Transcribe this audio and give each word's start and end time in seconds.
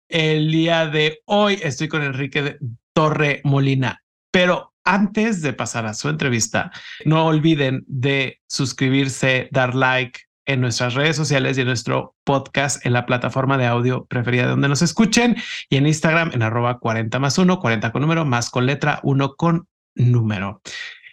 El 0.08 0.50
día 0.50 0.86
de 0.86 1.20
hoy 1.24 1.58
estoy 1.62 1.88
con 1.88 2.02
Enrique 2.02 2.58
Torre 2.92 3.40
Molina, 3.44 4.02
pero 4.30 4.74
antes 4.84 5.40
de 5.40 5.54
pasar 5.54 5.86
a 5.86 5.94
su 5.94 6.10
entrevista, 6.10 6.70
no 7.06 7.24
olviden 7.24 7.84
de 7.86 8.40
suscribirse, 8.46 9.48
dar 9.50 9.74
like, 9.74 10.20
en 10.46 10.60
nuestras 10.60 10.94
redes 10.94 11.16
sociales 11.16 11.56
y 11.56 11.62
en 11.62 11.66
nuestro 11.66 12.14
podcast 12.24 12.84
en 12.84 12.92
la 12.92 13.06
plataforma 13.06 13.58
de 13.58 13.66
audio 13.66 14.04
preferida 14.06 14.46
donde 14.46 14.68
nos 14.68 14.82
escuchen 14.82 15.36
y 15.68 15.76
en 15.76 15.86
Instagram 15.86 16.30
en 16.34 16.42
arroba 16.42 16.78
40 16.78 17.18
más 17.18 17.38
1, 17.38 17.58
40 17.58 17.92
con 17.92 18.02
número, 18.02 18.24
más 18.24 18.50
con 18.50 18.66
letra, 18.66 19.00
1 19.02 19.34
con 19.36 19.66
número. 19.94 20.60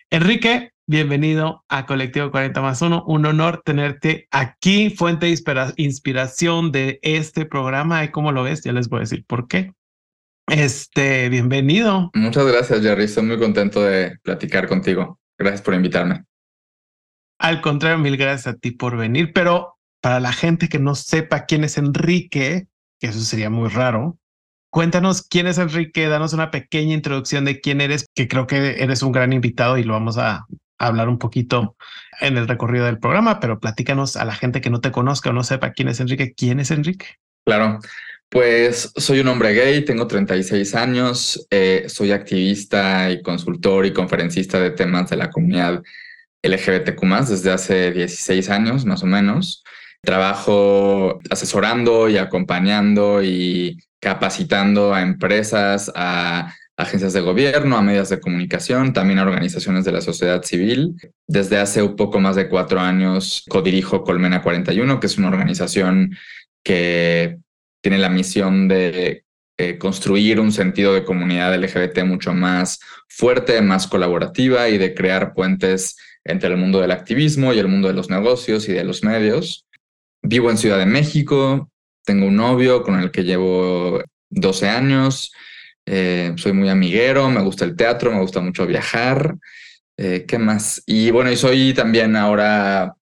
Enrique, 0.10 0.72
bienvenido 0.88 1.64
a 1.70 1.86
Colectivo 1.86 2.32
40 2.32 2.62
más 2.62 2.82
1. 2.82 3.06
Un 3.08 3.26
honor 3.26 3.62
tenerte 3.64 4.28
aquí, 4.32 4.90
fuente 4.90 5.28
de 5.28 5.74
inspiración 5.78 6.72
de 6.72 7.00
este 7.02 7.46
programa. 7.46 8.04
¿Y 8.04 8.10
cómo 8.10 8.32
lo 8.32 8.44
ves? 8.44 8.64
Ya 8.64 8.74
les 8.74 8.90
voy 8.90 8.98
a 8.98 9.02
decir 9.02 9.24
por 9.26 9.48
qué. 9.48 9.74
Este, 10.48 11.30
bienvenido. 11.30 12.12
Muchas 12.14 12.46
gracias, 12.46 12.82
Jerry. 12.82 13.06
Estoy 13.06 13.24
muy 13.24 13.40
contento 13.40 13.82
de 13.84 14.18
platicar 14.22 14.68
contigo. 14.68 15.20
Gracias 15.38 15.62
por 15.62 15.74
invitarme. 15.74 16.26
Al 17.42 17.60
contrario, 17.60 17.98
mil 17.98 18.18
gracias 18.18 18.54
a 18.54 18.58
ti 18.58 18.70
por 18.70 18.98
venir, 18.98 19.34
pero 19.34 19.76
para 20.00 20.20
la 20.20 20.32
gente 20.32 20.70
que 20.70 20.78
no 20.78 20.94
sepa 20.94 21.46
quién 21.46 21.64
es 21.64 21.80
Enrique, 21.80 22.68
que 23.00 23.08
eso 23.08 23.20
sería 23.20 23.50
muy 23.50 23.68
raro, 23.68 24.20
cuéntanos 24.70 25.24
quién 25.24 25.48
es 25.48 25.58
Enrique, 25.58 26.08
danos 26.08 26.34
una 26.34 26.52
pequeña 26.52 26.94
introducción 26.94 27.44
de 27.44 27.60
quién 27.60 27.82
eres, 27.82 28.06
que 28.14 28.28
creo 28.28 28.46
que 28.46 28.84
eres 28.84 29.02
un 29.02 29.12
gran 29.12 29.34
invitado 29.34 29.80
y 29.80 29.84
lo 29.84 29.94
vamos 29.94 30.20
a 30.20 30.46
hablar 30.78 31.10
un 31.10 31.18
poquito 31.18 31.76
en 32.20 32.38
el 32.38 32.48
recorrido 32.48 32.86
del 32.86 33.00
programa, 33.00 33.40
pero 33.40 33.60
platícanos 33.60 34.18
a 34.18 34.26
la 34.26 34.36
gente 34.36 34.62
que 34.62 34.70
no 34.70 34.80
te 34.80 34.92
conozca 34.92 35.32
o 35.32 35.34
no 35.34 35.44
sepa 35.44 35.72
quién 35.72 35.88
es 35.88 36.00
Enrique, 36.00 36.36
quién 36.38 36.60
es 36.60 36.70
Enrique. 36.70 37.08
Claro, 37.44 37.80
pues 38.30 38.94
soy 38.96 39.20
un 39.20 39.30
hombre 39.30 39.56
gay, 39.56 39.84
tengo 39.84 40.06
36 40.06 40.76
años, 40.76 41.48
eh, 41.50 41.86
soy 41.88 42.12
activista 42.12 43.10
y 43.10 43.24
consultor 43.24 43.88
y 43.88 43.94
conferencista 43.94 44.60
de 44.60 44.70
temas 44.70 45.10
de 45.10 45.18
la 45.18 45.32
comunidad 45.32 45.82
LGBTQ 46.44 47.02
desde 47.28 47.52
hace 47.52 47.92
16 47.92 48.50
años 48.50 48.86
más 48.86 49.04
o 49.04 49.08
menos. 49.08 49.64
Trabajo 50.02 51.20
asesorando 51.30 52.10
y 52.10 52.18
acompañando 52.18 53.22
y 53.24 53.78
capacitando 54.00 54.94
a 54.94 55.02
empresas, 55.02 55.92
a 55.96 56.54
agencias 56.76 57.14
de 57.14 57.22
gobierno, 57.22 57.78
a 57.78 57.82
medios 57.82 58.10
de 58.10 58.20
comunicación, 58.20 58.94
también 58.94 59.20
a 59.20 59.24
organizaciones 59.24 59.86
de 59.86 59.92
la 59.92 60.02
sociedad 60.02 60.42
civil. 60.44 60.96
Desde 61.28 61.60
hace 61.60 61.84
un 61.84 61.96
poco 61.96 62.20
más 62.20 62.36
de 62.36 62.50
cuatro 62.50 62.80
años 62.80 63.46
codirijo 63.48 64.04
Colmena 64.04 64.42
41, 64.42 65.00
que 65.00 65.08
es 65.08 65.18
una 65.18 65.28
organización 65.28 66.18
que 66.64 67.38
tiene 67.82 68.00
la 68.00 68.10
misión 68.10 68.68
de 68.68 69.26
eh, 69.58 69.78
construir 69.78 70.40
un 70.40 70.52
sentido 70.52 70.94
de 70.94 71.04
comunidad 71.04 71.56
LGBT 71.56 72.04
mucho 72.04 72.34
más 72.34 72.80
fuerte, 73.08 73.62
más 73.62 73.86
colaborativa 73.86 74.70
y 74.70 74.78
de 74.78 74.96
crear 74.96 75.34
puentes 75.34 75.98
entre 76.24 76.50
el 76.50 76.58
mundo 76.58 76.80
del 76.80 76.92
activismo 76.92 77.54
y 77.54 77.60
el 77.60 77.68
mundo 77.68 77.88
de 77.88 77.94
los 77.94 78.10
negocios 78.10 78.68
y 78.70 78.74
de 78.74 78.84
los 78.84 79.04
medios. 79.04 79.66
Vivo 80.22 80.50
en 80.50 80.58
Ciudad 80.58 80.78
de 80.78 80.86
México, 80.86 81.70
tengo 82.06 82.28
un 82.28 82.36
novio 82.36 82.84
con 82.84 83.00
el 83.00 83.12
que 83.12 83.24
llevo 83.24 84.04
12 84.30 84.70
años, 84.70 85.32
eh, 85.86 86.34
soy 86.38 86.54
muy 86.54 86.70
amiguero, 86.70 87.30
me 87.30 87.42
gusta 87.42 87.66
el 87.66 87.76
teatro, 87.76 88.12
me 88.12 88.22
gusta 88.22 88.40
mucho 88.40 88.66
viajar. 88.66 89.36
Eh, 89.98 90.26
¿Qué 90.28 90.38
más? 90.38 90.82
Y 90.86 91.12
bueno, 91.12 91.36
soy 91.36 91.74
también 91.74 92.16
ahora 92.16 92.94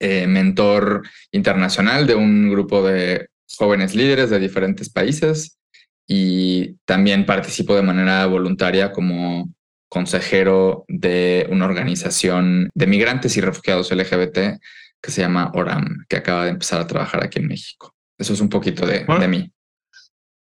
eh, 0.00 0.26
mentor 0.26 1.02
internacional 1.32 2.06
de 2.06 2.14
un 2.14 2.50
grupo 2.50 2.86
de 2.86 3.28
jóvenes 3.56 3.94
líderes 3.94 4.30
de 4.30 4.38
diferentes 4.38 4.90
países 4.90 5.58
y 6.06 6.74
también 6.84 7.26
participo 7.26 7.74
de 7.74 7.82
manera 7.82 8.26
voluntaria 8.26 8.92
como 8.92 9.52
consejero 9.88 10.84
de 10.88 11.46
una 11.50 11.64
organización 11.64 12.70
de 12.74 12.86
migrantes 12.86 13.36
y 13.36 13.40
refugiados 13.40 13.90
LGBT 13.90 14.60
que 15.00 15.10
se 15.10 15.20
llama 15.20 15.50
ORAM, 15.54 16.04
que 16.08 16.16
acaba 16.16 16.44
de 16.44 16.50
empezar 16.50 16.80
a 16.80 16.86
trabajar 16.86 17.24
aquí 17.24 17.38
en 17.38 17.48
México. 17.48 17.94
Eso 18.18 18.32
es 18.32 18.40
un 18.40 18.48
poquito 18.48 18.84
de, 18.86 19.04
de 19.04 19.28
mí. 19.28 19.52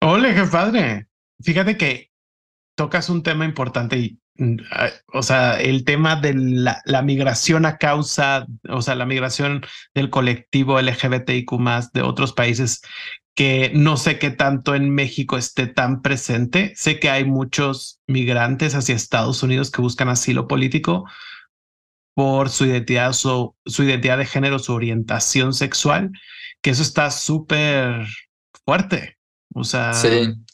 Ole, 0.01 0.35
qué 0.35 0.45
padre. 0.45 1.09
Fíjate 1.43 1.77
que 1.77 2.11
tocas 2.77 3.09
un 3.09 3.23
tema 3.23 3.45
importante 3.45 3.99
y, 3.99 4.21
mm, 4.37 4.57
o 5.13 5.23
sea, 5.23 5.61
el 5.61 5.85
tema 5.85 6.17
de 6.17 6.35
la, 6.35 6.81
la, 6.85 7.03
migración 7.03 7.67
a 7.67 7.77
causa, 7.77 8.47
o 8.69 8.83
sea, 8.83 8.95
la 8.95 9.07
migración 9.07 9.63
del 9.95 10.11
colectivo 10.11 10.81
LGBTIQ 10.81 11.53
más 11.59 11.93
de 11.93 12.03
otros 12.03 12.33
países 12.33 12.83
que 13.37 13.71
no 13.75 13.99
sé 13.99 14.19
qué 14.19 14.31
tanto 14.31 14.75
en 14.75 14.91
México 14.91 15.37
esté 15.37 15.67
tan 15.67 16.01
presente. 16.01 16.73
Sé 16.75 16.99
que 16.99 17.11
hay 17.11 17.27
muchos 17.27 18.01
migrantes 18.07 18.75
hacia 18.75 18.95
Estados 18.95 19.43
Unidos 19.43 19.71
que 19.71 19.83
buscan 19.83 20.09
asilo 20.09 20.49
político 20.49 21.05
por 22.15 22.49
su 22.49 22.65
identidad, 22.65 23.13
su, 23.13 23.55
su 23.67 23.83
identidad 23.83 24.17
de 24.17 24.25
género, 24.25 24.59
su 24.59 24.73
orientación 24.73 25.53
sexual, 25.53 26.13
que 26.63 26.71
eso 26.71 26.83
está 26.83 27.11
súper 27.11 28.07
fuerte. 28.65 29.19
O 29.55 29.65
sea, 29.65 29.93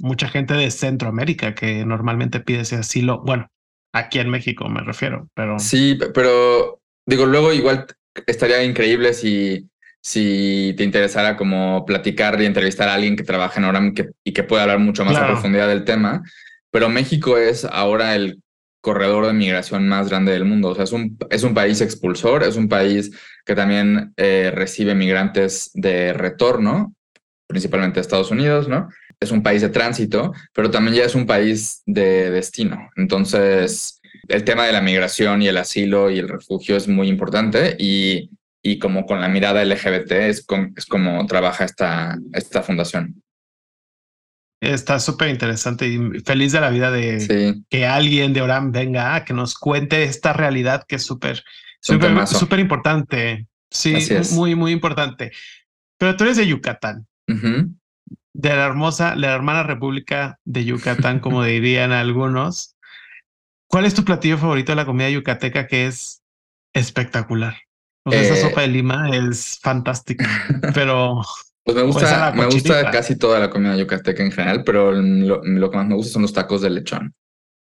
mucha 0.00 0.28
gente 0.28 0.54
de 0.54 0.70
Centroamérica 0.72 1.54
que 1.54 1.87
normalmente 1.87 2.41
pide 2.41 2.60
ese 2.60 2.76
asilo. 2.76 3.22
Bueno, 3.25 3.49
aquí 3.93 4.19
en 4.19 4.28
México 4.28 4.69
me 4.69 4.81
refiero, 4.81 5.28
pero. 5.34 5.60
Sí, 5.60 5.97
pero 6.12 6.81
digo, 7.06 7.26
luego 7.26 7.53
igual 7.53 7.87
estaría 8.26 8.64
increíble 8.64 9.14
si 9.14 9.69
si 10.02 10.74
te 10.76 10.82
interesara 10.82 11.36
como 11.36 11.86
platicar 11.86 12.40
y 12.42 12.46
entrevistar 12.46 12.88
a 12.88 12.94
alguien 12.94 13.16
que 13.16 13.22
trabaja 13.22 13.60
en 13.60 13.66
Oram 13.66 13.94
y 14.24 14.32
que 14.32 14.42
pueda 14.42 14.62
hablar 14.64 14.80
mucho 14.80 15.04
más 15.04 15.16
a 15.16 15.28
profundidad 15.28 15.68
del 15.68 15.84
tema. 15.84 16.22
Pero 16.70 16.88
México 16.88 17.38
es 17.38 17.64
ahora 17.64 18.16
el 18.16 18.43
corredor 18.81 19.26
de 19.26 19.32
migración 19.32 19.88
más 19.88 20.10
grande 20.10 20.32
del 20.32 20.44
mundo. 20.44 20.70
O 20.70 20.75
sea, 20.75 20.84
es 20.84 20.93
un, 20.93 21.16
es 21.31 21.44
un 21.44 21.54
país 21.54 21.81
expulsor, 21.81 22.43
es 22.43 22.56
un 22.56 22.69
país 22.69 23.12
que 23.46 23.54
también 23.54 24.12
eh, 24.16 24.50
recibe 24.52 24.96
migrantes 24.96 25.70
de 25.72 26.12
retorno, 26.12 26.94
principalmente 27.46 28.00
a 28.00 28.02
Estados 28.02 28.32
Unidos, 28.32 28.69
¿no? 28.69 28.88
Es 29.20 29.31
un 29.31 29.44
país 29.44 29.62
de 29.62 29.69
tránsito, 29.69 30.32
pero 30.52 30.70
también 30.70 30.96
ya 30.96 31.05
es 31.05 31.14
un 31.14 31.26
país 31.26 31.82
de 31.87 32.31
destino. 32.31 32.90
Entonces, 32.96 34.00
el 34.26 34.43
tema 34.43 34.66
de 34.66 34.72
la 34.72 34.81
migración 34.81 35.43
y 35.43 35.48
el 35.48 35.58
asilo 35.58 36.10
y 36.10 36.19
el 36.19 36.28
refugio 36.28 36.76
es 36.76 36.88
muy 36.88 37.08
importante 37.08 37.76
y 37.78 38.31
y 38.62 38.79
como 38.79 39.06
con 39.06 39.20
la 39.20 39.29
mirada 39.29 39.64
LGBT 39.64 40.12
es, 40.12 40.47
es 40.76 40.87
como 40.87 41.26
trabaja 41.26 41.64
esta, 41.64 42.17
esta 42.32 42.62
fundación. 42.62 43.23
Está 44.61 45.00
súper 45.00 45.29
interesante 45.29 45.88
y 45.88 46.20
feliz 46.20 46.53
de 46.53 46.61
la 46.61 46.70
vida 46.70 46.93
de 46.93 47.64
que 47.69 47.87
alguien 47.87 48.32
de 48.32 48.43
Oram 48.43 48.70
venga 48.70 49.17
a 49.17 49.25
que 49.25 49.35
nos 49.35 49.55
cuente 49.55 50.05
esta 50.05 50.32
realidad 50.32 50.85
que 50.87 50.97
es 50.97 51.03
súper, 51.05 51.43
súper, 51.81 52.29
súper 52.29 52.61
importante. 52.61 53.49
Sí, 53.69 53.97
muy, 54.35 54.55
muy 54.55 54.70
importante. 54.70 55.32
Pero 55.99 56.17
tú 56.17 56.23
eres 56.25 56.37
de 56.37 56.47
Yucatán. 56.47 57.08
de 57.26 58.49
la 58.49 58.65
hermosa, 58.65 59.17
la 59.17 59.35
hermana 59.35 59.65
República 59.65 60.38
de 60.44 60.65
Yucatán, 60.65 61.19
como 61.19 61.43
dirían 61.44 61.91
algunos. 61.91 62.76
¿Cuál 63.67 63.85
es 63.85 63.94
tu 63.94 64.05
platillo 64.05 64.38
favorito 64.38 64.70
de 64.73 64.76
la 64.76 64.85
comida 64.85 65.11
yucateca 65.11 65.67
que 65.67 65.87
es 65.87 66.23
espectacular? 66.73 67.56
Esa 68.06 68.34
eh, 68.34 68.40
sopa 68.40 68.62
de 68.62 68.69
lima 68.69 69.10
es 69.10 69.58
fantástica, 69.60 70.28
pero... 70.75 71.22
Pues 71.64 71.76
me 71.76 71.84
gusta, 71.84 72.32
me 72.32 72.46
gusta 72.46 72.90
casi 72.90 73.16
toda 73.16 73.38
la 73.38 73.49
comida 73.49 73.76
yucateca 73.76 74.20
en 74.25 74.32
general, 74.32 74.64
pero 74.64 74.90
lo, 74.90 75.70
que 75.70 75.76
más 75.76 75.87
me 75.87 75.94
gusta 75.94 76.14
son 76.14 76.22
los 76.22 76.32
tacos 76.32 76.60
de 76.60 76.70
lechón. 76.70 77.14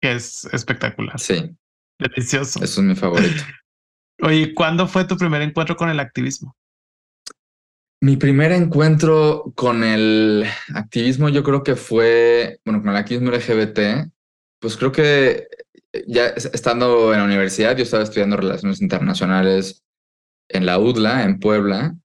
Que 0.02 0.14
es 0.14 0.46
espectacular. 0.46 1.20
Sí. 1.20 1.54
Delicioso. 2.00 2.64
Eso 2.64 2.82
es 2.82 2.88
mi 2.88 2.96
favorito. 2.96 3.44
Oye, 4.22 4.54
¿cuándo 4.54 4.88
fue 4.88 5.04
tu 5.04 5.18
primer 5.18 5.42
encuentro 5.42 5.76
con 5.76 5.90
el 5.90 6.00
activismo? 6.00 6.56
Mi 8.00 8.16
primer 8.16 8.54
encuentro 8.54 9.52
con 9.56 9.84
el 9.84 10.46
activismo, 10.74 11.28
yo 11.28 11.44
creo 11.44 11.62
que 11.62 11.76
fue, 11.76 12.62
bueno, 12.64 12.82
con 12.82 12.92
el 12.92 12.96
activismo 12.96 13.30
LGBT, 13.30 14.10
pues 14.60 14.78
creo 14.78 14.92
que 14.94 15.48
ya 16.08 16.28
estando 16.28 17.14
en 17.14 17.20
la 17.20 17.26
universidad, 17.26 17.76
yo 17.76 17.84
estaba 17.84 18.04
estudiando 18.04 18.38
relaciones 18.38 18.82
internacionales 18.82 19.84
en 20.54 20.66
la 20.66 20.80
UDLA, 20.80 21.24
en 21.24 21.40
Puebla, 21.40 21.96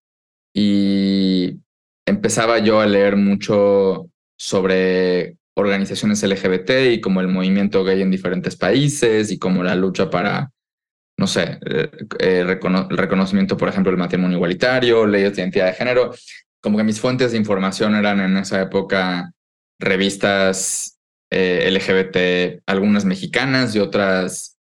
y 0.54 1.58
empezaba 2.06 2.58
yo 2.58 2.80
a 2.80 2.86
leer 2.86 3.16
mucho 3.16 4.08
sobre 4.38 5.36
organizaciones 5.54 6.22
LGBT 6.22 6.70
y 6.92 7.00
como 7.00 7.20
el 7.20 7.28
movimiento 7.28 7.84
gay 7.84 8.02
en 8.02 8.10
diferentes 8.10 8.56
países 8.56 9.30
y 9.30 9.38
como 9.38 9.62
la 9.62 9.74
lucha 9.74 10.10
para 10.10 10.50
no 11.18 11.26
sé, 11.26 11.58
eh, 11.64 11.90
eh, 12.18 12.40
el 12.40 12.96
reconocimiento, 12.96 13.56
por 13.56 13.68
ejemplo, 13.68 13.90
del 13.90 13.98
matrimonio 13.98 14.36
igualitario, 14.36 15.06
leyes 15.06 15.34
de 15.34 15.42
identidad 15.42 15.66
de 15.66 15.72
género. 15.72 16.14
Como 16.60 16.76
que 16.76 16.84
mis 16.84 17.00
fuentes 17.00 17.32
de 17.32 17.38
información 17.38 17.94
eran 17.94 18.20
en 18.20 18.36
esa 18.36 18.60
época 18.60 19.32
revistas 19.78 20.98
eh, 21.30 21.70
LGBT, 21.70 22.62
algunas 22.66 23.04
mexicanas 23.04 23.74
y 23.74 23.78
otras 23.78 24.55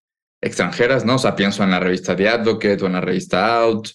extranjeras, 0.44 1.06
¿no? 1.06 1.16
O 1.16 1.19
sea, 1.19 1.36
pienso 1.36 1.63
en 1.63 1.72
la 1.72 1.80
revista 1.80 2.16
The 2.16 2.30
Advocate 2.30 2.84
o 2.84 2.88
en 2.88 2.94
la 2.94 3.01
revista 3.01 3.62
Out, 3.62 3.90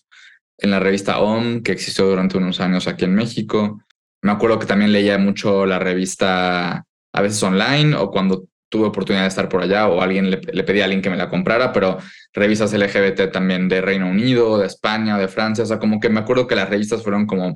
en 0.58 0.70
la 0.70 0.80
revista 0.80 1.20
OM, 1.20 1.62
que 1.62 1.72
existió 1.72 2.06
durante 2.06 2.38
unos 2.38 2.60
años 2.60 2.88
aquí 2.88 3.04
en 3.04 3.14
México. 3.14 3.82
Me 4.22 4.32
acuerdo 4.32 4.58
que 4.58 4.66
también 4.66 4.92
leía 4.92 5.18
mucho 5.18 5.66
la 5.66 5.78
revista, 5.78 6.84
a 7.12 7.22
veces 7.22 7.42
online 7.42 7.94
o 7.94 8.10
cuando 8.10 8.46
tuve 8.70 8.86
oportunidad 8.86 9.22
de 9.22 9.28
estar 9.28 9.48
por 9.48 9.62
allá 9.62 9.88
o 9.88 10.02
alguien 10.02 10.30
le, 10.30 10.40
le 10.40 10.64
pedí 10.64 10.80
a 10.80 10.84
alguien 10.84 11.00
que 11.00 11.10
me 11.10 11.16
la 11.16 11.28
comprara, 11.28 11.72
pero 11.72 11.98
revistas 12.32 12.72
LGBT 12.72 13.30
también 13.32 13.68
de 13.68 13.80
Reino 13.80 14.08
Unido, 14.08 14.58
de 14.58 14.66
España, 14.66 15.16
de 15.16 15.28
Francia, 15.28 15.64
o 15.64 15.66
sea, 15.66 15.78
como 15.78 16.00
que 16.00 16.08
me 16.08 16.20
acuerdo 16.20 16.46
que 16.46 16.56
las 16.56 16.68
revistas 16.68 17.02
fueron 17.02 17.26
como 17.26 17.54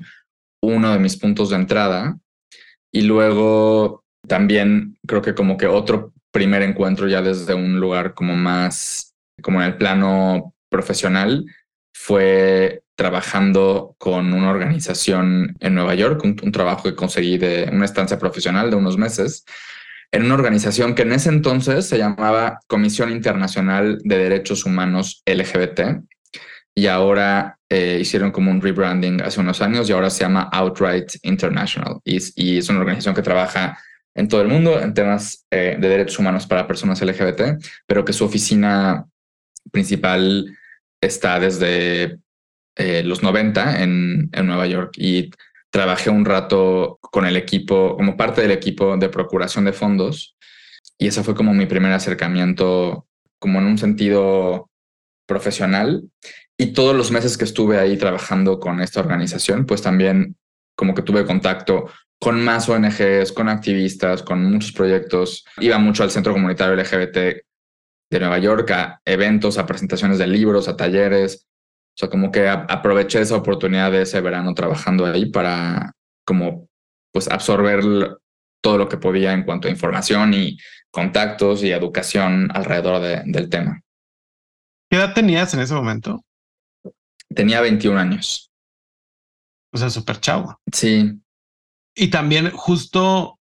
uno 0.63 0.93
de 0.93 0.99
mis 0.99 1.17
puntos 1.17 1.51
de 1.51 1.57
entrada. 1.57 2.17
Y 2.93 3.03
luego 3.03 4.05
también 4.29 4.97
creo 5.07 5.23
que 5.23 5.35
como 5.35 5.57
que 5.57 5.67
otro 5.67 6.13
primer 6.33 6.63
encuentro 6.63 7.07
ya 7.07 7.23
desde 7.23 7.55
un 7.55 7.79
lugar 7.79 8.15
como 8.15 8.35
más, 8.35 9.15
como 9.43 9.61
en 9.61 9.69
el 9.69 9.77
plano 9.77 10.55
profesional, 10.69 11.45
fue 11.93 12.83
trabajando 12.97 13.95
con 13.99 14.33
una 14.33 14.51
organización 14.51 15.57
en 15.61 15.75
Nueva 15.75 15.95
York, 15.95 16.23
un, 16.25 16.53
trabajo 16.53 16.85
que 16.85 16.95
conseguí 16.95 17.39
de 17.39 17.69
una 17.73 17.85
estancia 17.85 18.19
profesional 18.19 18.71
de 18.71 18.77
unos 18.77 18.97
meses, 18.99 19.45
en 20.11 20.25
una 20.25 20.35
organización 20.35 20.95
que 20.95 21.03
en 21.03 21.13
ese 21.13 21.31
entonces 21.31 21.89
se 21.89 21.99
llamaba 21.99 22.59
Comisión 22.67 23.11
Internacional 23.11 23.99
de 24.05 24.19
Derechos 24.19 24.67
Humanos 24.67 25.23
LGBT 25.27 26.03
y 26.75 26.87
ahora 26.87 27.59
eh, 27.69 27.99
hicieron 28.01 28.31
como 28.31 28.51
un 28.51 28.61
rebranding 28.61 29.23
hace 29.23 29.41
unos 29.41 29.63
años 29.63 29.89
y 29.89 29.93
ahora 29.93 30.11
se 30.11 30.21
llama 30.25 30.49
Outright 30.53 31.13
International 31.23 31.99
y, 32.05 32.17
es 32.59 32.69
una 32.69 32.81
organización 32.81 33.15
que 33.15 33.23
trabaja 33.23 33.79
en 34.15 34.29
todo 34.29 34.43
el 34.43 34.49
mundo 34.49 34.81
en 34.81 34.95
temas 34.95 35.47
eh, 35.51 35.77
de 35.79 35.89
derechos 35.89 36.19
humanos 36.19 36.47
para 36.47 36.67
personas 36.67 37.01
LGBT, 37.01 37.63
pero 37.87 38.05
que 38.05 38.13
su 38.13 38.25
oficina 38.25 39.07
principal 39.71 40.57
está 41.01 41.41
desde 41.41 42.19
eh, 42.77 43.03
los 43.05 43.23
90 43.23 43.83
en, 43.83 44.31
en 44.33 44.47
Nueva 44.47 44.67
York 44.67 44.93
y 44.97 45.31
trabajé 45.71 46.11
un 46.11 46.25
rato 46.25 46.99
con 47.01 47.25
el 47.25 47.37
equipo, 47.37 47.97
como 47.97 48.17
parte 48.17 48.43
del 48.43 48.51
equipo 48.51 48.97
de 48.97 49.09
procuración 49.09 49.65
de 49.65 49.73
fondos. 49.73 50.37
Y 50.99 51.07
ese 51.07 51.25
fue 51.25 51.35
como 51.35 51.55
mi 51.55 51.67
primer 51.67 51.93
acercamiento, 51.93 53.07
como 53.39 53.59
en 53.59 53.67
un 53.67 53.79
sentido 53.79 54.71
profesional. 55.27 56.05
Y 56.59 56.75
todos 56.75 56.95
los 56.95 57.11
meses 57.11 57.39
que 57.39 57.45
estuve 57.45 57.79
ahí 57.79 57.97
trabajando 57.97 58.61
con 58.61 58.81
esta 58.81 59.01
organización, 59.01 59.65
pues 59.65 59.81
también 59.81 60.37
como 60.77 60.95
que 60.95 61.03
tuve 61.03 61.25
contacto 61.25 61.91
con 62.23 62.41
más 62.41 62.69
ONGs, 62.69 63.33
con 63.33 63.49
activistas, 63.49 64.23
con 64.23 64.45
muchos 64.45 64.71
proyectos. 64.71 65.45
Iba 65.59 65.79
mucho 65.79 66.05
al 66.05 66.11
Centro 66.13 66.33
Comunitario 66.33 66.77
LGBT 66.77 67.17
de 67.17 68.21
Nueva 68.21 68.39
York, 68.39 68.71
a 68.71 69.01
eventos, 69.05 69.59
a 69.59 69.67
presentaciones 69.67 70.19
de 70.19 70.29
libros, 70.29 70.69
a 70.69 70.77
talleres. 70.77 71.49
O 71.49 71.99
sea, 71.99 72.09
como 72.09 72.31
que 72.31 72.49
aproveché 72.49 73.21
esa 73.21 73.35
oportunidad 73.35 73.91
de 73.91 74.03
ese 74.03 74.21
verano 74.21 74.55
trabajando 74.55 75.05
ahí 75.05 75.33
para 75.33 75.95
como 76.25 76.69
pues 77.13 77.29
absorber 77.29 77.83
todo 78.63 78.79
lo 78.79 78.89
que 78.89 78.99
podía 78.99 79.33
en 79.33 79.43
cuanto 79.43 79.67
a 79.67 79.73
información 79.73 80.33
y 80.33 80.57
contactos 80.93 81.65
y 81.65 81.73
educación 81.73 82.51
alrededor 82.55 83.03
de, 83.03 83.23
del 83.27 83.51
tema. 83.51 83.81
¿Qué 84.89 84.97
edad 84.97 85.13
tenías 85.13 85.55
en 85.55 85.61
ese 85.61 85.75
momento? 85.75 86.25
Tenía 87.35 87.61
21 87.61 87.99
años. 87.99 88.49
O 89.73 89.77
sea, 89.77 89.91
súper 89.91 90.21
chavo. 90.21 90.61
Sí. 90.73 91.19
Y 91.95 92.09
también 92.09 92.51
justo 92.51 93.39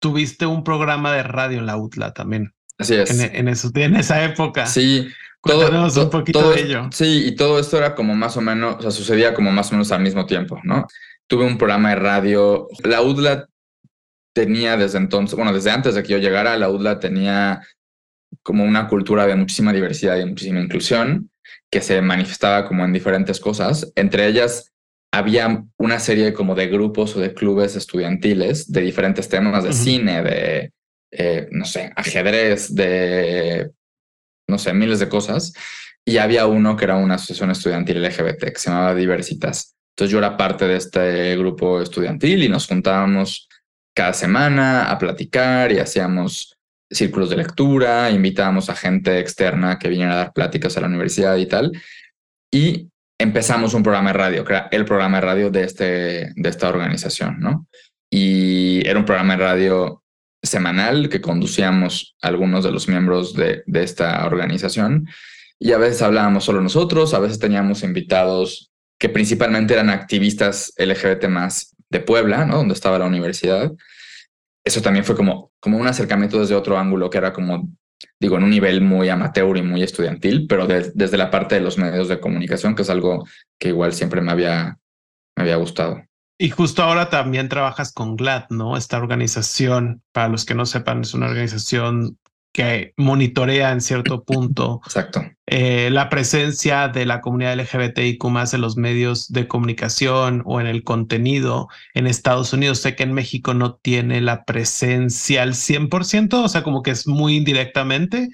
tuviste 0.00 0.46
un 0.46 0.62
programa 0.62 1.12
de 1.12 1.22
radio 1.22 1.58
en 1.58 1.66
la 1.66 1.76
UTLA 1.76 2.14
también. 2.14 2.54
Así 2.78 2.94
es. 2.94 3.10
En, 3.10 3.48
en, 3.48 3.48
en 3.48 3.96
esa 3.96 4.24
época. 4.24 4.66
Sí, 4.66 5.08
todo, 5.42 6.04
un 6.04 6.10
poquito 6.10 6.50
de 6.50 6.60
ello. 6.60 6.88
Sí, 6.92 7.26
y 7.26 7.34
todo 7.34 7.58
esto 7.58 7.76
era 7.78 7.94
como 7.94 8.14
más 8.14 8.36
o 8.36 8.40
menos, 8.40 8.76
o 8.76 8.82
sea, 8.82 8.90
sucedía 8.90 9.34
como 9.34 9.50
más 9.50 9.70
o 9.70 9.72
menos 9.72 9.90
al 9.92 10.02
mismo 10.02 10.26
tiempo, 10.26 10.60
¿no? 10.64 10.86
Tuve 11.26 11.44
un 11.44 11.58
programa 11.58 11.90
de 11.90 11.96
radio. 11.96 12.68
La 12.84 13.02
UDLA 13.02 13.48
tenía 14.32 14.76
desde 14.76 14.98
entonces, 14.98 15.36
bueno, 15.36 15.52
desde 15.52 15.70
antes 15.70 15.94
de 15.94 16.02
que 16.02 16.10
yo 16.10 16.18
llegara, 16.18 16.56
la 16.56 16.70
UDLA 16.70 17.00
tenía 17.00 17.66
como 18.42 18.64
una 18.64 18.88
cultura 18.88 19.26
de 19.26 19.36
muchísima 19.36 19.72
diversidad 19.72 20.16
y 20.18 20.26
muchísima 20.26 20.60
inclusión 20.60 21.30
que 21.70 21.80
se 21.80 22.00
manifestaba 22.00 22.66
como 22.66 22.84
en 22.84 22.92
diferentes 22.92 23.40
cosas. 23.40 23.90
Entre 23.94 24.26
ellas 24.26 24.72
había 25.12 25.64
una 25.78 25.98
serie 25.98 26.32
como 26.32 26.54
de 26.54 26.68
grupos 26.68 27.16
o 27.16 27.20
de 27.20 27.34
clubes 27.34 27.76
estudiantiles 27.76 28.70
de 28.70 28.80
diferentes 28.82 29.28
temas, 29.28 29.64
de 29.64 29.72
cine, 29.72 30.22
de, 30.22 30.72
eh, 31.10 31.48
no 31.50 31.64
sé, 31.64 31.92
ajedrez, 31.96 32.74
de 32.74 33.70
no 34.48 34.58
sé, 34.58 34.72
miles 34.72 34.98
de 34.98 35.08
cosas. 35.08 35.52
Y 36.04 36.16
había 36.18 36.46
uno 36.46 36.76
que 36.76 36.84
era 36.84 36.96
una 36.96 37.16
asociación 37.16 37.50
estudiantil 37.50 38.02
LGBT 38.02 38.44
que 38.52 38.58
se 38.58 38.70
llamaba 38.70 38.94
Diversitas. 38.94 39.76
Entonces 39.94 40.12
yo 40.12 40.18
era 40.18 40.36
parte 40.36 40.66
de 40.66 40.76
este 40.76 41.36
grupo 41.36 41.82
estudiantil 41.82 42.42
y 42.42 42.48
nos 42.48 42.66
juntábamos 42.66 43.48
cada 43.94 44.12
semana 44.12 44.90
a 44.90 44.98
platicar 44.98 45.72
y 45.72 45.78
hacíamos 45.78 46.56
círculos 46.90 47.28
de 47.30 47.36
lectura, 47.36 48.10
invitábamos 48.10 48.70
a 48.70 48.74
gente 48.74 49.18
externa 49.18 49.78
que 49.78 49.88
viniera 49.88 50.12
a 50.14 50.16
dar 50.16 50.32
pláticas 50.32 50.76
a 50.76 50.80
la 50.80 50.86
universidad 50.86 51.36
y 51.36 51.46
tal. 51.46 51.72
Y 52.50 52.88
empezamos 53.18 53.74
un 53.74 53.82
programa 53.82 54.12
de 54.12 54.18
radio, 54.18 54.44
el 54.70 54.84
programa 54.84 55.18
de 55.18 55.26
radio 55.26 55.50
de, 55.50 55.64
este, 55.64 56.32
de 56.34 56.48
esta 56.48 56.68
organización, 56.68 57.40
¿no? 57.40 57.66
Y 58.10 58.86
era 58.86 58.98
un 58.98 59.04
programa 59.04 59.36
de 59.36 59.42
radio 59.42 60.02
semanal 60.42 61.08
que 61.08 61.20
conducíamos 61.20 62.16
algunos 62.22 62.64
de 62.64 62.70
los 62.70 62.88
miembros 62.88 63.34
de, 63.34 63.62
de 63.66 63.82
esta 63.82 64.24
organización 64.24 65.08
y 65.58 65.72
a 65.72 65.78
veces 65.78 66.02
hablábamos 66.02 66.44
solo 66.44 66.60
nosotros, 66.60 67.12
a 67.12 67.18
veces 67.18 67.38
teníamos 67.38 67.82
invitados 67.82 68.70
que 68.98 69.08
principalmente 69.08 69.74
eran 69.74 69.90
activistas 69.90 70.72
LGBT 70.76 71.26
más 71.28 71.74
de 71.90 72.00
Puebla, 72.00 72.44
¿no? 72.44 72.58
Donde 72.58 72.74
estaba 72.74 72.98
la 72.98 73.06
universidad. 73.06 73.72
Eso 74.64 74.82
también 74.82 75.04
fue 75.04 75.16
como, 75.16 75.52
como 75.60 75.78
un 75.78 75.86
acercamiento 75.86 76.38
desde 76.40 76.54
otro 76.54 76.78
ángulo 76.78 77.10
que 77.10 77.18
era 77.18 77.32
como, 77.32 77.68
digo, 78.20 78.36
en 78.36 78.44
un 78.44 78.50
nivel 78.50 78.80
muy 78.80 79.08
amateur 79.08 79.56
y 79.56 79.62
muy 79.62 79.82
estudiantil, 79.82 80.46
pero 80.48 80.66
desde 80.66 81.16
la 81.16 81.30
parte 81.30 81.56
de 81.56 81.60
los 81.60 81.78
medios 81.78 82.08
de 82.08 82.20
comunicación, 82.20 82.74
que 82.74 82.82
es 82.82 82.90
algo 82.90 83.26
que 83.58 83.68
igual 83.68 83.92
siempre 83.92 84.20
me 84.20 84.32
había, 84.32 84.78
me 85.36 85.42
había 85.42 85.56
gustado. 85.56 86.02
Y 86.40 86.50
justo 86.50 86.84
ahora 86.84 87.10
también 87.10 87.48
trabajas 87.48 87.92
con 87.92 88.16
GLAD, 88.16 88.50
¿no? 88.50 88.76
Esta 88.76 88.98
organización, 88.98 90.02
para 90.12 90.28
los 90.28 90.44
que 90.44 90.54
no 90.54 90.66
sepan, 90.66 91.00
es 91.00 91.12
una 91.14 91.26
organización 91.26 92.16
que 92.58 92.92
monitorea 92.96 93.70
en 93.70 93.80
cierto 93.80 94.24
punto 94.24 94.80
Exacto. 94.84 95.22
Eh, 95.46 95.90
la 95.92 96.08
presencia 96.08 96.88
de 96.88 97.06
la 97.06 97.20
comunidad 97.20 97.56
LGBTIQ 97.56 98.24
más 98.24 98.52
en 98.52 98.62
los 98.62 98.76
medios 98.76 99.28
de 99.28 99.46
comunicación 99.46 100.42
o 100.44 100.60
en 100.60 100.66
el 100.66 100.82
contenido 100.82 101.68
en 101.94 102.08
Estados 102.08 102.52
Unidos. 102.52 102.80
Sé 102.80 102.96
que 102.96 103.04
en 103.04 103.12
México 103.12 103.54
no 103.54 103.76
tiene 103.76 104.20
la 104.20 104.44
presencia 104.44 105.44
al 105.44 105.54
100%, 105.54 106.42
o 106.42 106.48
sea, 106.48 106.64
como 106.64 106.82
que 106.82 106.90
es 106.90 107.06
muy 107.06 107.36
indirectamente, 107.36 108.28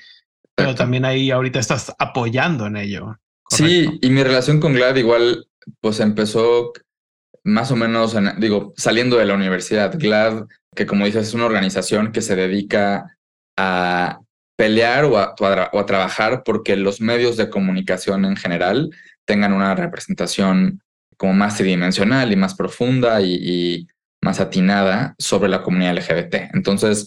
pero 0.54 0.75
también 0.75 1.04
ahí 1.04 1.31
ahorita 1.31 1.59
estás 1.59 1.95
apoyando 1.99 2.66
en 2.66 2.78
ello. 2.78 3.19
Sí, 3.50 3.99
y 4.00 4.09
mi 4.09 4.23
relación 4.23 4.59
con 4.59 4.73
GLAD 4.73 4.97
igual, 4.97 5.49
pues 5.83 6.00
empezó 6.00 6.73
más 7.43 7.71
o 7.71 7.76
menos, 7.76 8.16
digo, 8.38 8.73
saliendo 8.75 9.19
de 9.19 9.26
la 9.26 9.35
universidad, 9.35 9.99
GLAD, 9.99 10.47
que 10.75 10.87
como 10.87 11.04
dices, 11.04 11.28
es 11.28 11.35
una 11.35 11.45
organización 11.45 12.11
que 12.11 12.23
se 12.23 12.37
dedica 12.37 13.13
a 13.57 14.21
pelear 14.57 15.05
o 15.05 15.19
a, 15.19 15.35
trabajar 15.87 16.43
porque 16.45 16.77
los 16.77 17.01
medios 17.01 17.37
de 17.37 17.51
comunicación 17.51 18.25
en 18.25 18.37
general 18.37 18.91
tengan 19.25 19.53
una 19.53 19.75
representación 19.75 20.81
como 21.17 21.33
más 21.33 21.57
tridimensional 21.57 22.33
y 22.33 22.37
más 22.37 22.55
profunda 22.55 23.21
y, 23.21 23.87
más 24.23 24.41
atinada 24.41 25.15
sobre 25.19 25.51
la 25.51 25.63
comunidad 25.63 25.99
LGBT. 25.99 26.55
Entonces, 26.55 27.07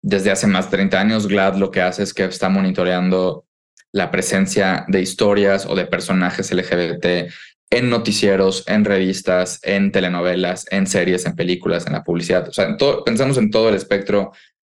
desde 0.00 0.30
hace 0.30 0.46
más 0.46 0.66
de 0.66 0.76
30 0.76 1.00
años, 1.00 1.26
GLAD 1.26 1.56
lo 1.56 1.72
que 1.72 1.80
hace 1.80 2.04
es 2.04 2.14
que 2.14 2.22
está 2.22 2.48
monitoreando 2.48 3.46
la 3.90 4.12
presencia 4.12 4.84
de 4.86 5.02
historias 5.02 5.66
o 5.66 5.74
de 5.74 5.86
personajes 5.86 6.52
LGBT 6.52 7.32
en 7.68 7.90
noticieros, 7.90 8.62
en 8.68 8.84
revistas, 8.84 9.58
en 9.62 9.90
telenovelas, 9.90 10.66
en 10.70 10.86
series, 10.86 11.26
en 11.26 11.34
películas, 11.34 11.86
en 11.86 11.94
la 11.94 12.04
publicidad. 12.04 12.48
O 12.48 12.52
sea, 12.52 12.76
pensamos 13.04 13.38
en 13.38 13.50
todo 13.50 13.70
el 13.70 13.74
espectro 13.74 14.32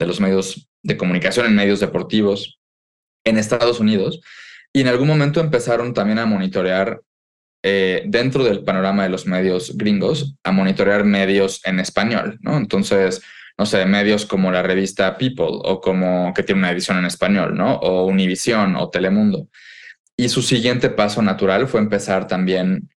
de 0.03 0.09
los 0.09 0.21
medios 0.21 0.69
de 0.83 0.97
comunicación, 0.97 1.47
en 1.47 1.55
medios 1.55 1.81
deportivos, 1.81 2.61
en 3.25 3.39
Estados 3.39 3.81
Unidos. 3.81 4.21
Y 4.73 4.81
en 4.81 4.89
algún 4.89 5.09
momento 5.09 5.41
empezaron 5.41 5.95
también 5.95 6.19
a 6.19 6.27
monitorear 6.27 7.01
eh, 7.63 8.03
dentro 8.07 8.43
del 8.43 8.65
panorama 8.65 9.05
de 9.05 9.09
los 9.09 9.27
medios 9.27 9.77
gringos, 9.77 10.35
a 10.43 10.51
monitorear 10.51 11.05
medios 11.05 11.61
en 11.65 11.79
español, 11.79 12.39
¿no? 12.41 12.57
Entonces, 12.57 13.23
no 13.57 13.67
sé, 13.67 13.85
medios 13.87 14.27
como 14.27 14.51
la 14.51 14.63
revista 14.63 15.17
People 15.17 15.47
o 15.63 15.81
como 15.81 16.33
que 16.35 16.43
tiene 16.43 16.61
una 16.61 16.73
edición 16.73 16.99
en 16.99 17.05
español, 17.05 17.57
¿no? 17.57 17.77
O 17.77 18.07
Univision 18.07 18.75
o 18.77 18.91
Telemundo. 18.91 19.49
Y 20.17 20.29
su 20.29 20.43
siguiente 20.43 20.91
paso 20.91 21.23
natural 21.23 21.69
fue 21.69 21.81
empezar 21.81 22.27
también 22.27 22.91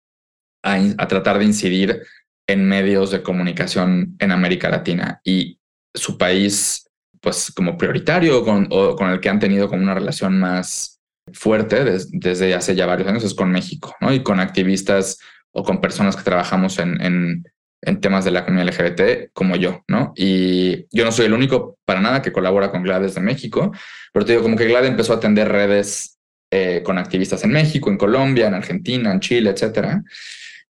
a, 0.64 0.80
a 0.98 1.06
tratar 1.06 1.38
de 1.38 1.44
incidir 1.44 2.02
en 2.48 2.68
medios 2.68 3.10
de 3.10 3.22
comunicación 3.22 4.16
en 4.18 4.32
América 4.32 4.68
Latina. 4.68 5.20
Y 5.24 5.60
su 5.94 6.18
país, 6.18 6.85
pues 7.26 7.50
como 7.56 7.76
prioritario 7.76 8.44
con, 8.44 8.68
o 8.70 8.94
con 8.94 9.10
el 9.10 9.18
que 9.18 9.28
han 9.28 9.40
tenido 9.40 9.68
como 9.68 9.82
una 9.82 9.94
relación 9.94 10.38
más 10.38 11.00
fuerte 11.32 11.82
desde 12.12 12.54
hace 12.54 12.76
ya 12.76 12.86
varios 12.86 13.08
años 13.08 13.24
es 13.24 13.34
con 13.34 13.50
México, 13.50 13.96
¿no? 14.00 14.14
Y 14.14 14.22
con 14.22 14.38
activistas 14.38 15.18
o 15.50 15.64
con 15.64 15.80
personas 15.80 16.14
que 16.14 16.22
trabajamos 16.22 16.78
en, 16.78 17.00
en, 17.00 17.42
en, 17.82 18.00
temas 18.00 18.24
de 18.24 18.30
la 18.30 18.44
comunidad 18.44 18.68
LGBT 18.68 19.32
como 19.32 19.56
yo, 19.56 19.82
¿no? 19.88 20.12
Y 20.14 20.86
yo 20.96 21.04
no 21.04 21.10
soy 21.10 21.26
el 21.26 21.32
único 21.32 21.76
para 21.84 22.00
nada 22.00 22.22
que 22.22 22.30
colabora 22.30 22.70
con 22.70 22.84
GLAD 22.84 23.00
desde 23.00 23.20
México, 23.20 23.72
pero 24.12 24.24
te 24.24 24.30
digo, 24.30 24.44
como 24.44 24.56
que 24.56 24.68
GLAD 24.68 24.84
empezó 24.84 25.12
a 25.12 25.16
atender 25.16 25.48
redes 25.48 26.20
eh, 26.52 26.82
con 26.84 26.96
activistas 26.96 27.42
en 27.42 27.50
México, 27.50 27.90
en 27.90 27.98
Colombia, 27.98 28.46
en 28.46 28.54
Argentina, 28.54 29.10
en 29.10 29.18
Chile, 29.18 29.50
etcétera. 29.50 30.00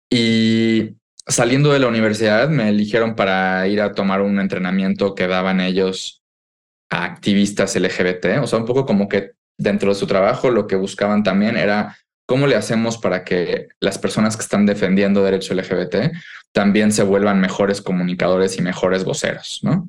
Y 0.08 0.98
saliendo 1.26 1.74
de 1.74 1.80
la 1.80 1.88
universidad 1.88 2.48
me 2.48 2.70
eligieron 2.70 3.16
para 3.16 3.68
ir 3.68 3.82
a 3.82 3.94
tomar 3.94 4.22
un 4.22 4.40
entrenamiento 4.40 5.16
que 5.16 5.26
daban 5.26 5.60
ellos 5.60 6.20
activistas 6.94 7.76
LGBT, 7.76 8.42
o 8.42 8.48
sea, 8.48 8.60
un 8.60 8.66
poco 8.66 8.86
como 8.86 9.08
que 9.08 9.32
dentro 9.58 9.90
de 9.90 9.96
su 9.96 10.08
trabajo 10.08 10.50
lo 10.50 10.68
que 10.68 10.76
buscaban 10.76 11.24
también 11.24 11.58
era 11.58 11.98
cómo 12.26 12.48
le 12.48 12.56
hacemos 12.56 12.98
para 12.98 13.24
que 13.24 13.70
las 13.80 13.98
personas 13.98 14.36
que 14.36 14.44
están 14.44 14.66
defendiendo 14.66 15.24
derechos 15.24 15.56
LGBT 15.56 16.14
también 16.52 16.92
se 16.92 17.04
vuelvan 17.04 17.42
mejores 17.42 17.82
comunicadores 17.82 18.58
y 18.58 18.62
mejores 18.62 19.04
voceros, 19.04 19.60
¿no? 19.64 19.88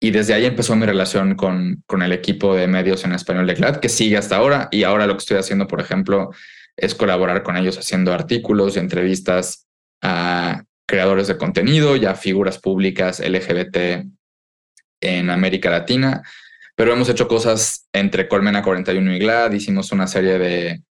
Y 0.00 0.10
desde 0.10 0.34
ahí 0.34 0.44
empezó 0.44 0.76
mi 0.76 0.84
relación 0.84 1.34
con, 1.36 1.82
con 1.86 2.02
el 2.02 2.12
equipo 2.12 2.54
de 2.54 2.66
medios 2.66 3.04
en 3.04 3.12
español 3.12 3.46
de 3.46 3.54
CLAD, 3.54 3.76
que 3.76 3.88
sigue 3.88 4.18
hasta 4.18 4.36
ahora. 4.36 4.68
Y 4.70 4.82
ahora 4.82 5.06
lo 5.06 5.14
que 5.14 5.20
estoy 5.20 5.38
haciendo, 5.38 5.66
por 5.66 5.80
ejemplo, 5.80 6.32
es 6.76 6.94
colaborar 6.94 7.42
con 7.42 7.56
ellos 7.56 7.78
haciendo 7.78 8.12
artículos 8.12 8.76
y 8.76 8.80
entrevistas 8.80 9.66
a 10.02 10.64
creadores 10.86 11.26
de 11.28 11.38
contenido 11.38 11.96
y 11.96 12.04
a 12.04 12.14
figuras 12.14 12.58
públicas 12.58 13.20
LGBT 13.20 14.06
en 15.00 15.30
América 15.30 15.70
Latina 15.70 16.22
pero 16.76 16.92
hemos 16.92 17.08
hecho 17.08 17.26
cosas 17.26 17.88
entre 17.92 18.28
Colmena 18.28 18.62
41 18.62 19.14
y 19.14 19.18
GLAD, 19.18 19.52
hicimos 19.52 19.92
una 19.92 20.06
serie 20.06 20.38
de, 20.38 20.82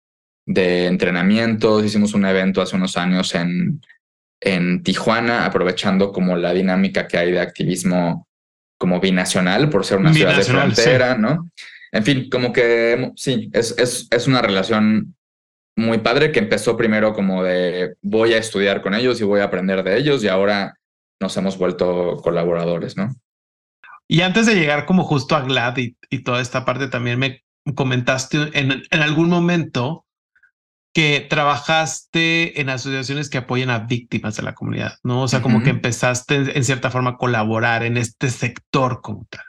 de 0.47 0.87
entrenamientos, 0.87 1.85
hicimos 1.85 2.15
un 2.15 2.25
evento 2.25 2.63
hace 2.63 2.75
unos 2.75 2.97
años 2.97 3.35
en, 3.35 3.83
en 4.41 4.83
Tijuana, 4.83 5.45
aprovechando 5.45 6.11
como 6.11 6.37
la 6.37 6.55
dinámica 6.55 7.07
que 7.07 7.19
hay 7.19 7.33
de 7.33 7.41
activismo 7.41 8.27
como 8.79 8.99
binacional 8.99 9.69
por 9.69 9.85
ser 9.85 9.99
una 9.99 10.13
ciudad 10.15 10.35
de 10.35 10.45
frontera, 10.45 11.19
¿no? 11.19 11.51
En 11.93 12.03
fin, 12.03 12.29
como 12.31 12.53
que 12.53 13.13
sí, 13.15 13.51
es, 13.53 13.75
es, 13.79 14.09
es 14.11 14.27
una 14.27 14.41
relación 14.41 15.15
muy 15.77 15.99
padre 15.99 16.33
que 16.33 16.39
empezó 16.39 16.79
primero 16.79 17.13
como 17.13 17.45
de 17.45 17.97
voy 18.01 18.33
a 18.33 18.39
estudiar 18.39 18.81
con 18.81 18.95
ellos 18.95 19.21
y 19.21 19.25
voy 19.25 19.41
a 19.41 19.45
aprender 19.45 19.83
de 19.83 19.99
ellos 19.99 20.25
y 20.25 20.29
ahora 20.29 20.75
nos 21.21 21.37
hemos 21.37 21.59
vuelto 21.59 22.21
colaboradores, 22.23 22.97
¿no? 22.97 23.15
Y 24.09 24.21
antes 24.21 24.47
de 24.47 24.55
llegar 24.55 24.87
como 24.87 25.05
justo 25.05 25.37
a 25.37 25.41
GLAD 25.41 25.79
y, 25.79 26.19
toda 26.23 26.41
esta 26.41 26.65
parte, 26.65 26.89
también 26.89 27.19
me 27.19 27.43
comentaste 27.75 28.51
en, 28.59 28.83
en, 28.91 29.03
algún 29.03 29.31
momento 29.31 30.05
que 30.93 31.27
trabajaste 31.29 32.61
en 32.61 32.69
asociaciones 32.69 33.29
que 33.29 33.39
apoyan 33.39 33.71
a 33.71 33.81
víctimas 33.81 34.37
de 34.37 34.43
la 34.43 34.55
comunidad, 34.55 34.95
¿no? 35.03 35.23
O 35.23 35.29
sea, 35.29 35.43
como 35.43 35.63
que 35.63 35.71
empezaste 35.71 36.57
en 36.57 36.65
cierta 36.65 36.91
forma 36.91 37.11
a 37.11 37.17
colaborar 37.17 37.83
en 37.83 37.97
este 37.97 38.31
sector 38.31 39.01
como 39.03 39.27
tal. 39.29 39.43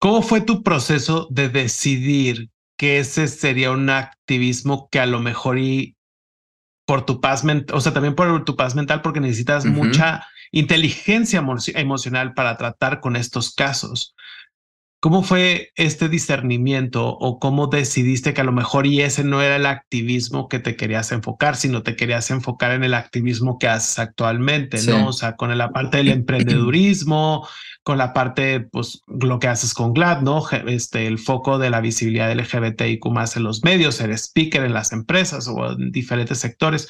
¿Cómo 0.00 0.22
fue 0.22 0.40
tu 0.40 0.62
proceso 0.62 1.28
de 1.30 1.48
decidir 1.48 2.50
que 2.76 2.98
ese 2.98 3.28
sería 3.28 3.70
un 3.70 3.88
activismo 3.90 4.88
que 4.90 5.00
a 5.00 5.06
lo 5.06 5.20
mejor 5.20 5.58
y 5.58 5.93
por 6.86 7.06
tu 7.06 7.20
paz 7.20 7.44
mental, 7.44 7.76
o 7.76 7.80
sea, 7.80 7.92
también 7.92 8.14
por 8.14 8.44
tu 8.44 8.56
paz 8.56 8.74
mental, 8.74 9.02
porque 9.02 9.20
necesitas 9.20 9.64
mucha 9.64 10.26
inteligencia 10.52 11.42
emocional 11.74 12.34
para 12.34 12.56
tratar 12.56 13.00
con 13.00 13.16
estos 13.16 13.54
casos. 13.54 14.14
¿Cómo 15.00 15.22
fue 15.22 15.70
este 15.74 16.08
discernimiento 16.08 17.06
o 17.06 17.38
cómo 17.38 17.66
decidiste 17.66 18.32
que 18.32 18.40
a 18.40 18.44
lo 18.44 18.52
mejor 18.52 18.86
y 18.86 19.02
ese 19.02 19.22
no 19.22 19.42
era 19.42 19.56
el 19.56 19.66
activismo 19.66 20.48
que 20.48 20.60
te 20.60 20.76
querías 20.76 21.12
enfocar, 21.12 21.56
sino 21.56 21.82
te 21.82 21.94
querías 21.94 22.30
enfocar 22.30 22.72
en 22.72 22.84
el 22.84 22.94
activismo 22.94 23.58
que 23.58 23.68
haces 23.68 23.98
actualmente, 23.98 24.82
¿no? 24.84 25.08
O 25.08 25.12
sea, 25.12 25.36
con 25.36 25.56
la 25.58 25.70
parte 25.72 25.98
del 25.98 26.08
emprendedurismo, 26.08 27.46
con 27.84 27.98
la 27.98 28.14
parte, 28.14 28.60
pues, 28.60 29.02
lo 29.06 29.38
que 29.38 29.46
haces 29.46 29.74
con 29.74 29.92
GLAD, 29.92 30.22
¿no? 30.22 30.42
Este, 30.66 31.06
el 31.06 31.18
foco 31.18 31.58
de 31.58 31.68
la 31.70 31.80
visibilidad 31.80 32.32
LGBTIQ 32.32 33.06
más 33.10 33.36
en 33.36 33.44
los 33.44 33.62
medios, 33.62 33.96
ser 33.96 34.10
speaker 34.10 34.64
en 34.64 34.72
las 34.72 34.92
empresas 34.92 35.46
o 35.48 35.72
en 35.72 35.92
diferentes 35.92 36.38
sectores. 36.38 36.88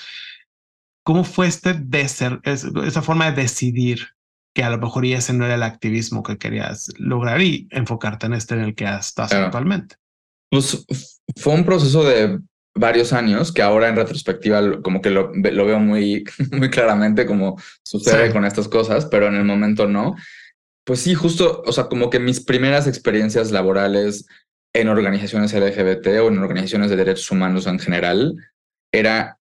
¿Cómo 1.04 1.24
fue 1.24 1.48
este 1.48 1.74
de 1.74 2.08
ser, 2.08 2.40
esa 2.44 3.02
forma 3.02 3.30
de 3.30 3.42
decidir 3.42 4.06
que 4.54 4.62
a 4.62 4.70
lo 4.70 4.78
mejor 4.78 5.04
ese 5.04 5.32
no 5.32 5.44
era 5.44 5.56
el 5.56 5.64
activismo 5.64 6.22
que 6.22 6.38
querías 6.38 6.92
lograr 6.96 7.42
y 7.42 7.66
enfocarte 7.72 8.26
en 8.26 8.34
este 8.34 8.54
en 8.54 8.60
el 8.60 8.74
que 8.76 8.84
estás 8.84 9.32
actualmente? 9.32 9.96
Pues 10.48 10.86
fue 11.36 11.54
un 11.54 11.64
proceso 11.64 12.04
de 12.04 12.38
varios 12.72 13.12
años 13.12 13.52
que 13.52 13.62
ahora 13.62 13.88
en 13.88 13.96
retrospectiva 13.96 14.80
como 14.80 15.00
que 15.02 15.10
lo, 15.10 15.32
veo 15.32 15.80
muy, 15.80 16.24
muy 16.52 16.70
claramente 16.70 17.26
como 17.26 17.60
sucede 17.82 18.32
con 18.32 18.44
estas 18.44 18.68
cosas, 18.68 19.06
pero 19.06 19.26
en 19.26 19.34
el 19.34 19.44
momento 19.44 19.88
no. 19.88 20.14
Pues 20.84 21.00
sí, 21.00 21.14
justo, 21.14 21.62
o 21.64 21.72
sea, 21.72 21.84
como 21.84 22.10
que 22.10 22.18
mis 22.18 22.40
primeras 22.40 22.86
experiencias 22.86 23.50
laborales 23.50 24.26
en 24.74 24.88
organizaciones 24.88 25.54
LGBT 25.54 26.06
o 26.20 26.28
en 26.28 26.38
organizaciones 26.38 26.90
de 26.90 26.96
derechos 26.96 27.30
humanos 27.30 27.66
en 27.66 27.78
general 27.78 28.34
era 28.92 29.38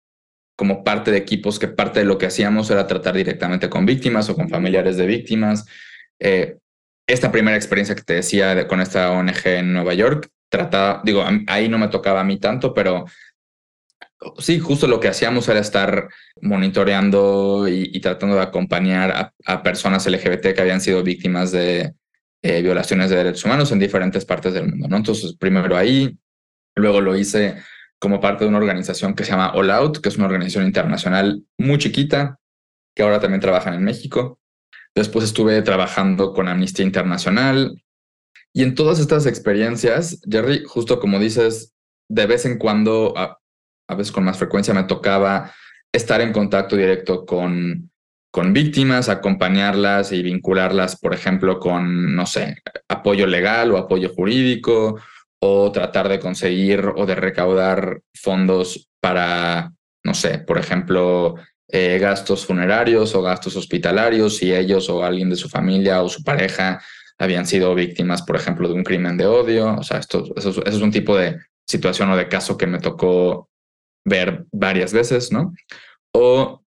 como 0.55 0.83
parte 0.83 1.11
de 1.11 1.17
equipos 1.17 1.59
que 1.59 1.67
parte 1.67 1.99
de 1.99 2.05
lo 2.05 2.17
que 2.17 2.27
hacíamos 2.27 2.69
era 2.69 2.87
tratar 2.87 3.15
directamente 3.15 3.69
con 3.69 3.85
víctimas 3.85 4.29
o 4.29 4.35
con 4.35 4.49
familiares 4.49 4.97
de 4.97 5.07
víctimas. 5.07 5.65
Eh, 6.19 6.57
esta 7.07 7.31
primera 7.31 7.57
experiencia 7.57 7.95
que 7.95 8.03
te 8.03 8.13
decía 8.13 8.67
con 8.67 8.79
esta 8.79 9.11
ONG 9.11 9.45
en 9.45 9.73
Nueva 9.73 9.93
York, 9.93 10.29
trataba, 10.49 11.01
digo, 11.03 11.25
ahí 11.47 11.67
no 11.67 11.77
me 11.77 11.89
tocaba 11.89 12.21
a 12.21 12.23
mí 12.23 12.39
tanto, 12.39 12.73
pero 12.73 13.05
sí, 14.37 14.59
justo 14.59 14.87
lo 14.87 14.99
que 14.99 15.07
hacíamos 15.07 15.47
era 15.47 15.59
estar 15.59 16.09
monitoreando 16.41 17.67
y, 17.67 17.99
tratando 17.99 18.35
de 18.35 18.41
acompañar 18.41 19.33
a, 19.45 19.63
personas 19.63 20.05
LGBT 20.05 20.53
que 20.53 20.61
habían 20.61 20.81
sido 20.81 21.03
víctimas 21.03 21.51
de 21.51 21.93
eh, 22.41 22.61
violaciones 22.61 23.09
de 23.09 23.17
derechos 23.17 23.45
humanos 23.45 23.71
en 23.71 23.79
diferentes 23.79 24.25
partes 24.25 24.53
del 24.53 24.67
mundo. 24.67 24.87
¿no? 24.87 24.97
Entonces, 24.97 25.35
primero 25.37 25.77
ahí, 25.77 26.17
luego 26.75 27.01
lo 27.01 27.15
hice 27.15 27.55
como 27.99 28.19
parte 28.19 28.43
de 28.43 28.49
una 28.49 28.57
organización 28.57 29.15
que 29.15 29.23
se 29.23 29.31
llama 29.31 29.53
All 29.53 29.71
Out, 29.71 29.99
que 29.99 30.09
es 30.09 30.17
una 30.17 30.25
organización 30.25 30.65
internacional 30.65 31.43
muy 31.57 31.77
chiquita, 31.77 32.37
que 32.95 33.03
ahora 33.03 33.19
también 33.19 33.39
trabaja 33.41 33.73
en 33.73 33.83
México. 33.83 34.39
Después 34.95 35.25
estuve 35.25 35.61
trabajando 35.61 36.33
con 36.33 36.47
Amnistía 36.47 36.85
Internacional. 36.85 37.81
Y 38.53 38.63
en 38.63 38.75
todas 38.75 38.99
estas 38.99 39.25
experiencias, 39.25 40.21
Jerry, 40.29 40.63
justo 40.65 40.99
como 40.99 41.17
dices, 41.17 41.73
de 42.09 42.25
vez 42.27 42.45
en 42.45 42.57
cuando, 42.57 43.13
a, 43.87 43.95
veces 43.95 44.11
con 44.11 44.23
más 44.23 44.37
frecuencia, 44.37 44.73
me 44.73 44.83
tocaba 44.83 45.53
estar 45.91 46.21
en 46.21 46.33
contacto 46.33 46.75
directo 46.75 47.25
con, 47.25 47.91
con 48.31 48.53
víctimas, 48.53 49.09
acompañarlas 49.09 50.11
y 50.11 50.23
vincularlas, 50.23 50.99
por 50.99 51.13
ejemplo, 51.13 51.59
con, 51.59 52.15
no 52.15 52.25
sé, 52.25 52.57
apoyo 52.87 53.27
legal 53.27 53.71
o 53.71 53.77
apoyo 53.77 54.09
jurídico 54.09 54.99
o 55.39 55.71
tratar 55.71 56.09
de 56.09 56.19
conseguir 56.19 56.85
o 56.95 57.05
de 57.05 57.15
recaudar 57.15 58.01
fondos 58.13 58.89
para, 59.01 59.73
no 60.03 60.13
sé, 60.13 60.39
por 60.39 60.57
ejemplo, 60.57 61.35
eh, 61.67 61.97
gastos 61.99 62.45
funerarios 62.45 63.13
o 63.15 63.21
gastos 63.21 63.55
hospitalarios 63.55 64.37
si 64.37 64.53
ellos 64.53 64.89
o 64.89 65.03
alguien 65.03 65.29
de 65.29 65.35
su 65.35 65.49
familia 65.49 66.01
o 66.01 66.09
su 66.09 66.23
pareja 66.23 66.81
habían 67.17 67.45
sido 67.45 67.73
víctimas, 67.75 68.21
por 68.21 68.35
ejemplo, 68.35 68.67
de 68.67 68.73
un 68.75 68.83
crimen 68.83 69.17
de 69.17 69.25
odio. 69.25 69.75
O 69.75 69.83
sea, 69.83 69.97
esto, 69.97 70.23
eso, 70.35 70.63
es 70.65 70.75
un 70.75 70.91
tipo 70.91 71.15
de 71.17 71.37
situación 71.67 72.11
o 72.11 72.17
de 72.17 72.27
caso 72.27 72.57
que 72.57 72.67
me 72.67 72.79
tocó 72.79 73.49
ver 74.05 74.45
varias 74.51 74.93
veces, 74.93 75.31
¿no? 75.31 75.53
O 76.13 76.61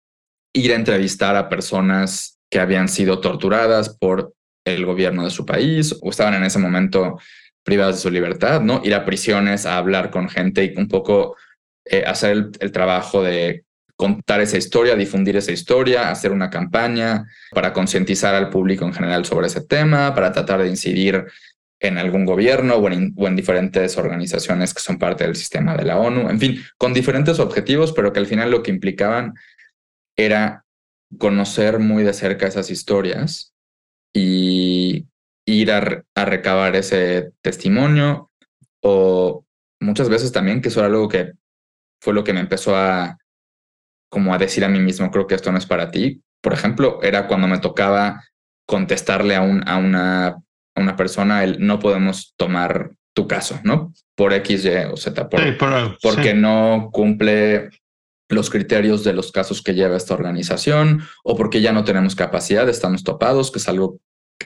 ir 0.54 0.72
a 0.72 0.76
entrevistar 0.76 1.36
a 1.36 1.50
personas 1.50 2.40
que 2.50 2.60
habían 2.60 2.88
sido 2.88 3.20
torturadas 3.20 3.90
por 3.90 4.34
el 4.66 4.86
gobierno 4.86 5.24
de 5.24 5.30
su 5.30 5.46
país 5.46 5.96
o 6.02 6.10
estaban 6.10 6.34
en 6.36 6.44
ese 6.44 6.60
momento 6.60 7.20
privadas 7.64 7.96
de 7.96 8.02
su 8.02 8.10
libertad, 8.10 8.62
¿no? 8.62 8.82
Ir 8.84 8.94
a 8.94 9.06
prisiones 9.06 9.66
a 9.66 9.78
hablar 9.78 10.12
con 10.12 10.30
gente 10.30 10.64
y 10.64 10.78
un 10.78 10.88
poco 10.88 11.36
eh, 11.86 12.04
hacer 12.06 12.50
el, 12.60 12.72
trabajo 12.72 13.24
de 13.24 13.64
contar 13.96 14.42
esa 14.42 14.58
historia, 14.58 14.96
difundir 14.96 15.36
esa 15.38 15.52
historia, 15.52 16.10
hacer 16.10 16.32
una 16.32 16.50
campaña 16.50 17.26
para 17.52 17.74
concientizar 17.74 18.36
al 18.36 18.50
público 18.50 18.86
en 18.86 18.94
general 18.94 19.26
sobre 19.26 19.48
ese 19.48 19.62
tema, 19.62 20.14
para 20.14 20.32
tratar 20.32 20.62
de 20.62 20.70
incidir 20.70 21.26
en 21.80 21.98
algún 21.98 22.26
gobierno 22.26 22.76
o 22.76 22.90
en, 22.90 23.36
diferentes 23.36 23.98
organizaciones 23.98 24.74
que 24.74 24.82
son 24.82 24.98
parte 24.98 25.26
del 25.26 25.36
sistema 25.36 25.76
de 25.76 25.86
la 25.86 26.00
ONU, 26.00 26.30
en 26.30 26.40
fin, 26.40 26.62
con 26.78 26.94
diferentes 26.94 27.40
objetivos, 27.40 27.92
pero 27.92 28.14
que 28.14 28.20
al 28.20 28.28
final 28.28 28.52
lo 28.52 28.64
que 28.64 28.72
implicaban 28.72 29.34
era 30.18 30.66
conocer 31.18 31.80
muy 31.80 32.04
de 32.04 32.14
cerca 32.14 32.48
esas 32.48 32.70
historias 32.70 33.54
y 34.14 35.08
ir 35.46 35.72
a, 35.72 36.04
recabar 36.16 36.76
ese 36.76 37.34
testimonio 37.42 38.32
o 38.82 39.46
muchas 39.80 40.10
veces 40.10 40.32
también, 40.32 40.62
que 40.62 40.70
eso 40.70 40.80
era 40.80 40.88
algo 40.88 41.10
que 41.10 41.34
fue 42.02 42.14
lo 42.14 42.24
que 42.24 42.34
me 42.34 42.40
empezó 42.40 42.76
a 42.76 43.18
como 44.10 44.34
a 44.34 44.38
decir 44.38 44.64
a 44.64 44.70
mí 44.70 44.80
mismo, 44.80 45.12
creo 45.12 45.28
que 45.28 45.36
esto 45.36 45.52
no 45.52 45.58
es 45.58 45.66
para 45.66 45.92
ti. 45.92 46.22
Por 46.42 46.54
ejemplo, 46.54 47.02
era 47.04 47.28
cuando 47.28 47.48
me 47.48 47.58
tocaba 47.58 48.24
contestarle 48.66 49.36
a, 49.36 49.42
un, 49.42 49.68
a, 49.68 49.78
una, 49.78 50.38
a 50.76 50.82
una 50.82 50.96
persona 50.96 51.44
el 51.44 51.66
no 51.66 51.80
podemos 51.80 52.34
tomar 52.38 52.92
tu 53.14 53.28
caso, 53.28 53.60
¿no? 53.64 53.94
Por 54.16 54.34
X, 54.34 54.66
Y 54.66 54.70
o 54.92 54.98
Z, 54.98 55.30
porque 56.02 56.34
no 56.34 56.90
cumple 56.92 57.70
los 58.30 58.50
criterios 58.50 59.04
de 59.04 59.14
los 59.14 59.32
casos 59.32 59.62
que 59.62 59.74
lleva 59.74 59.98
esta 59.98 60.14
organización 60.14 61.04
o 61.24 61.36
porque 61.36 61.62
ya 61.62 61.72
no 61.72 61.84
tenemos 61.84 62.16
capacidad, 62.16 62.68
estamos 62.68 63.04
topados, 63.04 63.52
que 63.52 63.60
es 63.60 63.68
algo 63.70 64.00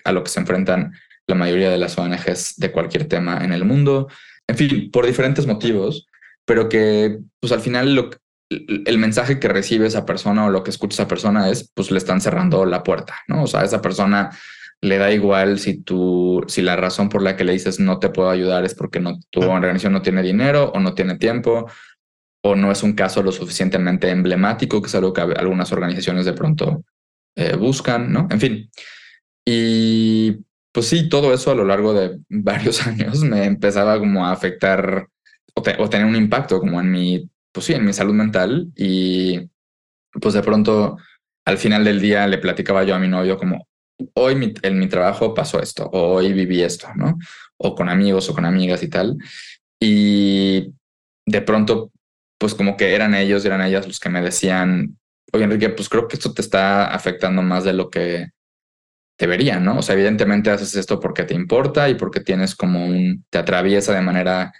a 0.04 0.12
lo 0.12 0.24
que 0.24 0.30
se 0.30 0.40
enfrentan 0.40 0.94
la 1.28 1.36
mayoría 1.36 1.70
de 1.70 1.78
las 1.78 1.98
ONGs 1.98 2.58
de 2.58 2.72
cualquier 2.72 3.06
tema 3.08 3.44
en 3.44 3.54
el 3.54 3.66
mundo. 3.66 4.08
En 4.48 4.58
fin, 4.58 4.90
por 4.92 5.06
diferentes 5.06 5.46
motivos, 5.46 6.08
pero 6.46 6.70
que 6.70 7.20
pues 7.40 7.52
al 7.52 7.62
final 7.62 7.96
lo, 7.96 8.10
el 8.50 8.98
mensaje 8.98 9.40
que 9.40 9.48
recibe 9.48 9.88
esa 9.88 10.06
persona 10.06 10.46
o 10.46 10.50
lo 10.50 10.64
que 10.64 10.72
escucha 10.72 10.96
esa 10.96 11.08
persona 11.08 11.50
es 11.50 11.72
pues 11.74 11.92
le 11.92 12.00
están 12.00 12.22
cerrando 12.22 12.66
la 12.66 12.84
puerta, 12.84 13.16
¿no? 13.28 13.44
O 13.44 13.48
sea, 13.48 13.64
esa 13.64 13.82
persona 13.82 14.32
le 14.82 14.98
da 14.98 15.12
igual 15.12 15.60
si 15.60 15.82
tú, 15.82 16.44
si 16.48 16.62
la 16.62 16.76
razón 16.76 17.10
por 17.10 17.22
la 17.22 17.36
que 17.36 17.44
le 17.44 17.54
dices 17.54 17.80
no 17.80 18.00
te 18.00 18.10
puedo 18.10 18.30
ayudar 18.30 18.64
es 18.66 18.76
porque 18.76 19.00
no, 19.00 19.20
tu 19.30 19.42
organización 19.42 19.94
no 19.94 20.02
tiene 20.02 20.24
dinero 20.24 20.72
o 20.74 20.80
no 20.80 20.94
tiene 20.94 21.18
tiempo 21.18 21.70
o 22.42 22.56
no 22.56 22.72
es 22.72 22.84
un 22.84 22.94
caso 22.94 23.22
lo 23.22 23.32
suficientemente 23.32 24.10
emblemático, 24.10 24.82
que 24.82 24.88
es 24.88 24.96
algo 24.96 25.12
que 25.14 25.22
algunas 25.22 25.72
organizaciones 25.72 26.26
de 26.26 26.34
pronto 26.34 26.86
eh, 27.36 27.56
buscan, 27.56 28.12
¿no? 28.12 28.28
En 28.32 28.40
fin. 28.40 28.72
Y 29.46 30.38
pues 30.72 30.88
sí, 30.88 31.10
todo 31.10 31.34
eso 31.34 31.52
a 31.52 31.56
lo 31.56 31.66
largo 31.66 31.94
de 31.94 32.20
varios 32.30 32.86
años 32.88 33.22
me 33.22 33.46
empezaba 33.46 34.00
como 34.00 34.26
a 34.26 34.32
afectar 34.32 35.08
o, 35.56 35.90
tener 35.90 36.06
un 36.06 36.16
impacto 36.16 36.60
como 36.60 36.80
en 36.80 36.92
mi, 36.92 37.30
pues 37.52 37.66
sí, 37.66 37.74
en 37.74 37.86
mi 37.86 37.94
salud 37.94 38.14
mental 38.14 38.72
y 38.76 39.50
pues 40.22 40.34
de 40.34 40.42
pronto 40.42 40.98
al 41.46 41.58
final 41.58 41.84
del 41.84 42.00
día 42.00 42.28
le 42.28 42.38
platicaba 42.38 42.84
yo 42.84 42.96
a 42.96 43.00
mi 43.00 43.08
novio 43.08 43.38
como, 43.38 43.68
hoy 44.14 44.54
en 44.62 44.80
mi 44.80 44.88
trabajo 44.88 45.34
pasó 45.34 45.62
esto, 45.62 45.90
o 45.92 46.16
hoy 46.16 46.34
viví 46.34 46.62
esto, 46.62 46.88
¿no? 46.96 47.18
O 47.58 47.76
con 47.76 47.90
amigos 47.90 48.30
o 48.30 48.34
con 48.34 48.46
amigas 48.46 48.84
y 48.84 48.88
tal. 48.90 49.18
Y 49.80 50.74
de 51.26 51.42
pronto 51.42 51.92
pues 52.40 52.56
como 52.56 52.78
que 52.78 52.96
eran 52.96 53.14
ellos, 53.14 53.46
eran 53.46 53.62
ellas 53.62 53.86
los 53.86 54.00
que 54.00 54.10
me 54.10 54.22
decían, 54.22 54.98
oye 55.34 55.44
Enrique, 55.44 55.70
pues 55.70 55.90
creo 55.90 56.08
que 56.08 56.16
esto 56.16 56.34
te 56.34 56.42
está 56.42 56.86
afectando 56.88 57.44
más 57.44 57.66
de 57.66 57.74
lo 57.74 57.90
que 57.90 58.30
debería, 59.20 59.60
¿no? 59.60 59.80
O 59.80 59.82
sea, 59.82 59.96
evidentemente 59.96 60.50
haces 60.50 60.74
esto 60.76 61.00
porque 61.00 61.26
te 61.26 61.34
importa 61.34 61.90
y 61.90 61.96
porque 61.96 62.22
tienes 62.22 62.56
como 62.56 62.86
un, 62.86 63.26
te 63.30 63.38
atraviesa 63.38 63.94
de 63.94 64.02
manera 64.02 64.54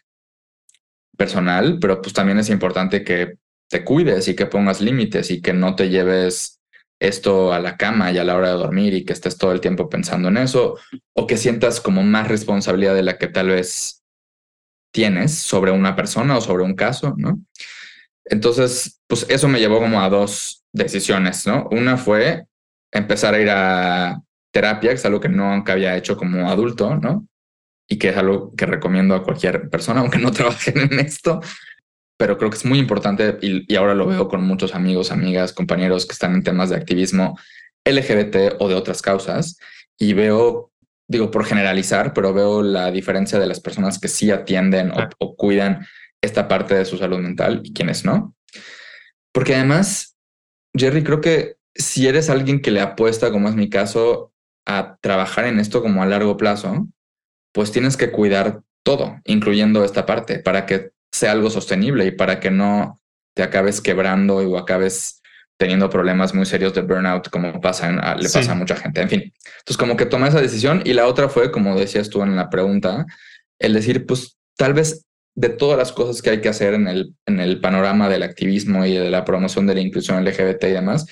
personal, 1.18 1.78
pero 1.80 2.02
pues 2.02 2.14
también 2.14 2.38
es 2.38 2.50
importante 2.50 3.04
que 3.06 3.36
te 3.70 3.86
cuides 3.86 4.28
y 4.28 4.36
que 4.36 4.46
pongas 4.46 4.82
límites 4.82 5.32
y 5.32 5.42
que 5.42 5.54
no 5.54 5.76
te 5.76 5.90
lleves 5.90 6.59
esto 7.00 7.54
a 7.54 7.60
la 7.60 7.78
cama 7.78 8.12
y 8.12 8.18
a 8.18 8.24
la 8.24 8.36
hora 8.36 8.50
de 8.50 8.58
dormir 8.58 8.94
y 8.94 9.06
que 9.06 9.14
estés 9.14 9.38
todo 9.38 9.52
el 9.52 9.62
tiempo 9.62 9.90
pensando 9.90 10.28
en 10.28 10.38
eso 10.38 10.78
o 11.14 11.28
que 11.28 11.38
sientas 11.38 11.80
como 11.80 12.04
más 12.04 12.28
responsabilidad 12.28 12.94
de 12.94 13.04
la 13.04 13.18
que 13.18 13.28
tal 13.28 13.48
vez 13.48 14.04
tienes 14.92 15.34
sobre 15.34 15.72
una 15.72 15.96
persona 15.96 16.38
o 16.38 16.42
sobre 16.42 16.64
un 16.64 16.76
caso, 16.76 17.14
¿no? 17.18 17.40
Entonces, 18.26 19.02
pues 19.08 19.26
eso 19.30 19.48
me 19.48 19.60
llevó 19.60 19.80
como 19.80 20.02
a 20.02 20.10
dos 20.10 20.64
decisiones, 20.74 21.48
¿no? 21.48 21.68
Una 21.72 21.98
fue 21.98 22.46
empezar 22.92 23.34
a 23.34 23.40
ir 23.40 23.50
a 23.50 24.22
terapia, 24.52 24.90
que 24.92 24.96
es 24.96 25.06
algo 25.06 25.20
que 25.20 25.30
nunca 25.30 25.74
había 25.74 25.96
hecho 25.96 26.18
como 26.18 26.50
adulto, 26.50 26.96
¿no? 26.96 27.28
Y 27.88 27.98
que 27.98 28.10
es 28.10 28.18
algo 28.18 28.54
que 28.56 28.66
recomiendo 28.66 29.16
a 29.16 29.24
cualquier 29.24 29.70
persona, 29.70 30.02
aunque 30.02 30.20
no 30.20 30.32
trabajen 30.34 30.78
en 30.78 31.00
esto, 31.00 31.40
pero 32.20 32.38
creo 32.38 32.52
que 32.52 32.58
es 32.58 32.66
muy 32.66 32.78
importante 32.78 33.38
y, 33.42 33.72
y 33.72 33.76
ahora 33.78 33.96
lo 33.96 34.06
veo 34.06 34.28
con 34.28 34.44
muchos 34.44 34.76
amigos, 34.76 35.12
amigas, 35.12 35.54
compañeros 35.54 36.06
que 36.06 36.14
están 36.14 36.36
en 36.36 36.44
temas 36.44 36.70
de 36.70 36.76
activismo 36.76 37.40
LGBT 37.86 38.60
o 38.60 38.68
de 38.68 38.76
otras 38.76 39.02
causas 39.02 39.58
y 39.98 40.14
veo 40.14 40.70
digo 41.10 41.32
por 41.32 41.44
generalizar, 41.44 42.14
pero 42.14 42.34
veo 42.34 42.62
la 42.62 42.92
diferencia 42.92 43.40
de 43.40 43.48
las 43.48 43.60
personas 43.60 44.00
que 44.00 44.08
sí 44.08 44.30
atienden 44.30 44.94
o, 45.18 45.36
cuidan 45.36 45.86
esta 46.22 46.48
parte 46.48 46.76
de 46.76 46.86
su 46.86 46.98
salud 46.98 47.18
mental 47.18 47.62
y 47.64 47.74
quienes 47.74 48.06
no. 48.06 48.36
Porque 49.34 49.56
además, 49.56 50.16
Jerry, 50.78 51.04
creo 51.04 51.20
que 51.20 51.56
si 51.74 52.08
eres 52.08 52.30
alguien 52.30 52.62
que 52.62 52.70
le 52.70 52.80
apuesta, 52.80 53.32
como 53.32 53.50
es 53.50 53.56
mi 53.56 53.70
caso, 53.70 54.32
a 54.68 54.98
trabajar 55.02 55.46
en 55.46 55.60
esto 55.60 55.82
como 55.82 56.04
a 56.04 56.06
largo 56.06 56.38
plazo, 56.38 56.88
pues 57.54 57.72
tienes 57.72 57.98
que 57.98 58.12
cuidar 58.12 58.62
todo, 58.84 59.20
incluyendo 59.26 59.84
esta 59.84 60.06
parte, 60.06 60.38
para 60.40 60.68
que 60.68 60.92
sea 61.12 61.32
algo 61.32 61.50
sostenible 61.50 62.06
y 62.06 62.12
para 62.12 62.40
que 62.40 62.52
no 62.52 63.02
te 63.36 63.44
acabes 63.44 63.82
quebrando 63.82 64.38
o 64.38 64.58
acabes 64.58 65.22
teniendo 65.58 65.90
problemas 65.90 66.34
muy 66.34 66.46
serios 66.46 66.74
de 66.74 66.82
burnout, 66.82 67.30
como 67.30 67.60
pasa 67.60 67.92
le 68.16 68.30
pasa 68.30 68.52
a 68.54 68.56
mucha 68.56 68.78
gente. 68.78 69.02
En 69.02 69.10
fin, 69.10 69.34
entonces 69.60 69.78
como 69.78 69.98
que 69.98 70.06
tomé 70.06 70.30
esa 70.30 70.42
decisión 70.42 70.82
y 70.86 70.94
la 70.94 71.06
otra 71.06 71.28
fue, 71.28 71.52
como 71.52 71.78
decías 71.78 72.10
tú 72.10 72.24
en 72.24 72.36
la 72.36 72.50
pregunta, 72.50 73.06
el 73.60 73.74
decir, 73.74 74.06
pues 74.06 74.38
tal 74.58 74.74
vez 74.74 75.06
de 75.36 75.50
todas 75.50 75.78
las 75.78 75.92
cosas 75.92 76.22
que 76.22 76.30
hay 76.30 76.42
que 76.42 76.50
hacer 76.50 76.74
en 76.74 76.88
el, 76.88 77.14
en 77.26 77.40
el 77.40 77.60
panorama 77.60 78.08
del 78.08 78.24
activismo 78.24 78.86
y 78.86 78.94
de 78.94 79.10
la 79.10 79.26
promoción 79.26 79.68
de 79.68 79.76
la 79.76 79.82
inclusión 79.82 80.24
LGBT 80.24 80.64
y 80.64 80.72
demás, 80.72 81.06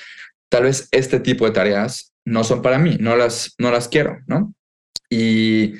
tal 0.49 0.63
vez 0.63 0.87
este 0.91 1.19
tipo 1.19 1.45
de 1.45 1.51
tareas 1.51 2.13
no 2.25 2.43
son 2.43 2.61
para 2.61 2.79
mí, 2.79 2.97
no 2.99 3.15
las, 3.15 3.53
no 3.57 3.71
las 3.71 3.87
quiero, 3.87 4.19
¿no? 4.27 4.53
Y 5.09 5.75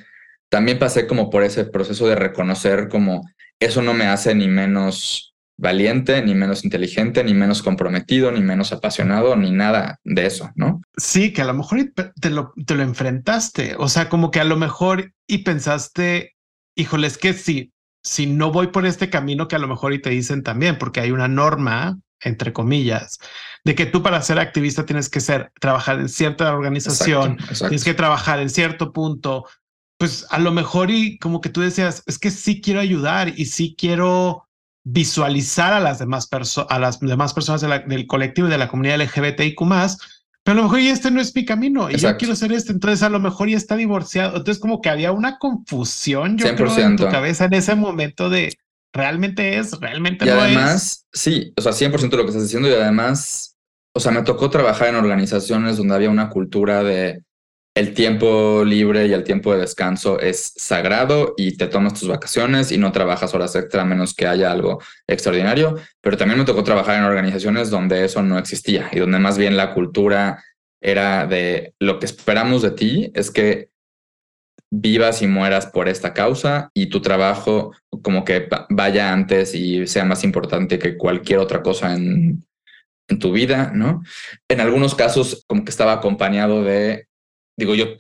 también 0.50 0.80
pasé 0.80 1.08
como 1.08 1.30
por 1.30 1.44
ese 1.44 1.66
proceso 1.66 2.08
de 2.08 2.16
reconocer 2.16 2.88
como 2.88 3.30
eso 3.60 3.82
no 3.82 3.94
me 3.94 4.06
hace 4.06 4.36
ni 4.36 4.48
menos 4.48 5.36
valiente, 5.58 6.22
ni 6.22 6.36
menos 6.36 6.64
inteligente, 6.64 7.24
ni 7.24 7.34
menos 7.34 7.64
comprometido, 7.64 8.32
ni 8.32 8.42
menos 8.42 8.72
apasionado, 8.72 9.36
ni 9.36 9.52
nada 9.52 10.00
de 10.04 10.28
eso, 10.28 10.52
¿no? 10.56 10.82
Sí, 10.96 11.34
que 11.34 11.42
a 11.42 11.46
lo 11.46 11.56
mejor 11.56 11.80
te 12.22 12.30
lo, 12.30 12.54
te 12.66 12.76
lo 12.76 12.84
enfrentaste, 12.84 13.76
o 13.78 13.90
sea, 13.90 14.08
como 14.08 14.30
que 14.30 14.40
a 14.40 14.44
lo 14.44 14.56
mejor 14.56 15.14
y 15.26 15.40
pensaste, 15.40 16.36
híjole, 16.76 17.08
es 17.08 17.18
que 17.18 17.34
si, 17.34 17.74
si 18.04 18.28
no 18.28 18.52
voy 18.52 18.68
por 18.68 18.86
este 18.86 19.10
camino 19.10 19.48
que 19.48 19.56
a 19.56 19.60
lo 19.60 19.68
mejor 19.68 19.94
y 19.94 20.02
te 20.02 20.12
dicen 20.12 20.44
también, 20.44 20.78
porque 20.78 21.00
hay 21.00 21.12
una 21.12 21.28
norma, 21.28 22.00
entre 22.22 22.54
comillas, 22.54 23.18
de 23.64 23.74
que 23.74 23.88
tú 23.88 24.04
para 24.04 24.22
ser 24.22 24.40
activista 24.40 24.86
tienes 24.86 25.10
que 25.10 25.20
ser, 25.20 25.52
trabajar 25.60 26.00
en 26.00 26.10
cierta 26.10 26.54
organización, 26.54 27.38
tienes 27.58 27.84
que 27.84 27.96
trabajar 27.96 28.40
en 28.40 28.52
cierto 28.52 28.94
punto, 28.94 29.46
pues 29.98 30.26
a 30.30 30.40
lo 30.40 30.52
mejor 30.52 30.92
y 30.92 31.18
como 31.18 31.42
que 31.42 31.50
tú 31.50 31.62
decías, 31.62 32.04
es 32.06 32.20
que 32.20 32.32
sí 32.32 32.62
quiero 32.62 32.80
ayudar 32.80 33.34
y 33.36 33.46
sí 33.46 33.76
quiero 33.78 34.48
visualizar 34.84 35.74
a 35.74 35.80
las 35.80 36.00
demás, 36.00 36.28
personas 36.28 36.72
a 36.72 36.80
las 36.80 37.00
demás 37.00 37.34
personas 37.34 37.62
del 37.62 38.08
colectivo 38.08 38.48
y 38.48 38.52
de 38.52 38.58
la 38.58 38.70
comunidad 38.70 39.02
LGBTIQ 39.02 39.60
pero 40.48 40.60
a 40.60 40.62
lo 40.62 40.64
mejor 40.64 40.80
ya 40.80 40.94
este 40.94 41.12
no 41.12 41.20
es 41.20 41.36
mi 41.36 41.44
camino 41.44 41.92
y 41.92 41.98
yo 41.98 42.16
quiero 42.16 42.34
ser 42.34 42.54
este, 42.54 42.72
entonces 42.72 43.04
a 43.04 43.10
lo 43.10 43.20
mejor 43.20 43.50
ya 43.50 43.58
está 43.58 43.76
divorciado. 43.76 44.38
Entonces 44.38 44.62
como 44.62 44.80
que 44.80 44.88
había 44.88 45.12
una 45.12 45.40
confusión, 45.40 46.38
yo 46.38 46.56
creo, 46.56 46.78
en 46.78 46.96
tu 46.96 47.04
cabeza 47.10 47.46
en 47.46 47.54
ese 47.54 47.76
momento 47.76 48.30
de 48.30 48.58
realmente 48.94 49.58
es, 49.58 49.74
realmente 49.74 50.26
y 50.26 50.30
además, 50.30 51.06
sí, 51.12 51.52
o 51.58 51.62
sea, 51.62 51.74
100% 51.74 52.16
lo 52.16 52.24
que 52.24 52.30
estás 52.30 52.44
diciendo 52.44 52.70
y 52.70 52.74
además, 52.74 53.58
o 53.94 54.00
sea, 54.00 54.14
me 54.14 54.24
tocó 54.24 54.50
trabajar 54.50 54.88
en 54.88 54.96
organizaciones 54.96 55.76
donde 55.76 55.96
había 55.96 56.10
una 56.10 56.30
cultura 56.30 56.82
de 56.82 57.24
el 57.78 57.94
tiempo 57.94 58.64
libre 58.66 59.06
y 59.06 59.14
el 59.14 59.24
tiempo 59.24 59.54
de 59.54 59.60
descanso 59.60 60.20
es 60.20 60.52
sagrado 60.56 61.36
y 61.38 61.58
te 61.58 61.68
tomas 61.68 61.94
tus 61.94 62.10
vacaciones 62.10 62.72
y 62.72 62.80
no 62.80 62.92
trabajas 62.92 63.36
horas 63.36 63.56
extra 63.56 63.84
a 63.84 63.86
menos 63.86 64.16
que 64.16 64.26
haya 64.26 64.52
algo 64.52 64.82
extraordinario. 65.06 65.78
Pero 66.02 66.18
también 66.18 66.40
me 66.40 66.46
tocó 66.46 66.64
trabajar 66.64 66.98
en 66.98 67.04
organizaciones 67.04 67.70
donde 67.70 68.04
eso 68.04 68.24
no 68.24 68.40
existía 68.40 68.90
y 68.92 68.98
donde 68.98 69.20
más 69.20 69.38
bien 69.38 69.56
la 69.58 69.76
cultura 69.76 70.44
era 70.82 71.28
de 71.28 71.76
lo 71.80 72.00
que 72.00 72.08
esperamos 72.08 72.64
de 72.64 72.72
ti 72.72 73.12
es 73.14 73.30
que 73.30 73.70
vivas 74.72 75.22
y 75.22 75.28
mueras 75.28 75.68
por 75.68 75.88
esta 75.88 76.16
causa 76.16 76.72
y 76.74 76.88
tu 76.88 77.02
trabajo 77.02 77.74
como 78.02 78.26
que 78.26 78.50
vaya 78.70 79.14
antes 79.14 79.54
y 79.54 79.86
sea 79.86 80.04
más 80.04 80.24
importante 80.24 80.80
que 80.80 80.98
cualquier 80.98 81.38
otra 81.38 81.62
cosa 81.62 81.94
en, 81.94 82.44
en 83.08 83.20
tu 83.20 83.32
vida, 83.32 83.72
¿no? 83.74 84.02
En 84.50 84.62
algunos 84.62 84.96
casos 84.96 85.46
como 85.48 85.64
que 85.64 85.70
estaba 85.70 85.94
acompañado 85.94 86.64
de 86.64 87.07
digo, 87.58 87.76
yo 87.76 87.98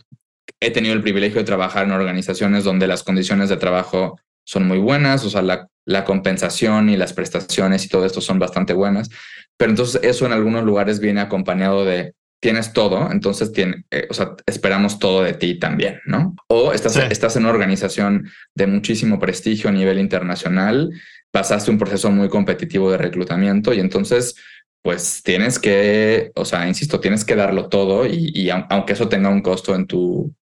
he 0.60 0.72
tenido 0.72 0.94
el 0.94 1.02
privilegio 1.02 1.40
de 1.40 1.46
trabajar 1.46 1.86
en 1.86 1.92
organizaciones 1.92 2.64
donde 2.64 2.88
las 2.88 3.04
condiciones 3.04 3.50
de 3.50 3.58
trabajo 3.58 4.20
son 4.46 4.68
muy 4.68 4.78
buenas, 4.78 5.26
o 5.26 5.30
sea, 5.30 5.42
la, 5.42 5.68
la 5.86 6.06
compensación 6.06 6.90
y 6.90 6.98
las 6.98 7.14
prestaciones 7.14 7.86
y 7.86 7.90
todo 7.90 8.06
esto 8.06 8.22
son 8.22 8.40
bastante 8.40 8.74
buenas, 8.74 9.10
pero 9.58 9.72
entonces 9.72 10.02
eso 10.04 10.26
en 10.26 10.32
algunos 10.32 10.64
lugares 10.64 11.00
viene 11.00 11.20
acompañado 11.22 11.84
de 11.84 12.14
tienes 12.40 12.72
todo, 12.72 13.12
entonces 13.12 13.52
tiene, 13.52 13.84
eh, 13.90 14.08
o 14.10 14.14
sea, 14.14 14.36
esperamos 14.46 15.00
todo 15.00 15.24
de 15.24 15.34
ti 15.34 15.58
también, 15.58 16.00
¿no? 16.06 16.36
O 16.48 16.72
estás, 16.72 16.96
estás 16.96 17.36
en 17.36 17.44
una 17.44 17.52
organización 17.52 18.30
de 18.54 18.68
muchísimo 18.68 19.20
prestigio 19.20 19.70
a 19.70 19.74
nivel 19.74 20.00
internacional, 20.00 20.92
pasaste 21.32 21.72
un 21.72 21.80
proceso 21.80 22.12
muy 22.12 22.30
competitivo 22.30 22.92
de 22.92 22.98
reclutamiento 22.98 23.74
y 23.74 23.80
entonces 23.80 24.36
pues 24.82 25.22
tienes 25.24 25.60
que, 25.60 26.32
o 26.36 26.46
sea, 26.46 26.68
insisto, 26.68 27.00
tienes 27.00 27.26
que 27.26 27.36
darlo 27.36 27.68
todo 27.68 28.06
y, 28.06 28.50
aunque 28.50 28.94
eso 28.94 29.10
tenga 29.10 29.30
un 29.30 29.42
costo 29.42 29.76
en 29.76 29.86
tu, 29.86 30.34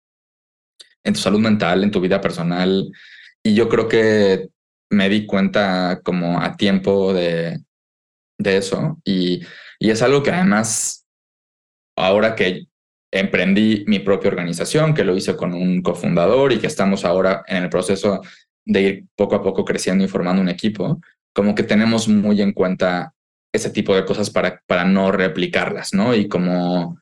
en 1.03 1.15
tu 1.15 1.21
salud 1.21 1.41
mental, 1.41 1.83
en 1.83 1.91
tu 1.91 2.01
vida 2.01 2.21
personal. 2.21 2.91
Y 3.43 3.55
yo 3.55 3.69
creo 3.69 3.89
que 3.89 4.49
me 4.91 5.09
di 5.09 5.27
cuenta 5.27 6.01
como 6.05 6.41
a 6.41 6.57
tiempo 6.57 7.15
de, 7.15 7.61
de 8.39 8.57
eso. 8.57 9.01
Y, 9.05 9.43
y 9.79 9.91
es 9.91 10.03
algo 10.03 10.23
que 10.23 10.31
además, 10.31 11.07
ahora 11.97 12.35
que 12.35 12.67
emprendí 13.13 13.85
mi 13.87 14.01
propia 14.01 14.31
organización, 14.31 14.93
que 14.93 15.05
lo 15.05 15.17
hice 15.17 15.37
con 15.37 15.55
un 15.55 15.83
cofundador 15.83 16.53
y 16.53 16.59
que 16.59 16.67
estamos 16.67 17.05
ahora 17.05 17.45
en 17.47 17.63
el 17.63 17.71
proceso 17.71 18.21
de 18.67 18.83
ir 18.83 19.05
poco 19.17 19.37
a 19.37 19.43
poco 19.43 19.65
creciendo 19.65 20.05
y 20.05 20.09
formando 20.09 20.43
un 20.43 20.49
equipo, 20.49 21.01
como 21.33 21.55
que 21.55 21.63
tenemos 21.63 22.09
muy 22.09 22.43
en 22.43 22.53
cuenta 22.53 23.14
ese 23.55 23.71
tipo 23.71 23.95
de 23.95 24.05
cosas 24.05 24.31
para, 24.31 24.61
para 24.67 24.85
no 24.85 25.13
replicarlas, 25.13 25.95
¿no? 25.95 26.15
Y 26.15 26.29
como 26.29 26.99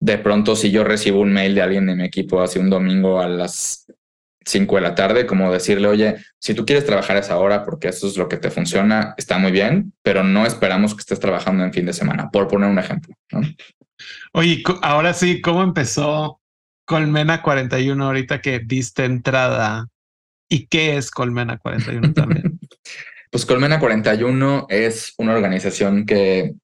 de 0.00 0.18
pronto 0.18 0.54
si 0.54 0.70
yo 0.70 0.84
recibo 0.84 1.20
un 1.20 1.32
mail 1.32 1.54
de 1.54 1.62
alguien 1.62 1.86
de 1.86 1.96
mi 1.96 2.04
equipo 2.04 2.40
hace 2.40 2.60
un 2.60 2.70
domingo 2.70 3.20
a 3.20 3.28
las 3.28 3.86
5 4.44 4.76
de 4.76 4.80
la 4.82 4.94
tarde, 4.94 5.26
como 5.26 5.50
decirle, 5.50 5.88
oye, 5.88 6.16
si 6.38 6.54
tú 6.54 6.64
quieres 6.64 6.86
trabajar 6.86 7.16
a 7.16 7.20
esa 7.20 7.38
hora 7.38 7.64
porque 7.64 7.88
eso 7.88 8.06
es 8.06 8.16
lo 8.16 8.28
que 8.28 8.36
te 8.36 8.50
funciona, 8.50 9.14
está 9.16 9.38
muy 9.38 9.50
bien, 9.50 9.92
pero 10.02 10.22
no 10.22 10.46
esperamos 10.46 10.94
que 10.94 11.00
estés 11.00 11.18
trabajando 11.18 11.64
en 11.64 11.72
fin 11.72 11.86
de 11.86 11.92
semana, 11.92 12.30
por 12.30 12.46
poner 12.46 12.70
un 12.70 12.78
ejemplo. 12.78 13.14
¿no? 13.32 13.40
Oye, 14.32 14.62
ahora 14.82 15.12
sí, 15.12 15.40
¿cómo 15.40 15.62
empezó 15.62 16.40
Colmena 16.84 17.42
41 17.42 18.04
ahorita 18.04 18.40
que 18.40 18.60
diste 18.60 19.06
entrada? 19.06 19.88
¿Y 20.48 20.66
qué 20.66 20.98
es 20.98 21.10
Colmena 21.10 21.58
41 21.58 22.12
también? 22.12 22.53
Pues 23.34 23.46
Colmena 23.46 23.80
41 23.80 24.66
es 24.68 25.14
una 25.18 25.34
organización 25.34 26.06
que 26.06 26.54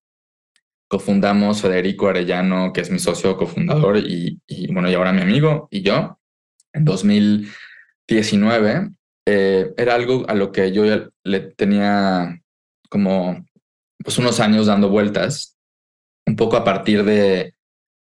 cofundamos 0.86 1.62
Federico 1.62 2.06
Arellano, 2.06 2.72
que 2.72 2.82
es 2.82 2.92
mi 2.92 3.00
socio 3.00 3.36
cofundador 3.36 3.96
y, 3.96 4.40
bueno, 4.72 4.88
y 4.88 4.94
ahora 4.94 5.12
mi 5.12 5.20
amigo 5.20 5.66
y 5.72 5.82
yo 5.82 6.20
en 6.72 6.84
2019. 6.84 8.90
Eh, 9.26 9.74
era 9.76 9.96
algo 9.96 10.24
a 10.28 10.34
lo 10.34 10.52
que 10.52 10.70
yo 10.70 10.84
le 11.24 11.40
tenía 11.40 12.40
como 12.88 13.44
pues 14.04 14.18
unos 14.18 14.38
años 14.38 14.68
dando 14.68 14.90
vueltas, 14.90 15.58
un 16.24 16.36
poco 16.36 16.56
a 16.56 16.62
partir 16.62 17.02
de, 17.02 17.52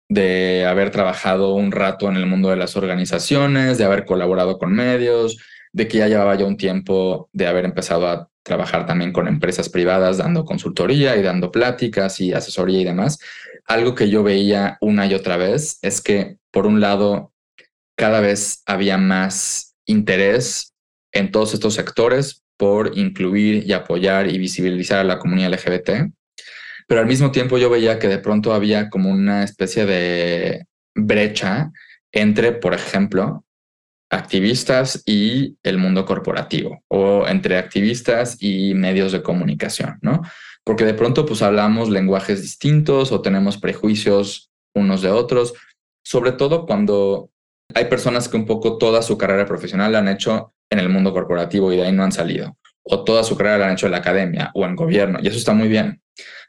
de 0.09 0.65
haber 0.65 0.89
trabajado 0.89 1.53
un 1.53 1.71
rato 1.71 2.09
en 2.09 2.15
el 2.15 2.25
mundo 2.25 2.49
de 2.49 2.55
las 2.55 2.75
organizaciones, 2.75 3.77
de 3.77 3.85
haber 3.85 4.03
colaborado 4.03 4.57
con 4.57 4.73
medios, 4.73 5.37
de 5.73 5.87
que 5.87 5.99
ya 5.99 6.07
llevaba 6.07 6.33
ya 6.33 6.45
un 6.45 6.57
tiempo 6.57 7.29
de 7.33 7.45
haber 7.45 7.63
empezado 7.63 8.07
a 8.07 8.27
trabajar 8.47 8.85
también 8.85 9.11
con 9.11 9.27
empresas 9.27 9.69
privadas 9.69 10.17
dando 10.17 10.45
consultoría 10.45 11.17
y 11.17 11.21
dando 11.21 11.51
pláticas 11.51 12.19
y 12.21 12.33
asesoría 12.33 12.79
y 12.79 12.85
demás. 12.85 13.19
Algo 13.65 13.93
que 13.93 14.09
yo 14.09 14.23
veía 14.23 14.77
una 14.79 15.05
y 15.05 15.13
otra 15.13 15.35
vez 15.35 15.77
es 15.81 16.01
que, 16.01 16.37
por 16.51 16.65
un 16.65 16.79
lado, 16.79 17.33
cada 17.97 18.21
vez 18.21 18.63
había 18.65 18.97
más 18.97 19.75
interés 19.85 20.73
en 21.11 21.31
todos 21.31 21.53
estos 21.53 21.73
sectores 21.73 22.43
por 22.57 22.97
incluir 22.97 23.67
y 23.67 23.73
apoyar 23.73 24.31
y 24.31 24.37
visibilizar 24.37 24.99
a 24.99 25.03
la 25.03 25.19
comunidad 25.19 25.53
LGBT, 25.53 26.11
pero 26.87 27.01
al 27.01 27.07
mismo 27.07 27.31
tiempo 27.31 27.57
yo 27.57 27.69
veía 27.69 27.99
que 27.99 28.07
de 28.07 28.19
pronto 28.19 28.53
había 28.53 28.89
como 28.89 29.09
una 29.09 29.43
especie 29.43 29.85
de 29.85 30.65
brecha 30.95 31.71
entre, 32.11 32.53
por 32.53 32.73
ejemplo, 32.73 33.43
activistas 34.09 35.03
y 35.05 35.57
el 35.63 35.77
mundo 35.77 36.05
corporativo 36.05 36.83
o 36.87 37.27
entre 37.27 37.57
activistas 37.57 38.37
y 38.39 38.73
medios 38.73 39.11
de 39.11 39.21
comunicación, 39.21 39.99
¿no? 40.01 40.21
Porque 40.63 40.85
de 40.85 40.93
pronto 40.93 41.25
pues 41.25 41.41
hablamos 41.41 41.89
lenguajes 41.89 42.41
distintos 42.41 43.11
o 43.11 43.21
tenemos 43.21 43.57
prejuicios 43.57 44.49
unos 44.73 45.01
de 45.01 45.09
otros, 45.09 45.53
sobre 46.05 46.31
todo 46.31 46.65
cuando 46.65 47.31
hay 47.73 47.85
personas 47.85 48.29
que 48.29 48.37
un 48.37 48.45
poco 48.45 48.77
toda 48.77 49.01
su 49.01 49.17
carrera 49.17 49.45
profesional 49.45 49.91
la 49.91 49.99
han 49.99 50.07
hecho 50.07 50.53
en 50.69 50.79
el 50.79 50.89
mundo 50.89 51.13
corporativo 51.13 51.71
y 51.71 51.77
de 51.77 51.83
ahí 51.83 51.91
no 51.91 52.03
han 52.03 52.11
salido, 52.11 52.57
o 52.83 53.03
toda 53.03 53.23
su 53.23 53.35
carrera 53.35 53.57
la 53.57 53.67
han 53.67 53.73
hecho 53.73 53.87
en 53.87 53.93
la 53.93 53.97
academia 53.97 54.51
o 54.53 54.65
en 54.65 54.75
gobierno, 54.75 55.19
y 55.21 55.27
eso 55.27 55.37
está 55.37 55.53
muy 55.53 55.67
bien, 55.67 56.01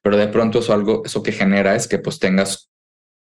pero 0.03 0.17
de 0.17 0.29
pronto 0.29 0.61
eso 0.61 0.73
algo, 0.73 1.03
eso 1.05 1.23
que 1.23 1.33
genera 1.33 1.75
es 1.75 1.89
que 1.89 1.99
pues 1.99 2.19
tengas 2.19 2.71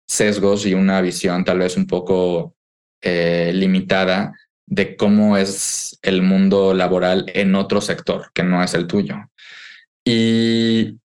sesgos 0.08 0.66
y 0.66 0.74
una 0.74 1.00
visión 1.00 1.44
tal 1.44 1.58
vez 1.58 1.76
un 1.76 1.86
poco 1.86 2.54
eh, 3.02 3.52
limitada 3.54 4.34
de 4.66 4.96
cómo 4.96 5.36
es 5.36 5.98
el 6.02 6.22
mundo 6.22 6.74
laboral 6.74 7.26
en 7.34 7.54
otro 7.54 7.80
sector 7.80 8.30
que 8.32 8.42
no 8.42 8.62
es 8.62 8.74
el 8.74 8.86
tuyo. 8.86 9.16
Y 10.04 10.98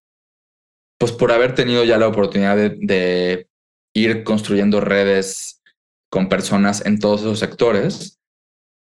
pues 0.98 1.12
por 1.12 1.32
haber 1.32 1.56
tenido 1.56 1.84
ya 1.84 1.98
la 1.98 2.08
oportunidad 2.08 2.58
de, 2.58 3.48
ir 3.98 4.26
construyendo 4.26 4.82
redes 4.82 5.62
con 6.10 6.28
personas 6.28 6.86
en 6.86 7.00
todos 7.00 7.22
esos 7.22 7.40
sectores, 7.40 8.20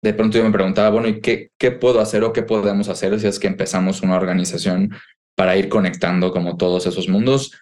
de 0.02 0.12
pronto 0.12 0.36
yo 0.36 0.44
me 0.44 0.52
preguntaba, 0.52 0.90
bueno, 0.90 1.08
¿y 1.08 1.20
qué, 1.22 1.50
qué 1.58 1.70
puedo 1.70 2.00
hacer 2.00 2.24
o 2.24 2.34
qué 2.34 2.42
podemos 2.42 2.88
hacer 2.88 3.18
si 3.18 3.26
es 3.26 3.38
que 3.38 3.46
empezamos 3.46 4.02
una 4.02 4.16
organización 4.16 4.94
para 5.34 5.56
ir 5.56 5.70
conectando 5.70 6.30
como 6.30 6.58
todos 6.58 6.84
esos 6.86 7.08
mundos 7.08 7.52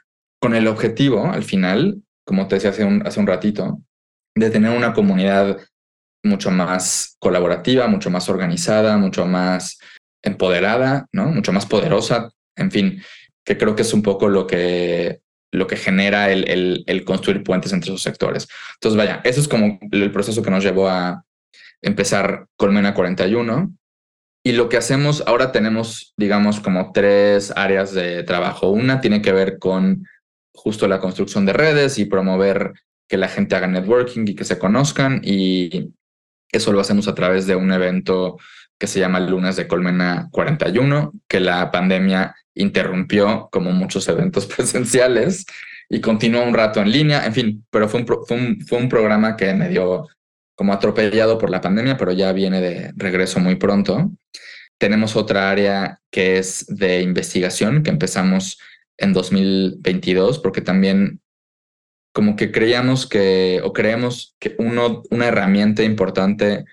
con 0.41 0.55
el 0.55 0.67
objetivo, 0.67 1.27
al 1.27 1.45
final, 1.45 2.03
como 2.25 2.49
te 2.49 2.57
decía 2.57 2.71
hace 2.71 2.85
un, 2.85 3.07
hace 3.07 3.21
un 3.21 3.27
ratito, 3.27 3.81
de 4.37 4.51
tener 4.51 4.77
una 4.77 4.92
comunidad 4.92 5.59
mucho 6.22 6.51
más 6.51 7.16
colaborativa, 7.18 7.88
mucho 7.88 8.11
más 8.11 8.29
organizada, 8.29 8.96
mucho 8.99 9.27
más 9.27 9.79
empoderada, 10.22 11.07
¿no? 11.12 11.27
Mucho 11.27 11.53
más 11.53 11.66
poderosa, 11.66 12.31
en 12.57 12.70
fin, 12.70 13.03
que 13.44 13.57
creo 13.57 13.75
que 13.75 13.83
es 13.83 13.94
un 13.94 14.03
poco 14.03 14.29
lo 14.29 14.46
que, 14.46 15.20
lo 15.53 15.66
que 15.66 15.77
genera 15.77 16.31
el, 16.31 17.03
construir 17.07 17.42
puentes 17.42 17.72
entre 17.72 17.90
esos 17.90 18.03
sectores. 18.03 18.46
Entonces, 18.75 18.99
vaya, 18.99 19.20
eso 19.25 19.40
es 19.40 19.49
como 19.49 19.79
el 19.90 20.12
proceso 20.12 20.42
que 20.42 20.51
nos 20.51 20.64
llevó 20.64 20.88
a 20.88 21.25
empezar 21.81 22.46
Colmena 22.57 22.92
41. 22.92 23.72
Y 24.44 24.53
lo 24.53 24.68
que 24.68 24.77
hacemos, 24.77 25.25
ahora 25.27 25.51
tenemos, 25.51 26.12
digamos, 26.16 26.61
como 26.61 26.92
tres 26.92 27.53
áreas 27.57 27.92
de 27.92 28.22
trabajo. 28.22 28.70
Una 28.70 29.01
tiene 29.01 29.22
que 29.22 29.33
ver 29.33 29.59
con 29.59 30.07
justo 30.55 30.87
la 30.88 31.01
construcción 31.01 31.46
de 31.46 31.53
redes 31.53 31.99
y 31.99 32.05
promover 32.05 32.72
que 33.09 33.16
la 33.16 33.29
gente 33.29 33.55
haga 33.55 33.66
networking 33.66 34.27
y 34.27 34.35
que 34.35 34.45
se 34.45 34.59
conozcan 34.59 35.21
y 35.25 35.92
eso 36.51 36.73
lo 36.73 36.81
hacemos 36.81 37.09
a 37.09 37.14
través 37.14 37.47
de 37.47 37.57
un 37.57 37.73
evento 37.73 38.38
que 38.79 38.87
se 38.87 39.01
llama 39.01 39.21
Lunes 39.21 39.57
de 39.57 39.66
Colmena 39.66 40.29
41, 40.33 41.12
que 41.29 41.40
la 41.40 41.71
pandemia 41.71 42.35
interrumpió 42.55 43.49
como 43.51 43.73
muchos 43.73 44.09
eventos 44.09 44.47
presenciales 44.57 45.47
y 45.88 46.01
continuó 46.01 46.42
un 46.42 46.55
rato 46.55 46.81
en 46.81 46.90
línea, 46.90 47.25
en 47.25 47.33
fin, 47.33 47.66
pero 47.71 47.88
fue 47.88 48.01
un, 48.01 48.61
fue 48.66 48.79
un, 48.79 48.88
programa 48.88 49.37
que 49.37 49.55
me 49.55 49.69
dio 49.69 50.09
como 50.57 50.73
atropellado 50.73 51.38
por 51.38 51.51
la 51.51 51.61
pandemia, 51.61 51.97
pero 51.97 52.12
ya 52.12 52.33
viene 52.33 52.61
de 52.61 52.92
regreso 52.97 53.38
muy 53.38 53.55
pronto. 53.55 54.11
Tenemos 54.79 55.14
otra 55.14 55.51
área 55.51 56.01
que 56.11 56.38
es 56.38 56.66
de 56.66 57.03
investigación 57.03 57.83
que 57.83 57.90
empezamos 57.90 58.59
en 58.99 59.12
2022, 59.12 60.40
porque 60.40 60.61
también 60.61 61.21
como 62.17 62.35
que 62.35 62.51
creíamos 62.51 63.07
que, 63.07 63.61
o 63.63 63.75
creemos 63.75 64.35
que 64.41 64.57
una 64.59 65.27
herramienta 65.27 65.83
importante 65.83 66.65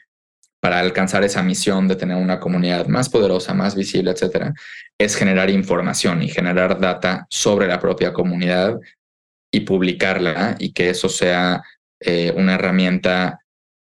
para 0.62 0.80
alcanzar 0.80 1.26
esa 1.26 1.44
misión 1.44 1.90
de 1.90 1.98
tener 1.98 2.16
una 2.16 2.40
comunidad 2.40 2.88
más 2.88 3.10
poderosa, 3.10 3.54
más 3.54 3.76
visible, 3.76 4.12
etcétera, 4.12 4.54
es 4.98 5.18
generar 5.18 5.50
información 5.50 6.24
y 6.24 6.30
generar 6.30 6.80
data 6.80 7.28
sobre 7.30 7.68
la 7.68 7.82
propia 7.82 8.14
comunidad 8.14 8.80
y 9.52 9.60
publicarla 9.60 10.56
y 10.60 10.72
que 10.72 10.90
eso 10.90 11.10
sea 11.10 11.62
eh, 12.00 12.34
una 12.38 12.54
herramienta 12.54 13.42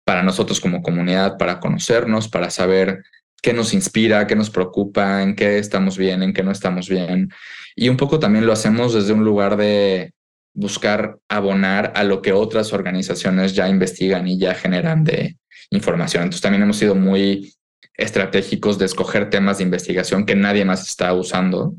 para 0.06 0.22
nosotros 0.22 0.60
como 0.60 0.82
comunidad, 0.82 1.36
para 1.36 1.60
conocernos, 1.60 2.26
para 2.26 2.48
saber 2.48 3.04
qué 3.42 3.52
nos 3.52 3.74
inspira, 3.74 4.26
qué 4.26 4.34
nos 4.34 4.48
preocupa, 4.48 5.22
en 5.22 5.36
qué 5.36 5.58
estamos 5.58 5.98
bien, 5.98 6.22
en 6.22 6.32
qué 6.32 6.42
no 6.42 6.52
estamos 6.52 6.88
bien. 6.88 7.28
Y 7.76 7.90
un 7.90 7.98
poco 7.98 8.18
también 8.18 8.46
lo 8.46 8.54
hacemos 8.54 8.94
desde 8.94 9.12
un 9.12 9.24
lugar 9.24 9.58
de 9.58 10.14
buscar 10.54 11.18
abonar 11.28 11.92
a 11.96 12.04
lo 12.04 12.22
que 12.22 12.32
otras 12.32 12.72
organizaciones 12.72 13.54
ya 13.54 13.68
investigan 13.68 14.26
y 14.26 14.38
ya 14.38 14.54
generan 14.54 15.04
de 15.04 15.36
información. 15.70 16.22
Entonces 16.22 16.42
también 16.42 16.62
hemos 16.62 16.76
sido 16.76 16.94
muy 16.94 17.52
estratégicos 17.96 18.78
de 18.78 18.86
escoger 18.86 19.30
temas 19.30 19.58
de 19.58 19.64
investigación 19.64 20.24
que 20.24 20.36
nadie 20.36 20.64
más 20.64 20.86
está 20.86 21.12
usando, 21.12 21.74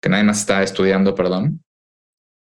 que 0.00 0.08
nadie 0.08 0.24
más 0.24 0.40
está 0.40 0.62
estudiando, 0.62 1.14
perdón, 1.14 1.62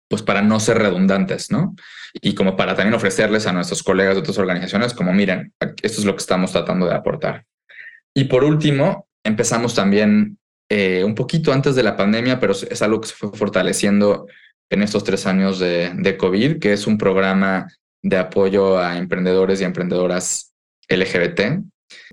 pues 0.10 0.21
para 0.21 0.41
no 0.41 0.60
ser 0.60 0.77
redundantes, 0.77 1.51
¿no? 1.51 1.75
Y 2.13 2.34
como 2.34 2.56
para 2.56 2.75
también 2.75 2.93
ofrecerles 2.93 3.45
a 3.45 3.53
nuestros 3.53 3.84
colegas 3.84 4.15
de 4.15 4.21
otras 4.21 4.38
organizaciones, 4.38 4.93
como 4.93 5.13
miren, 5.13 5.53
esto 5.60 5.99
es 5.99 6.06
lo 6.06 6.15
que 6.15 6.21
estamos 6.21 6.53
tratando 6.53 6.86
de 6.86 6.95
aportar. 6.95 7.45
Y 8.13 8.25
por 8.25 8.43
último, 8.43 9.08
empezamos 9.23 9.75
también 9.75 10.38
eh, 10.69 11.03
un 11.03 11.13
poquito 11.13 11.51
antes 11.51 11.75
de 11.75 11.84
la 11.84 11.97
pandemia, 11.97 12.39
pero 12.39 12.53
es 12.53 12.82
algo 12.82 13.01
que 13.01 13.10
se 13.10 13.15
fue 13.15 13.32
fortaleciendo 13.34 14.27
en 14.69 14.84
estos 14.84 15.03
tres 15.03 15.25
años 15.25 15.60
de, 15.60 16.17
COVID, 16.17 16.60
que 16.60 16.73
es 16.73 16.88
un 16.88 16.97
programa 16.97 17.67
de 18.01 18.17
apoyo 18.17 18.77
a 18.77 18.97
emprendedores 18.97 19.62
y 19.62 19.63
emprendedoras 19.63 20.53
LGBT, 20.89 21.63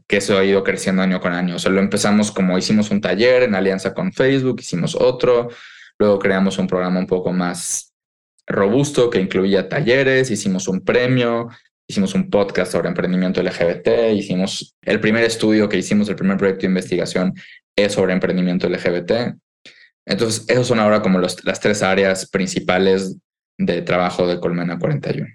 que 0.07 0.17
eso 0.17 0.38
ha 0.38 0.45
ido 0.45 0.62
creciendo 0.62 1.03
año 1.03 1.21
con 1.21 1.33
año. 1.33 1.57
O 1.57 1.59
sea, 1.59 1.73
lo 1.73 1.81
empezamos 1.81 2.31
como 2.31 2.57
hicimos 2.59 2.90
un 2.90 3.01
taller 3.01 3.43
en 3.43 3.55
alianza 3.55 3.93
con 3.95 4.12
Facebook, 4.12 4.61
hicimos 4.61 4.95
otro, 4.95 5.49
luego 5.99 6.19
creamos 6.19 6.59
un 6.59 6.67
programa 6.67 7.01
un 7.01 7.07
poco 7.07 7.33
más 7.33 7.93
robusto 8.47 9.11
que 9.11 9.21
incluía 9.21 9.69
talleres, 9.69 10.31
hicimos 10.31 10.69
un 10.69 10.83
premio, 10.83 11.49
hicimos 11.88 12.14
un 12.14 12.31
podcast 12.31 12.73
sobre 12.73 12.88
emprendimiento 12.88 13.43
LGBT, 13.43 14.12
hicimos 14.14 14.75
el 14.83 15.01
primer 15.01 15.25
estudio 15.25 15.69
que 15.69 15.79
hicimos, 15.79 16.09
el 16.09 16.17
primer 16.17 16.37
proyecto 16.37 16.62
de 16.62 16.69
investigación 16.69 17.35
es 17.77 17.93
sobre 17.93 18.12
emprendimiento 18.12 18.69
LGBT. 18.69 19.37
Entonces, 20.07 20.45
esos 20.49 20.67
son 20.67 20.79
ahora 20.79 21.03
como 21.03 21.19
las 21.19 21.61
tres 21.61 21.83
áreas 21.83 22.29
principales 22.29 23.17
de 23.59 23.83
trabajo 23.83 24.27
de 24.27 24.40
Colmena 24.40 24.79
41. 24.79 25.27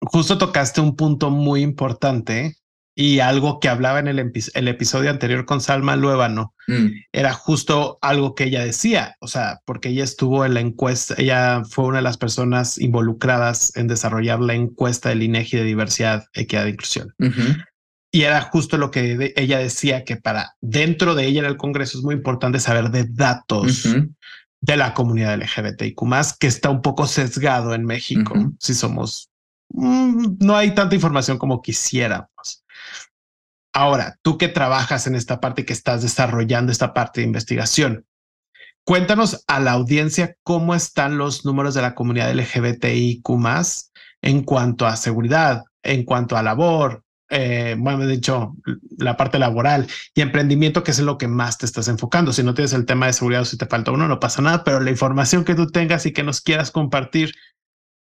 Justo 0.00 0.38
tocaste 0.38 0.80
un 0.80 0.96
punto 0.96 1.30
muy 1.30 1.62
importante 1.62 2.56
y 2.94 3.20
algo 3.20 3.60
que 3.60 3.68
hablaba 3.68 4.00
en 4.00 4.08
el, 4.08 4.18
episodio 4.18 5.10
anterior 5.10 5.44
con 5.44 5.60
Salma 5.60 5.94
Luébano. 5.94 6.52
Mm. 6.66 6.88
Era 7.12 7.32
justo 7.32 7.96
algo 8.02 8.34
que 8.34 8.44
ella 8.44 8.64
decía, 8.64 9.14
o 9.20 9.28
sea, 9.28 9.60
porque 9.64 9.90
ella 9.90 10.02
estuvo 10.02 10.44
en 10.44 10.54
la 10.54 10.60
encuesta, 10.60 11.14
ella 11.16 11.62
fue 11.64 11.84
una 11.84 11.98
de 11.98 12.02
las 12.02 12.16
personas 12.16 12.76
involucradas 12.76 13.76
en 13.76 13.86
desarrollar 13.86 14.40
la 14.40 14.54
encuesta 14.54 15.10
del 15.10 15.22
INEGI 15.22 15.58
de 15.58 15.62
diversidad, 15.62 16.24
equidad 16.32 16.66
e 16.66 16.70
inclusión. 16.70 17.14
Y 18.10 18.22
era 18.22 18.40
justo 18.40 18.78
lo 18.78 18.90
que 18.90 19.34
ella 19.36 19.58
decía, 19.58 20.04
que 20.04 20.16
para 20.16 20.56
dentro 20.60 21.14
de 21.14 21.26
ella 21.26 21.40
en 21.40 21.46
el 21.46 21.56
Congreso 21.56 21.98
es 21.98 22.04
muy 22.04 22.14
importante 22.14 22.58
saber 22.58 22.90
de 22.90 23.04
datos 23.04 23.86
de 24.60 24.76
la 24.76 24.94
comunidad 24.94 25.38
LGBTIQ 25.38 26.00
que 26.38 26.46
está 26.46 26.70
un 26.70 26.82
poco 26.82 27.06
sesgado 27.06 27.74
en 27.74 27.84
México, 27.84 28.34
si 28.58 28.74
somos, 28.74 29.30
mm, 29.70 30.38
no 30.40 30.56
hay 30.56 30.74
tanta 30.74 30.94
información 30.94 31.38
como 31.38 31.62
quisiéramos. 31.62 32.64
Ahora, 33.72 34.18
tú 34.22 34.38
que 34.38 34.48
trabajas 34.48 35.06
en 35.06 35.14
esta 35.14 35.40
parte, 35.40 35.64
que 35.64 35.72
estás 35.72 36.02
desarrollando 36.02 36.72
esta 36.72 36.94
parte 36.94 37.20
de 37.20 37.26
investigación, 37.26 38.06
cuéntanos 38.84 39.44
a 39.46 39.60
la 39.60 39.72
audiencia 39.72 40.34
cómo 40.42 40.74
están 40.74 41.18
los 41.18 41.44
números 41.44 41.74
de 41.74 41.82
la 41.82 41.94
comunidad 41.94 42.32
LGBTIQ 42.34 43.22
en 44.22 44.42
cuanto 44.42 44.86
a 44.86 44.96
seguridad, 44.96 45.64
en 45.82 46.04
cuanto 46.04 46.36
a 46.36 46.42
labor, 46.42 47.04
eh, 47.30 47.76
bueno, 47.78 48.06
de 48.06 48.14
hecho, 48.14 48.54
la 48.96 49.16
parte 49.16 49.38
laboral 49.38 49.86
y 50.14 50.22
emprendimiento, 50.22 50.82
que 50.82 50.92
es 50.92 51.00
lo 51.00 51.18
que 51.18 51.28
más 51.28 51.58
te 51.58 51.66
estás 51.66 51.88
enfocando. 51.88 52.32
Si 52.32 52.42
no 52.42 52.54
tienes 52.54 52.72
el 52.72 52.86
tema 52.86 53.06
de 53.06 53.12
seguridad 53.12 53.42
o 53.42 53.44
si 53.44 53.58
te 53.58 53.66
falta 53.66 53.92
uno, 53.92 54.08
no 54.08 54.20
pasa 54.20 54.40
nada, 54.40 54.64
pero 54.64 54.80
la 54.80 54.90
información 54.90 55.44
que 55.44 55.54
tú 55.54 55.66
tengas 55.66 56.06
y 56.06 56.12
que 56.12 56.22
nos 56.22 56.40
quieras 56.40 56.70
compartir, 56.70 57.34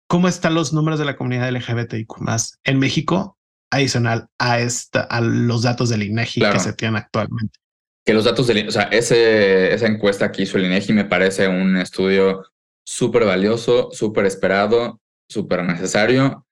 ¿cómo 0.07 0.27
están 0.27 0.53
los 0.53 0.73
números 0.73 0.99
de 0.99 1.05
la 1.05 1.15
comunidad 1.15 1.49
LGBTIQ 1.49 2.19
más 2.19 2.59
en 2.63 2.79
México 2.79 3.37
adicional 3.71 4.27
a, 4.37 4.59
esta, 4.59 5.01
a 5.01 5.21
los 5.21 5.63
datos 5.63 5.89
del 5.89 6.03
INEGI 6.03 6.41
que 6.41 6.59
se 6.59 6.73
tienen 6.73 6.97
actualmente? 6.97 7.59
Que 8.05 8.13
los 8.13 8.25
datos 8.25 8.47
del, 8.47 8.67
o 8.67 8.71
sea, 8.71 8.83
ese, 8.83 9.73
esa 9.73 9.87
encuesta 9.87 10.31
que 10.31 10.43
hizo 10.43 10.57
el 10.57 10.65
INEGI 10.65 10.93
me 10.93 11.05
parece 11.05 11.47
un 11.47 11.77
estudio 11.77 12.43
súper 12.85 13.25
valioso, 13.25 13.89
súper 13.91 14.25
esperado, 14.25 14.99
súper 15.27 15.63
necesario 15.63 16.45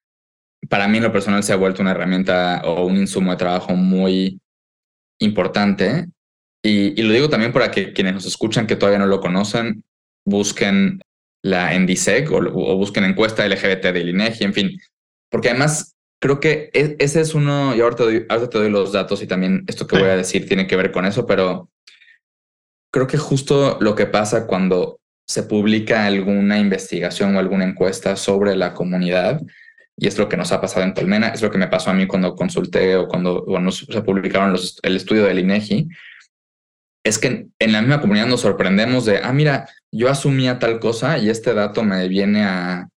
para 0.70 0.88
mí 0.88 0.98
en 0.98 1.04
lo 1.04 1.12
personal 1.12 1.44
se 1.44 1.54
ha 1.54 1.58
vuelto 1.58 1.82
una 1.82 1.92
herramienta 1.92 2.62
o 2.66 2.86
un 2.86 2.98
insumo 2.98 3.32
de 3.32 3.38
trabajo 3.38 3.76
muy 3.76 4.40
importante. 5.20 6.08
Y, 6.64 7.02
lo 7.02 7.14
digo 7.14 7.30
también 7.30 7.54
para 7.54 7.72
que 7.72 7.94
quienes 7.94 8.14
nos 8.14 8.26
escuchan 8.26 8.68
que 8.68 8.76
todavía 8.76 9.00
no 9.00 9.06
lo 9.06 9.22
conocen, 9.22 9.84
busquen 10.26 11.02
la 11.44 11.74
ENDISEC 11.74 12.32
o, 12.32 12.76
busquen 12.76 13.06
encuesta 13.06 13.48
LGBT 13.48 13.86
del 13.94 14.10
INEGI, 14.10 14.44
en 14.44 14.54
fin, 14.54 14.80
porque 15.30 15.50
además 15.50 15.96
creo 16.20 16.40
que 16.40 16.70
e, 16.74 16.98
ese 17.00 17.22
es 17.22 17.36
uno, 17.36 17.76
y 17.76 17.80
ahorita, 17.80 18.04
doy, 18.04 18.26
ahorita 18.28 18.50
te 18.50 18.58
doy 18.58 18.70
los 18.70 18.92
datos 18.92 19.22
y 19.22 19.28
también 19.28 19.64
esto 19.68 19.88
que 19.88 19.98
voy 19.98 20.10
a 20.10 20.18
decir 20.18 20.48
tiene 20.48 20.68
que 20.68 20.76
ver 20.76 20.92
con 20.92 21.06
eso, 21.06 21.26
pero 21.26 21.70
creo 22.92 23.08
que 23.08 23.18
justo 23.18 23.78
lo 23.80 23.96
que 23.96 24.08
pasa 24.08 24.48
cuando 24.48 25.00
se 25.26 25.44
publica 25.44 26.06
alguna 26.06 26.58
investigación 26.58 27.36
o 27.36 27.40
alguna 27.40 27.66
encuesta 27.66 28.16
sobre 28.16 28.56
la 28.56 28.74
comunidad 28.74 29.42
y 30.00 30.08
es 30.08 30.18
lo 30.18 30.30
que 30.30 30.38
nos 30.38 30.52
ha 30.52 30.62
pasado 30.62 30.86
en 30.86 30.94
Colmena, 30.94 31.30
es 31.30 31.42
lo 31.42 31.50
que 31.50 31.58
me 31.58 31.68
pasó 31.68 31.90
a 31.90 31.94
mí 31.94 32.06
cuando 32.06 32.36
consulté 32.36 32.96
o 32.96 33.08
cuando, 33.08 33.44
se 33.72 34.02
publicaron 34.04 34.52
los, 34.52 34.80
el 34.84 34.96
estudio 34.96 35.24
del 35.24 35.40
INEGI, 35.40 35.90
es 37.04 37.18
que 37.18 37.48
en 37.58 37.72
la 37.72 37.82
misma 37.82 38.00
comunidad 38.00 38.28
nos 38.28 38.42
sorprendemos 38.42 39.06
de, 39.06 39.20
ah, 39.24 39.34
mira, 39.34 39.68
yo 39.92 40.10
asumía 40.10 40.60
tal 40.60 40.80
cosa 40.80 41.18
y 41.18 41.30
este 41.30 41.54
dato 41.54 41.84
me 41.84 42.08
viene 42.08 42.44
a, 42.44 42.90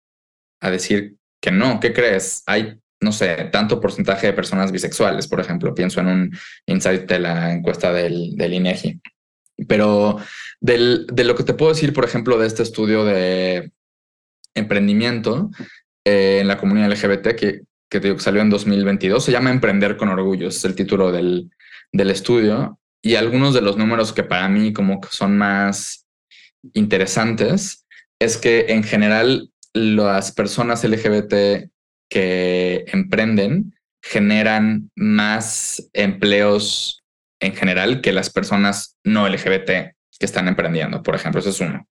a 0.60 0.70
decir 0.70 1.16
que 1.42 1.52
no, 1.52 1.80
¿qué 1.80 1.94
crees? 1.94 2.44
Hay, 2.46 2.78
no 3.02 3.14
sé, 3.14 3.50
tanto 3.52 3.80
porcentaje 3.80 4.28
de 4.28 4.34
personas 4.34 4.72
bisexuales, 4.72 5.28
por 5.28 5.40
ejemplo, 5.40 5.74
pienso 5.74 6.02
en 6.02 6.08
un 6.08 6.38
insight 6.66 7.08
de 7.08 7.20
la 7.20 7.54
encuesta 7.54 7.94
del, 7.94 8.36
del 8.36 8.56
INEGI. 8.56 9.00
Pero 9.68 10.18
del, 10.60 11.06
de 11.08 11.24
lo 11.24 11.36
que 11.36 11.44
te 11.44 11.54
puedo 11.54 11.72
decir, 11.72 11.94
por 11.94 12.04
ejemplo, 12.04 12.38
de 12.38 12.48
este 12.48 12.64
estudio 12.64 13.06
de 13.06 13.72
emprendimiento, 14.54 15.50
eh, 16.10 16.40
en 16.40 16.48
la 16.48 16.58
comunidad 16.58 16.92
LGBT 16.92 17.36
que, 17.36 17.62
salió 18.18 18.42
en 18.42 18.50
2022. 18.50 19.24
Se 19.24 19.32
llama 19.32 19.52
Emprender 19.52 19.96
con 19.96 20.10
Orgullo, 20.10 20.48
es 20.48 20.64
el 20.66 20.74
título 20.74 21.12
del, 21.12 21.52
estudio. 21.94 22.80
Y 23.02 23.16
algunos 23.16 23.54
de 23.54 23.62
los 23.62 23.78
números 23.78 24.12
que 24.12 24.24
para 24.24 24.50
mí 24.50 24.74
como 24.74 25.00
son 25.10 25.38
más 25.38 26.08
interesantes 26.74 27.86
es 28.20 28.38
que 28.38 28.66
en 28.70 28.84
general 28.84 29.52
las 29.74 30.32
personas 30.32 30.84
LGBT 30.84 31.70
que 32.10 32.86
emprenden 32.88 33.76
generan 34.02 34.90
más 34.96 35.90
empleos 35.94 37.04
en 37.40 37.56
general 37.56 38.02
que 38.02 38.12
las 38.12 38.30
personas 38.30 38.98
no 39.04 39.30
LGBT 39.30 39.68
que 40.20 40.26
están 40.26 40.48
emprendiendo, 40.48 41.02
por 41.04 41.16
ejemplo, 41.16 41.40
eso 41.40 41.52
es 41.52 41.60
uno. 41.62 41.88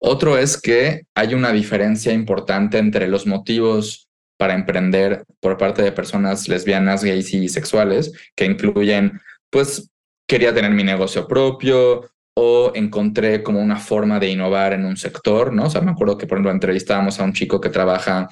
Otro 0.00 0.38
es 0.38 0.60
que 0.60 1.02
hay 1.14 1.34
una 1.34 1.52
diferencia 1.52 2.12
importante 2.12 2.78
entre 2.78 3.08
los 3.08 3.26
motivos 3.26 4.08
para 4.38 4.54
emprender 4.54 5.24
por 5.40 5.58
parte 5.58 5.82
de 5.82 5.92
personas 5.92 6.48
lesbianas, 6.48 7.02
gays 7.02 7.34
y 7.34 7.48
sexuales, 7.48 8.12
que 8.36 8.44
incluyen, 8.44 9.20
pues, 9.50 9.90
quería 10.28 10.54
tener 10.54 10.70
mi 10.70 10.84
negocio 10.84 11.26
propio 11.26 12.08
o 12.36 12.70
encontré 12.74 13.42
como 13.42 13.60
una 13.60 13.76
forma 13.76 14.20
de 14.20 14.30
innovar 14.30 14.72
en 14.72 14.84
un 14.84 14.96
sector, 14.96 15.52
¿no? 15.52 15.64
O 15.66 15.70
sea, 15.70 15.80
me 15.80 15.90
acuerdo 15.90 16.16
que, 16.16 16.26
por 16.28 16.36
ejemplo, 16.36 16.52
entrevistábamos 16.52 17.18
a 17.18 17.24
un 17.24 17.32
chico 17.32 17.60
que 17.60 17.68
trabaja 17.68 18.28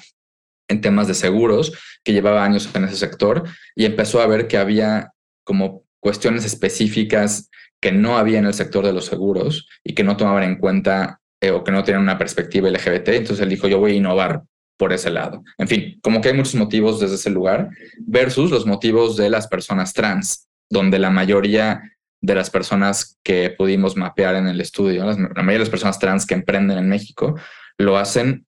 en 0.69 0.79
temas 0.79 1.07
de 1.07 1.13
seguros, 1.13 1.73
que 2.03 2.13
llevaba 2.13 2.43
años 2.43 2.69
en 2.73 2.85
ese 2.85 2.95
sector 2.95 3.43
y 3.75 3.83
empezó 3.85 4.21
a 4.21 4.27
ver 4.27 4.47
que 4.47 4.57
había 4.57 5.11
como 5.43 5.83
cuestiones 5.99 6.45
específicas 6.45 7.49
que 7.81 7.91
no 7.91 8.17
había 8.17 8.39
en 8.39 8.45
el 8.45 8.53
sector 8.53 8.85
de 8.85 8.93
los 8.93 9.05
seguros 9.05 9.67
y 9.83 9.93
que 9.93 10.03
no 10.03 10.15
tomaban 10.15 10.43
en 10.43 10.55
cuenta 10.55 11.19
eh, 11.41 11.51
o 11.51 11.63
que 11.63 11.71
no 11.71 11.83
tienen 11.83 12.01
una 12.01 12.17
perspectiva 12.17 12.69
LGBT, 12.69 13.09
entonces 13.09 13.39
él 13.41 13.49
dijo, 13.49 13.67
yo 13.67 13.79
voy 13.79 13.93
a 13.93 13.95
innovar 13.95 14.43
por 14.77 14.93
ese 14.93 15.09
lado. 15.09 15.43
En 15.57 15.67
fin, 15.67 15.99
como 16.01 16.21
que 16.21 16.29
hay 16.29 16.35
muchos 16.35 16.55
motivos 16.55 16.99
desde 16.99 17.15
ese 17.15 17.29
lugar 17.29 17.69
versus 17.99 18.51
los 18.51 18.65
motivos 18.65 19.17
de 19.17 19.29
las 19.29 19.47
personas 19.47 19.93
trans, 19.93 20.47
donde 20.69 20.99
la 20.99 21.09
mayoría 21.09 21.81
de 22.21 22.35
las 22.35 22.49
personas 22.49 23.17
que 23.23 23.53
pudimos 23.57 23.95
mapear 23.95 24.35
en 24.35 24.47
el 24.47 24.61
estudio, 24.61 25.05
la 25.05 25.15
mayoría 25.15 25.53
de 25.53 25.59
las 25.59 25.69
personas 25.69 25.99
trans 25.99 26.25
que 26.25 26.33
emprenden 26.33 26.77
en 26.77 26.89
México, 26.89 27.35
lo 27.77 27.97
hacen 27.97 28.45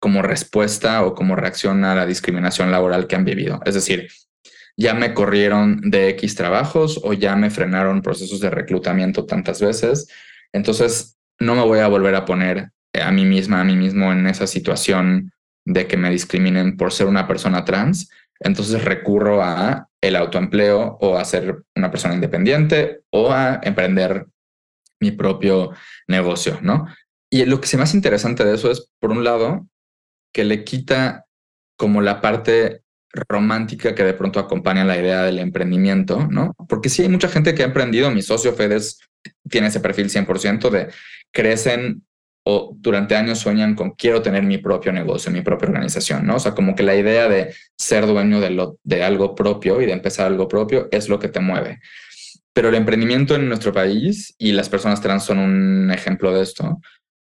como 0.00 0.22
respuesta 0.22 1.04
o 1.04 1.14
como 1.14 1.36
reacción 1.36 1.84
a 1.84 1.94
la 1.94 2.06
discriminación 2.06 2.70
laboral 2.70 3.06
que 3.06 3.16
han 3.16 3.24
vivido. 3.24 3.60
Es 3.64 3.74
decir, 3.74 4.08
ya 4.76 4.94
me 4.94 5.12
corrieron 5.12 5.80
de 5.90 6.10
X 6.10 6.36
trabajos 6.36 7.00
o 7.02 7.12
ya 7.12 7.34
me 7.34 7.50
frenaron 7.50 8.02
procesos 8.02 8.40
de 8.40 8.50
reclutamiento 8.50 9.26
tantas 9.26 9.60
veces. 9.60 10.08
Entonces, 10.52 11.17
no 11.40 11.54
me 11.54 11.62
voy 11.62 11.80
a 11.80 11.88
volver 11.88 12.14
a 12.14 12.24
poner 12.24 12.70
eh, 12.92 13.02
a 13.02 13.10
mí 13.10 13.24
misma, 13.24 13.60
a 13.60 13.64
mí 13.64 13.76
mismo 13.76 14.12
en 14.12 14.26
esa 14.26 14.46
situación 14.46 15.32
de 15.64 15.86
que 15.86 15.96
me 15.96 16.10
discriminen 16.10 16.76
por 16.76 16.92
ser 16.92 17.06
una 17.06 17.26
persona 17.26 17.64
trans, 17.64 18.10
entonces 18.40 18.84
recurro 18.84 19.42
a 19.42 19.88
el 20.00 20.16
autoempleo 20.16 20.98
o 21.00 21.16
a 21.16 21.24
ser 21.24 21.62
una 21.76 21.90
persona 21.90 22.14
independiente 22.14 23.00
o 23.10 23.32
a 23.32 23.60
emprender 23.62 24.26
mi 25.00 25.10
propio 25.10 25.72
negocio, 26.06 26.58
¿no? 26.62 26.86
Y 27.30 27.44
lo 27.44 27.60
que 27.60 27.66
se 27.66 27.76
más 27.76 27.94
interesante 27.94 28.44
de 28.44 28.54
eso 28.54 28.70
es, 28.70 28.90
por 29.00 29.10
un 29.10 29.22
lado, 29.22 29.66
que 30.32 30.44
le 30.44 30.64
quita 30.64 31.26
como 31.76 32.00
la 32.00 32.20
parte 32.20 32.82
romántica 33.10 33.94
que 33.94 34.04
de 34.04 34.14
pronto 34.14 34.40
acompaña 34.40 34.84
la 34.84 34.98
idea 34.98 35.22
del 35.22 35.38
emprendimiento, 35.38 36.26
¿no? 36.30 36.54
Porque 36.68 36.88
sí 36.88 37.02
hay 37.02 37.08
mucha 37.08 37.28
gente 37.28 37.54
que 37.54 37.62
ha 37.62 37.66
emprendido, 37.66 38.10
mi 38.10 38.22
socio 38.22 38.52
Fedes 38.52 38.98
tiene 39.48 39.68
ese 39.68 39.80
perfil 39.80 40.10
100% 40.10 40.70
de 40.70 40.88
crecen 41.32 42.04
o 42.44 42.74
durante 42.76 43.14
años 43.14 43.38
sueñan 43.38 43.74
con 43.74 43.90
quiero 43.90 44.22
tener 44.22 44.42
mi 44.42 44.58
propio 44.58 44.90
negocio, 44.90 45.30
mi 45.30 45.42
propia 45.42 45.68
organización, 45.68 46.26
¿no? 46.26 46.36
O 46.36 46.38
sea, 46.38 46.54
como 46.54 46.74
que 46.74 46.82
la 46.82 46.96
idea 46.96 47.28
de 47.28 47.54
ser 47.76 48.06
dueño 48.06 48.40
de, 48.40 48.50
lo, 48.50 48.78
de 48.84 49.02
algo 49.02 49.34
propio 49.34 49.82
y 49.82 49.86
de 49.86 49.92
empezar 49.92 50.26
algo 50.26 50.48
propio 50.48 50.88
es 50.90 51.10
lo 51.10 51.18
que 51.18 51.28
te 51.28 51.40
mueve. 51.40 51.80
Pero 52.54 52.70
el 52.70 52.74
emprendimiento 52.74 53.34
en 53.34 53.48
nuestro 53.48 53.72
país, 53.72 54.34
y 54.38 54.52
las 54.52 54.68
personas 54.68 55.02
trans 55.02 55.24
son 55.24 55.38
un 55.38 55.90
ejemplo 55.90 56.32
de 56.32 56.42
esto, 56.42 56.80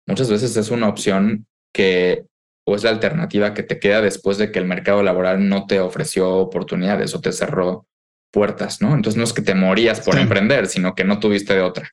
muchas 0.06 0.30
veces 0.30 0.58
es 0.58 0.70
una 0.70 0.90
opción 0.90 1.48
que 1.74 2.26
o 2.66 2.76
es 2.76 2.84
la 2.84 2.92
alternativa 2.92 3.54
que 3.54 3.64
te 3.64 3.80
queda 3.80 4.02
después 4.02 4.38
de 4.38 4.52
que 4.52 4.60
el 4.60 4.66
mercado 4.66 5.04
laboral 5.04 5.48
no 5.50 5.66
te 5.66 5.80
ofreció 5.80 6.30
oportunidades 6.36 7.14
o 7.14 7.22
te 7.22 7.32
cerró 7.32 7.88
puertas, 8.32 8.82
¿no? 8.82 8.96
Entonces 8.96 9.18
no 9.18 9.24
es 9.24 9.34
que 9.34 9.42
te 9.42 9.54
morías 9.54 10.02
por 10.02 10.18
emprender, 10.18 10.68
sino 10.68 10.96
que 10.96 11.04
no 11.04 11.20
tuviste 11.20 11.54
de 11.54 11.62
otra. 11.62 11.90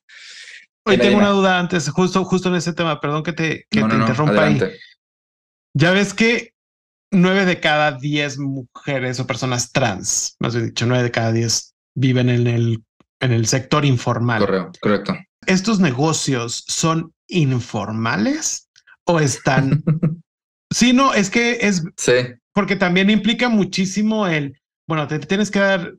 Hoy 0.86 0.98
tengo 0.98 1.18
una 1.18 1.30
duda 1.30 1.58
antes, 1.58 1.88
justo, 1.90 2.24
justo 2.24 2.48
en 2.48 2.56
ese 2.56 2.72
tema, 2.72 3.00
perdón 3.00 3.22
que 3.22 3.32
te, 3.32 3.66
que 3.70 3.82
te 3.82 3.94
interrumpa 3.94 4.44
ahí. 4.44 4.60
Ya 5.74 5.92
ves 5.92 6.14
que 6.14 6.54
nueve 7.12 7.44
de 7.44 7.60
cada 7.60 7.92
diez 7.92 8.38
mujeres 8.38 9.20
o 9.20 9.26
personas 9.26 9.72
trans, 9.72 10.36
más 10.40 10.54
bien 10.54 10.68
dicho, 10.68 10.86
nueve 10.86 11.04
de 11.04 11.10
cada 11.10 11.32
diez 11.32 11.74
viven 11.94 12.28
en 12.28 12.46
el, 12.46 12.82
en 13.20 13.32
el 13.32 13.46
sector 13.46 13.84
informal. 13.84 14.40
Correcto, 14.40 14.78
correcto. 14.80 15.16
¿Estos 15.46 15.80
negocios 15.80 16.64
son 16.66 17.12
informales 17.28 18.68
o 19.04 19.20
están 19.20 19.82
Sí, 20.72 20.92
no, 20.92 21.14
es 21.14 21.30
que 21.30 21.58
es. 21.60 21.84
Sí. 21.96 22.12
Porque 22.52 22.76
también 22.76 23.10
implica 23.10 23.48
muchísimo 23.48 24.26
el. 24.26 24.60
Bueno, 24.88 25.06
te 25.08 25.18
tienes 25.18 25.50
que 25.50 25.58
dar. 25.58 25.94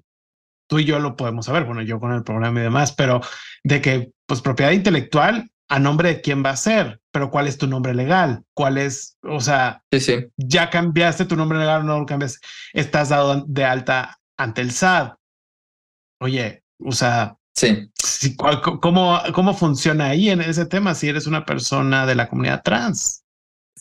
Tú 0.68 0.80
y 0.80 0.86
yo 0.86 1.00
lo 1.00 1.18
podemos 1.18 1.48
saber, 1.48 1.66
bueno, 1.66 1.82
yo 1.82 2.00
con 2.00 2.14
el 2.14 2.24
programa 2.24 2.62
y 2.62 2.64
demás, 2.64 2.94
pero 2.94 3.20
de 3.62 3.82
que, 3.82 4.12
pues, 4.32 4.42
propiedad 4.42 4.72
intelectual, 4.72 5.52
a 5.68 5.78
nombre 5.78 6.08
de 6.08 6.22
quién 6.22 6.42
va 6.42 6.52
a 6.52 6.56
ser, 6.56 7.02
pero 7.12 7.30
cuál 7.30 7.48
es 7.48 7.58
tu 7.58 7.68
nombre 7.68 7.94
legal, 7.94 8.46
cuál 8.54 8.78
es, 8.78 9.18
o 9.24 9.42
sea, 9.42 9.84
sí, 9.92 10.00
sí. 10.00 10.26
ya 10.38 10.70
cambiaste 10.70 11.26
tu 11.26 11.36
nombre 11.36 11.60
legal 11.60 11.82
o 11.82 11.84
no 11.84 12.00
lo 12.00 12.06
cambias, 12.06 12.40
estás 12.72 13.10
dado 13.10 13.44
de 13.46 13.66
alta 13.66 14.22
ante 14.38 14.62
el 14.62 14.72
SAT. 14.72 15.18
Oye, 16.22 16.64
o 16.80 16.94
sea, 16.94 17.36
sí. 17.54 17.92
¿cómo, 18.82 19.20
¿Cómo 19.34 19.54
funciona 19.54 20.06
ahí 20.06 20.30
en 20.30 20.40
ese 20.40 20.66
tema 20.66 20.96
si 20.96 21.10
eres 21.10 21.28
una 21.28 21.46
persona 21.46 22.06
de 22.06 22.16
la 22.16 22.30
comunidad 22.30 22.62
trans? 22.64 23.26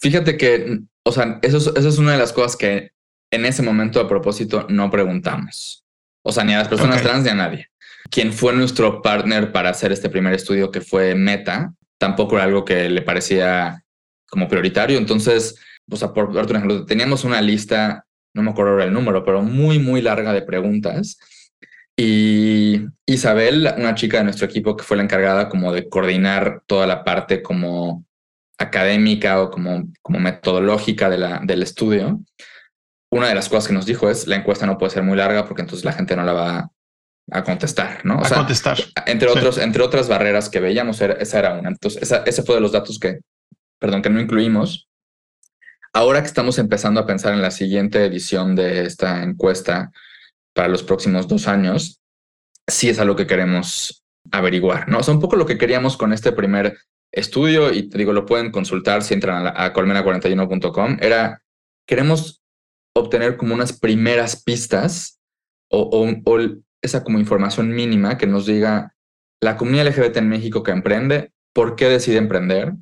Fíjate 0.00 0.36
que, 0.36 0.80
o 1.04 1.12
sea, 1.12 1.38
eso 1.42 1.58
es, 1.58 1.66
eso 1.68 1.88
es 1.88 1.98
una 1.98 2.10
de 2.10 2.18
las 2.18 2.32
cosas 2.32 2.56
que 2.56 2.90
en 3.30 3.46
ese 3.46 3.62
momento 3.62 4.00
a 4.00 4.08
propósito 4.08 4.66
no 4.68 4.90
preguntamos. 4.90 5.84
O 6.24 6.32
sea, 6.32 6.42
ni 6.42 6.54
a 6.54 6.58
las 6.58 6.66
personas 6.66 7.02
trans 7.02 7.22
ni 7.22 7.30
a 7.30 7.34
nadie. 7.34 7.69
Quien 8.10 8.32
fue 8.32 8.52
nuestro 8.52 9.02
partner 9.02 9.52
para 9.52 9.70
hacer 9.70 9.92
este 9.92 10.10
primer 10.10 10.34
estudio, 10.34 10.70
que 10.70 10.80
fue 10.80 11.14
Meta, 11.14 11.72
tampoco 11.98 12.36
era 12.36 12.44
algo 12.44 12.64
que 12.64 12.88
le 12.88 13.02
parecía 13.02 13.84
como 14.28 14.48
prioritario. 14.48 14.98
Entonces, 14.98 15.56
o 15.90 15.96
sea, 15.96 16.12
por 16.12 16.32
darte 16.32 16.52
un 16.52 16.56
ejemplo, 16.56 16.86
teníamos 16.86 17.24
una 17.24 17.40
lista, 17.40 18.06
no 18.34 18.42
me 18.42 18.50
acuerdo 18.50 18.80
el 18.80 18.92
número, 18.92 19.24
pero 19.24 19.42
muy, 19.42 19.78
muy 19.78 20.02
larga 20.02 20.32
de 20.32 20.42
preguntas. 20.42 21.18
Y 21.96 22.80
Isabel, 23.06 23.72
una 23.76 23.94
chica 23.94 24.18
de 24.18 24.24
nuestro 24.24 24.46
equipo 24.46 24.76
que 24.76 24.84
fue 24.84 24.96
la 24.96 25.02
encargada 25.02 25.48
como 25.48 25.72
de 25.72 25.88
coordinar 25.88 26.62
toda 26.66 26.86
la 26.86 27.04
parte 27.04 27.42
como 27.42 28.06
académica 28.58 29.40
o 29.42 29.50
como, 29.50 29.88
como 30.02 30.18
metodológica 30.18 31.10
del 31.10 31.62
estudio, 31.62 32.20
una 33.10 33.28
de 33.28 33.34
las 33.34 33.48
cosas 33.48 33.68
que 33.68 33.74
nos 33.74 33.86
dijo 33.86 34.08
es 34.08 34.26
la 34.26 34.36
encuesta 34.36 34.66
no 34.66 34.78
puede 34.78 34.92
ser 34.92 35.02
muy 35.02 35.16
larga 35.16 35.46
porque 35.46 35.62
entonces 35.62 35.84
la 35.84 35.92
gente 35.92 36.14
no 36.14 36.24
la 36.24 36.32
va 36.32 36.70
a 37.30 37.44
contestar, 37.44 38.04
¿no? 38.04 38.20
a 38.22 38.28
contestar. 38.28 38.78
Entre, 39.06 39.28
otros, 39.28 39.58
entre 39.58 39.82
otras 39.82 40.08
barreras 40.08 40.48
que 40.48 40.60
veíamos, 40.60 41.00
esa 41.00 41.38
era 41.38 41.54
una. 41.54 41.68
Entonces, 41.68 42.12
ese 42.26 42.42
fue 42.42 42.56
de 42.56 42.60
los 42.60 42.72
datos 42.72 42.98
que, 42.98 43.20
perdón, 43.78 44.02
que 44.02 44.10
no 44.10 44.20
incluimos. 44.20 44.88
Ahora 45.92 46.20
que 46.20 46.28
estamos 46.28 46.58
empezando 46.58 47.00
a 47.00 47.06
pensar 47.06 47.34
en 47.34 47.42
la 47.42 47.50
siguiente 47.50 48.04
edición 48.04 48.54
de 48.54 48.86
esta 48.86 49.22
encuesta 49.22 49.90
para 50.54 50.68
los 50.68 50.82
próximos 50.82 51.26
dos 51.26 51.48
años, 51.48 52.00
sí 52.66 52.88
es 52.88 52.98
algo 52.98 53.16
que 53.16 53.26
queremos 53.26 54.04
averiguar, 54.30 54.88
¿no? 54.88 54.98
O 54.98 55.02
sea, 55.02 55.14
un 55.14 55.20
poco 55.20 55.36
lo 55.36 55.46
que 55.46 55.58
queríamos 55.58 55.96
con 55.96 56.12
este 56.12 56.32
primer 56.32 56.78
estudio, 57.12 57.72
y 57.72 57.88
te 57.88 57.98
digo, 57.98 58.12
lo 58.12 58.26
pueden 58.26 58.52
consultar 58.52 59.02
si 59.02 59.14
entran 59.14 59.46
a, 59.46 59.72
colmena41.com, 59.72 60.98
era, 61.00 61.42
queremos 61.86 62.42
obtener 62.94 63.36
como 63.36 63.54
unas 63.54 63.78
primeras 63.78 64.42
pistas 64.42 65.18
o, 65.70 66.06
esa 66.82 67.04
como 67.04 67.18
información 67.18 67.70
mínima 67.70 68.18
que 68.18 68.26
nos 68.26 68.46
diga 68.46 68.94
la 69.40 69.56
comunidad 69.56 69.88
LGBT 69.88 70.18
en 70.18 70.28
México 70.28 70.62
que 70.62 70.72
emprende, 70.72 71.32
por 71.52 71.76
qué 71.76 71.88
decide 71.88 72.18
emprender, 72.18 72.74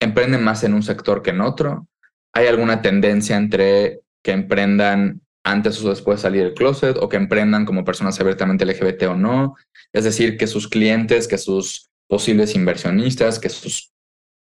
emprende 0.00 0.38
más 0.38 0.62
en 0.64 0.74
un 0.74 0.82
sector 0.82 1.22
que 1.22 1.30
en 1.30 1.40
otro, 1.40 1.88
hay 2.32 2.46
alguna 2.46 2.82
tendencia 2.82 3.36
entre 3.36 4.00
que 4.22 4.32
emprendan 4.32 5.22
antes 5.44 5.82
o 5.82 5.88
después 5.88 6.18
de 6.18 6.22
salir 6.22 6.42
del 6.42 6.54
closet 6.54 6.96
o 7.00 7.08
que 7.08 7.16
emprendan 7.16 7.64
como 7.64 7.84
personas 7.84 8.18
abiertamente 8.20 8.66
LGBT 8.66 9.04
o 9.04 9.14
no, 9.14 9.56
es 9.92 10.04
decir, 10.04 10.36
que 10.36 10.46
sus 10.46 10.68
clientes, 10.68 11.28
que 11.28 11.38
sus 11.38 11.88
posibles 12.08 12.54
inversionistas, 12.54 13.38
que 13.38 13.48
sus 13.48 13.92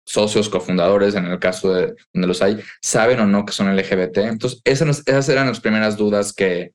socios 0.06 0.50
cofundadores, 0.50 1.16
en 1.16 1.26
el 1.26 1.40
caso 1.40 1.74
de 1.74 1.94
donde 2.14 2.28
los 2.28 2.42
hay, 2.42 2.60
saben 2.82 3.20
o 3.20 3.26
no 3.26 3.46
que 3.46 3.54
son 3.54 3.76
LGBT. 3.76 4.18
Entonces, 4.20 4.62
esas, 4.64 5.04
esas 5.06 5.30
eran 5.30 5.48
las 5.48 5.60
primeras 5.60 5.98
dudas 5.98 6.34
que, 6.34 6.74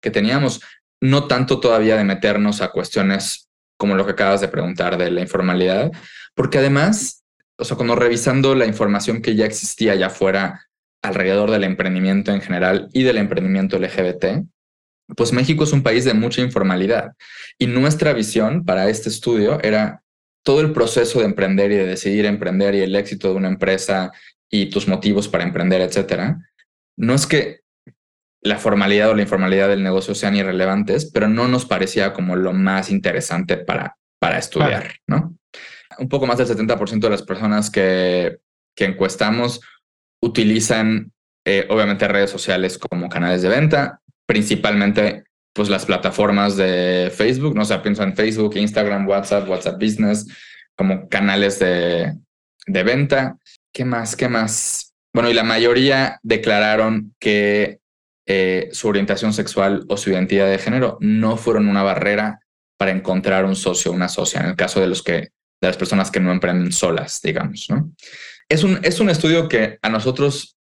que 0.00 0.10
teníamos. 0.10 0.60
No 1.02 1.26
tanto 1.26 1.58
todavía 1.58 1.96
de 1.96 2.04
meternos 2.04 2.62
a 2.62 2.70
cuestiones 2.70 3.48
como 3.76 3.96
lo 3.96 4.06
que 4.06 4.12
acabas 4.12 4.40
de 4.40 4.46
preguntar 4.46 4.96
de 4.96 5.10
la 5.10 5.20
informalidad, 5.20 5.90
porque 6.36 6.58
además, 6.58 7.24
o 7.58 7.64
sea, 7.64 7.76
cuando 7.76 7.96
revisando 7.96 8.54
la 8.54 8.66
información 8.66 9.20
que 9.20 9.34
ya 9.34 9.44
existía 9.44 9.92
allá 9.92 10.06
afuera 10.06 10.68
alrededor 11.02 11.50
del 11.50 11.64
emprendimiento 11.64 12.32
en 12.32 12.40
general 12.40 12.88
y 12.92 13.02
del 13.02 13.18
emprendimiento 13.18 13.76
LGBT, 13.76 14.46
pues 15.16 15.32
México 15.32 15.64
es 15.64 15.72
un 15.72 15.82
país 15.82 16.04
de 16.04 16.14
mucha 16.14 16.40
informalidad 16.40 17.14
y 17.58 17.66
nuestra 17.66 18.12
visión 18.12 18.64
para 18.64 18.88
este 18.88 19.08
estudio 19.08 19.60
era 19.62 20.04
todo 20.44 20.60
el 20.60 20.72
proceso 20.72 21.18
de 21.18 21.24
emprender 21.24 21.72
y 21.72 21.76
de 21.76 21.86
decidir 21.86 22.26
emprender 22.26 22.76
y 22.76 22.82
el 22.82 22.94
éxito 22.94 23.30
de 23.30 23.34
una 23.34 23.48
empresa 23.48 24.12
y 24.48 24.70
tus 24.70 24.86
motivos 24.86 25.26
para 25.26 25.42
emprender, 25.42 25.80
etcétera. 25.80 26.38
No 26.96 27.14
es 27.14 27.26
que 27.26 27.61
la 28.42 28.58
formalidad 28.58 29.10
o 29.10 29.14
la 29.14 29.22
informalidad 29.22 29.68
del 29.68 29.82
negocio 29.82 30.14
sean 30.14 30.36
irrelevantes, 30.36 31.10
pero 31.10 31.28
no 31.28 31.46
nos 31.48 31.64
parecía 31.64 32.12
como 32.12 32.36
lo 32.36 32.52
más 32.52 32.90
interesante 32.90 33.56
para, 33.56 33.96
para 34.18 34.38
estudiar, 34.38 34.96
¿no? 35.06 35.36
Un 35.98 36.08
poco 36.08 36.26
más 36.26 36.38
del 36.38 36.48
70% 36.48 37.00
de 37.00 37.10
las 37.10 37.22
personas 37.22 37.70
que, 37.70 38.38
que 38.74 38.84
encuestamos 38.84 39.60
utilizan 40.20 41.12
eh, 41.44 41.66
obviamente 41.70 42.08
redes 42.08 42.30
sociales 42.30 42.78
como 42.78 43.08
canales 43.08 43.42
de 43.42 43.48
venta, 43.48 44.00
principalmente 44.26 45.24
pues 45.52 45.68
las 45.68 45.84
plataformas 45.84 46.56
de 46.56 47.12
Facebook, 47.14 47.54
no 47.54 47.62
o 47.62 47.64
sea, 47.64 47.82
pienso 47.82 48.02
en 48.02 48.16
Facebook, 48.16 48.56
Instagram, 48.56 49.06
WhatsApp, 49.06 49.48
WhatsApp 49.48 49.80
Business, 49.80 50.26
como 50.76 51.08
canales 51.08 51.58
de, 51.58 52.16
de 52.66 52.82
venta. 52.82 53.36
¿Qué 53.72 53.84
más? 53.84 54.16
¿Qué 54.16 54.28
más? 54.28 54.94
Bueno, 55.12 55.28
y 55.28 55.34
la 55.34 55.44
mayoría 55.44 56.18
declararon 56.22 57.14
que 57.20 57.81
eh, 58.26 58.68
su 58.72 58.88
orientación 58.88 59.32
sexual 59.32 59.84
o 59.88 59.96
su 59.96 60.10
identidad 60.10 60.48
de 60.48 60.58
género 60.58 60.96
no 61.00 61.36
fueron 61.36 61.68
una 61.68 61.82
barrera 61.82 62.40
para 62.78 62.92
encontrar 62.92 63.44
un 63.44 63.56
socio 63.56 63.90
o 63.90 63.94
una 63.94 64.08
socia, 64.08 64.40
en 64.40 64.46
el 64.50 64.56
caso 64.56 64.80
de 64.80 64.86
los 64.86 65.02
que, 65.02 65.12
de 65.12 65.30
las 65.68 65.76
personas 65.76 66.10
que 66.10 66.20
no 66.20 66.32
emprenden 66.32 66.72
solas, 66.72 67.20
digamos, 67.22 67.66
¿no? 67.68 67.92
Es 68.48 68.64
un, 68.64 68.80
es 68.82 69.00
un 69.00 69.08
estudio 69.08 69.48
que 69.48 69.78
a 69.82 69.88
nosotros 69.88 70.56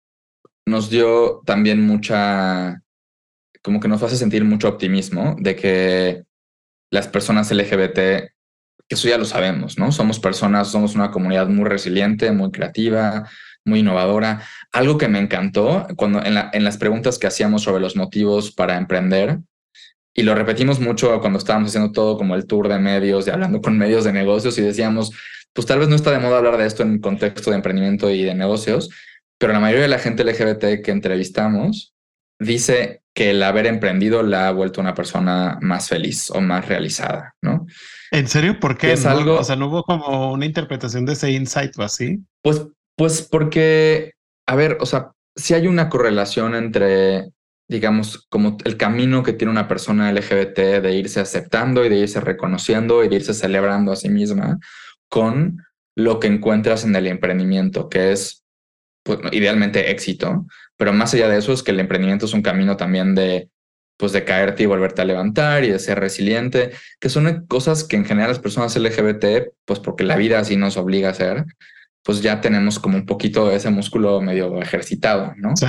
nos 0.65 0.89
dio 0.89 1.41
también 1.45 1.81
mucha, 1.85 2.81
como 3.61 3.79
que 3.79 3.87
nos 3.87 4.03
hace 4.03 4.17
sentir 4.17 4.45
mucho 4.45 4.69
optimismo 4.69 5.35
de 5.39 5.55
que 5.55 6.23
las 6.91 7.07
personas 7.07 7.51
LGBT, 7.51 7.95
que 7.95 8.31
eso 8.89 9.07
ya 9.07 9.17
lo 9.17 9.25
sabemos, 9.25 9.77
¿no? 9.77 9.91
Somos 9.91 10.19
personas, 10.19 10.71
somos 10.71 10.95
una 10.95 11.11
comunidad 11.11 11.47
muy 11.47 11.69
resiliente, 11.69 12.31
muy 12.31 12.51
creativa, 12.51 13.29
muy 13.65 13.79
innovadora. 13.79 14.41
Algo 14.71 14.97
que 14.97 15.07
me 15.07 15.19
encantó 15.19 15.87
cuando 15.95 16.23
en, 16.23 16.37
en 16.51 16.63
las 16.63 16.77
preguntas 16.77 17.19
que 17.19 17.27
hacíamos 17.27 17.63
sobre 17.63 17.81
los 17.81 17.95
motivos 17.95 18.51
para 18.51 18.77
emprender, 18.77 19.39
y 20.13 20.23
lo 20.23 20.35
repetimos 20.35 20.79
mucho 20.79 21.19
cuando 21.21 21.39
estábamos 21.39 21.69
haciendo 21.69 21.91
todo 21.91 22.17
como 22.17 22.35
el 22.35 22.45
tour 22.45 22.67
de 22.67 22.79
medios, 22.79 23.25
de 23.25 23.31
hablando 23.31 23.61
con 23.61 23.77
medios 23.77 24.03
de 24.03 24.11
negocios 24.11 24.57
y 24.57 24.61
decíamos, 24.61 25.11
pues 25.53 25.65
tal 25.65 25.79
vez 25.79 25.87
no 25.87 25.95
está 25.95 26.11
de 26.11 26.19
moda 26.19 26.37
hablar 26.37 26.57
de 26.57 26.65
esto 26.65 26.83
en 26.83 26.99
contexto 26.99 27.49
de 27.49 27.57
emprendimiento 27.57 28.09
y 28.09 28.23
de 28.23 28.35
negocios, 28.35 28.89
pero 29.37 29.53
la 29.53 29.59
mayoría 29.59 29.83
de 29.83 29.89
la 29.89 29.99
gente 29.99 30.23
LGBT 30.23 30.83
que 30.83 30.91
entrevistamos 30.91 31.93
dice 32.39 33.03
que 33.13 33.31
el 33.31 33.43
haber 33.43 33.67
emprendido 33.67 34.23
la 34.23 34.47
ha 34.47 34.51
vuelto 34.51 34.81
una 34.81 34.93
persona 34.93 35.57
más 35.61 35.89
feliz 35.89 36.29
o 36.31 36.41
más 36.41 36.67
realizada, 36.67 37.35
¿no? 37.41 37.65
¿En 38.11 38.27
serio? 38.27 38.59
¿Por 38.59 38.77
qué? 38.77 38.93
Es 38.93 39.05
algo, 39.05 39.39
o 39.39 39.43
sea, 39.43 39.55
no 39.55 39.67
hubo 39.67 39.83
como 39.83 40.33
una 40.33 40.45
interpretación 40.45 41.05
de 41.05 41.13
ese 41.13 41.31
insight 41.31 41.77
o 41.77 41.83
así. 41.83 42.19
Pues, 42.41 42.65
pues 42.95 43.21
porque, 43.21 44.13
a 44.47 44.55
ver, 44.55 44.77
o 44.79 44.85
sea, 44.85 45.11
si 45.35 45.53
hay 45.53 45.67
una 45.67 45.89
correlación 45.89 46.55
entre, 46.55 47.31
digamos, 47.67 48.27
como 48.29 48.57
el 48.65 48.77
camino 48.77 49.23
que 49.23 49.33
tiene 49.33 49.51
una 49.51 49.67
persona 49.67 50.11
LGBT 50.11 50.81
de 50.81 50.95
irse 50.95 51.19
aceptando 51.19 51.85
y 51.85 51.89
de 51.89 51.97
irse 51.97 52.19
reconociendo 52.19 53.03
y 53.03 53.09
de 53.09 53.15
irse 53.15 53.33
celebrando 53.33 53.91
a 53.91 53.95
sí 53.95 54.09
misma 54.09 54.59
con 55.09 55.63
lo 55.95 56.19
que 56.19 56.27
encuentras 56.27 56.83
en 56.85 56.95
el 56.95 57.07
emprendimiento, 57.07 57.89
que 57.89 58.11
es 58.11 58.43
pues, 59.03 59.19
idealmente 59.31 59.91
éxito, 59.91 60.45
pero 60.77 60.93
más 60.93 61.13
allá 61.13 61.27
de 61.27 61.37
eso 61.37 61.53
es 61.53 61.63
que 61.63 61.71
el 61.71 61.79
emprendimiento 61.79 62.25
es 62.25 62.33
un 62.33 62.41
camino 62.41 62.77
también 62.77 63.15
de 63.15 63.49
pues 63.97 64.13
de 64.13 64.25
caerte 64.25 64.63
y 64.63 64.65
volverte 64.65 65.03
a 65.03 65.05
levantar 65.05 65.63
y 65.63 65.69
de 65.69 65.77
ser 65.77 65.99
resiliente, 65.99 66.71
que 66.99 67.07
son 67.07 67.45
cosas 67.45 67.83
que 67.83 67.97
en 67.97 68.03
general 68.03 68.31
las 68.31 68.39
personas 68.39 68.75
LGBT, 68.75 69.53
pues 69.63 69.79
porque 69.79 70.03
la 70.03 70.15
vida 70.15 70.39
así 70.39 70.57
nos 70.57 70.75
obliga 70.75 71.09
a 71.09 71.11
hacer, 71.11 71.45
pues 72.03 72.21
ya 72.21 72.41
tenemos 72.41 72.79
como 72.79 72.97
un 72.97 73.05
poquito 73.05 73.47
de 73.47 73.55
ese 73.55 73.69
músculo 73.69 74.21
medio 74.21 74.61
ejercitado, 74.61 75.33
¿no? 75.37 75.55
Sí. 75.55 75.67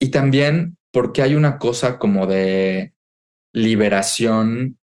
Y 0.00 0.10
también 0.10 0.76
porque 0.92 1.22
hay 1.22 1.34
una 1.34 1.58
cosa 1.58 1.98
como 1.98 2.26
de 2.26 2.92
liberación 3.52 4.78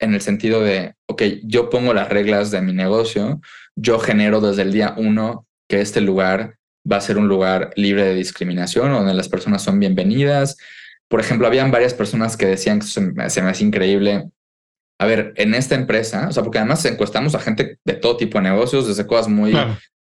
en 0.00 0.14
el 0.14 0.20
sentido 0.20 0.60
de, 0.60 0.94
ok, 1.06 1.22
yo 1.44 1.70
pongo 1.70 1.94
las 1.94 2.08
reglas 2.08 2.50
de 2.50 2.60
mi 2.60 2.72
negocio, 2.72 3.40
yo 3.76 3.98
genero 3.98 4.40
desde 4.40 4.62
el 4.62 4.72
día 4.72 4.94
uno 4.96 5.46
que 5.68 5.80
este 5.80 6.00
lugar 6.00 6.56
va 6.90 6.96
a 6.96 7.00
ser 7.00 7.16
un 7.16 7.28
lugar 7.28 7.72
libre 7.76 8.04
de 8.04 8.14
discriminación, 8.14 8.92
donde 8.92 9.14
las 9.14 9.28
personas 9.28 9.62
son 9.62 9.78
bienvenidas. 9.78 10.56
Por 11.08 11.20
ejemplo, 11.20 11.46
habían 11.46 11.70
varias 11.70 11.94
personas 11.94 12.36
que 12.36 12.46
decían 12.46 12.80
que 12.80 12.86
se 12.86 13.00
me, 13.00 13.22
hace 13.22 13.64
increíble. 13.64 14.28
A 14.98 15.06
ver, 15.06 15.32
en 15.36 15.54
esta 15.54 15.74
empresa, 15.74 16.28
o 16.28 16.32
sea, 16.32 16.42
porque 16.42 16.58
además 16.58 16.84
encuestamos 16.84 17.34
a 17.34 17.40
gente 17.40 17.78
de 17.84 17.94
todo 17.94 18.16
tipo 18.16 18.38
de 18.38 18.44
negocios, 18.44 18.86
desde 18.86 19.06
cosas 19.06 19.28
muy 19.28 19.54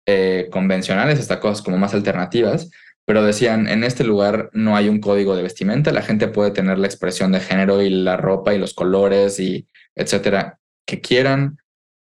eh, 0.05 0.49
convencionales 0.51 1.19
hasta 1.19 1.39
cosas 1.39 1.61
como 1.61 1.77
más 1.77 1.93
alternativas, 1.93 2.69
pero 3.05 3.23
decían, 3.23 3.67
en 3.67 3.83
este 3.83 4.03
lugar 4.03 4.49
no 4.53 4.75
hay 4.75 4.87
un 4.89 4.99
código 4.99 5.35
de 5.35 5.43
vestimenta, 5.43 5.91
la 5.91 6.01
gente 6.01 6.27
puede 6.27 6.51
tener 6.51 6.77
la 6.79 6.87
expresión 6.87 7.31
de 7.31 7.39
género 7.39 7.81
y 7.81 7.89
la 7.89 8.17
ropa 8.17 8.53
y 8.53 8.59
los 8.59 8.73
colores 8.73 9.39
y 9.39 9.67
etcétera 9.95 10.59
que 10.85 11.01
quieran. 11.01 11.57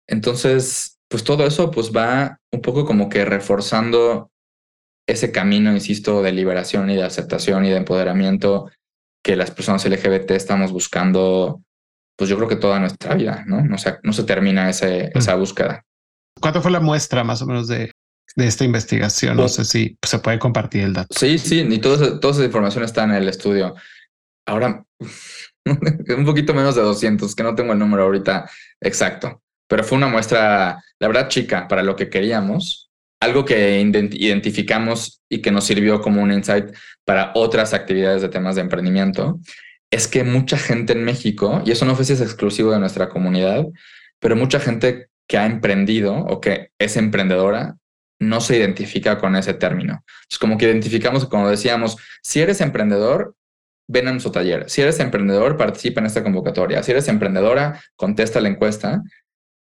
Entonces, 0.08 1.00
pues 1.08 1.24
todo 1.24 1.46
eso 1.46 1.72
pues 1.72 1.92
va 1.92 2.40
un 2.52 2.62
poco 2.62 2.86
como 2.86 3.10
que 3.10 3.26
reforzando 3.26 4.32
ese 5.08 5.32
camino, 5.32 5.74
insisto, 5.74 6.22
de 6.22 6.32
liberación 6.32 6.90
y 6.90 6.96
de 6.96 7.04
aceptación 7.04 7.66
y 7.66 7.70
de 7.70 7.78
empoderamiento 7.78 8.70
que 9.24 9.36
las 9.36 9.52
personas 9.52 9.86
LGBT 9.86 10.32
estamos 10.32 10.72
buscando, 10.72 11.62
pues 12.18 12.30
yo 12.30 12.38
creo 12.38 12.48
que 12.48 12.56
toda 12.56 12.80
nuestra 12.80 13.16
vida, 13.16 13.44
¿no? 13.46 13.62
No 13.62 13.78
se, 13.78 13.98
no 14.04 14.14
se 14.14 14.24
termina 14.24 14.70
ese, 14.70 15.12
esa 15.14 15.36
búsqueda. 15.36 15.84
¿Cuánto 16.40 16.62
fue 16.62 16.72
la 16.72 16.80
muestra 16.80 17.24
más 17.24 17.42
o 17.42 17.46
menos 17.46 17.68
de, 17.68 17.92
de 18.36 18.48
esta 18.48 18.64
investigación? 18.64 19.38
No 19.38 19.44
pues 19.44 19.56
sé 19.56 19.66
si 19.66 19.98
se 20.06 20.20
puede 20.20 20.40
compartir 20.40 20.84
el 20.84 20.94
dato. 20.94 21.16
Sí, 21.18 21.38
sí, 21.38 21.62
y 21.62 21.78
toda, 21.80 22.20
toda 22.20 22.34
esa 22.34 22.46
información 22.46 22.84
está 22.84 23.04
en 23.04 23.12
el 23.12 23.28
estudio. 23.28 23.76
Ahora, 24.48 24.84
un 25.66 26.26
poquito 26.26 26.54
menos 26.54 26.76
de 26.76 26.82
200, 26.82 27.36
que 27.36 27.44
no 27.44 27.56
tengo 27.56 27.74
el 27.74 27.80
número 27.80 28.04
ahorita 28.04 28.50
exacto, 28.80 29.42
pero 29.68 29.84
fue 29.84 29.98
una 29.98 30.08
muestra, 30.08 30.84
la 31.00 31.08
verdad, 31.08 31.28
chica 31.28 31.68
para 31.68 31.84
lo 31.84 31.96
que 31.96 32.10
queríamos 32.10 32.92
algo 33.22 33.46
que 33.46 33.80
identificamos 33.80 35.22
y 35.30 35.42
que 35.42 35.52
nos 35.52 35.66
sirvió 35.66 36.02
como 36.02 36.22
un 36.22 36.34
insight 36.34 36.76
para 37.06 37.32
otras 37.36 37.74
actividades 37.74 38.22
de 38.24 38.30
temas 38.30 38.56
de 38.56 38.62
emprendimiento 38.62 39.40
es 39.92 40.08
que 40.08 40.24
mucha 40.24 40.58
gente 40.58 40.94
en 40.94 41.04
México, 41.04 41.62
y 41.66 41.72
eso 41.72 41.86
no 41.86 41.96
fue 41.96 42.06
si 42.06 42.14
es 42.14 42.22
exclusivo 42.22 42.72
de 42.72 42.80
nuestra 42.80 43.10
comunidad, 43.10 43.66
pero 44.20 44.36
mucha 44.36 44.60
gente 44.60 45.10
que 45.32 45.38
ha 45.38 45.46
emprendido 45.46 46.14
o 46.14 46.42
que 46.42 46.72
es 46.78 46.98
emprendedora 46.98 47.78
no 48.20 48.42
se 48.42 48.58
identifica 48.58 49.18
con 49.18 49.38
ese 49.38 49.54
término. 49.54 50.04
Es 50.30 50.38
como 50.38 50.58
que 50.58 50.66
identificamos, 50.66 51.26
como 51.26 51.50
decíamos, 51.50 51.96
si 52.22 52.42
eres 52.42 52.60
emprendedor, 52.60 53.34
ven 53.88 54.10
a 54.10 54.12
nuestro 54.12 54.34
taller. 54.34 54.70
Si 54.70 54.82
eres 54.82 55.00
emprendedor, 55.00 55.56
participa 55.56 56.02
en 56.02 56.08
esta 56.08 56.22
convocatoria. 56.22 56.84
Si 56.84 56.92
eres 56.92 57.08
emprendedora, 57.08 57.82
contesta 57.96 58.42
la 58.42 58.50
encuesta. 58.50 59.04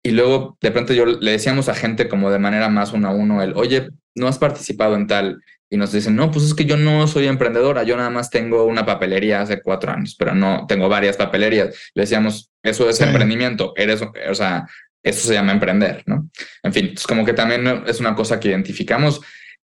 Y 0.03 0.11
luego 0.11 0.57
de 0.59 0.71
pronto 0.71 0.91
yo 0.91 1.05
le 1.05 1.31
decíamos 1.31 1.69
a 1.69 1.73
gente 1.73 2.09
como 2.09 2.31
de 2.31 2.39
manera 2.39 2.67
más 2.67 2.91
uno 2.91 3.07
a 3.07 3.11
uno, 3.11 3.41
el, 3.41 3.53
oye, 3.55 3.91
no 4.13 4.27
has 4.27 4.37
participado 4.37 4.97
en 4.97 5.07
tal. 5.07 5.41
Y 5.69 5.77
nos 5.77 5.93
dicen, 5.93 6.17
no, 6.17 6.31
pues 6.31 6.43
es 6.43 6.53
que 6.53 6.65
yo 6.65 6.75
no 6.75 7.07
soy 7.07 7.27
emprendedora, 7.27 7.83
yo 7.83 7.95
nada 7.95 8.09
más 8.09 8.29
tengo 8.29 8.65
una 8.65 8.85
papelería 8.85 9.39
hace 9.39 9.61
cuatro 9.61 9.93
años, 9.93 10.17
pero 10.19 10.35
no 10.35 10.65
tengo 10.67 10.89
varias 10.89 11.15
papelerías. 11.15 11.73
Le 11.93 12.01
decíamos, 12.01 12.51
eso 12.61 12.89
es 12.89 12.99
emprendimiento, 12.99 13.73
eres, 13.77 14.01
o 14.01 14.35
sea, 14.35 14.67
eso 15.05 15.27
se 15.27 15.35
llama 15.35 15.53
emprender, 15.53 16.03
¿no? 16.07 16.29
En 16.63 16.73
fin, 16.73 16.91
es 16.95 17.05
como 17.05 17.23
que 17.23 17.33
también 17.33 17.83
es 17.85 17.99
una 17.99 18.15
cosa 18.15 18.39
que 18.39 18.49
identificamos 18.49 19.21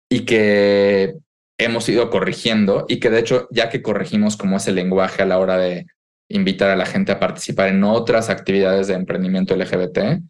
y 0.09 0.21
que 0.21 1.15
hemos 1.59 1.89
ido 1.89 2.09
corrigiendo 2.11 2.87
y 2.89 3.01
que 3.01 3.11
de 3.11 3.21
hecho, 3.21 3.47
ya 3.51 3.69
que 3.69 3.83
corregimos 3.83 4.37
como 4.37 4.57
ese 4.57 4.73
lenguaje 4.73 5.23
a 5.23 5.27
la 5.27 5.39
hora 5.39 5.59
de 5.59 5.87
invitar 6.29 6.71
a 6.71 6.77
la 6.77 6.87
gente 6.87 7.13
a 7.13 7.21
participar 7.21 7.69
en 7.69 7.85
otras 7.85 8.31
actividades 8.31 8.89
de 8.89 8.95
emprendimiento 8.95 9.55
LGBT, 9.55 10.23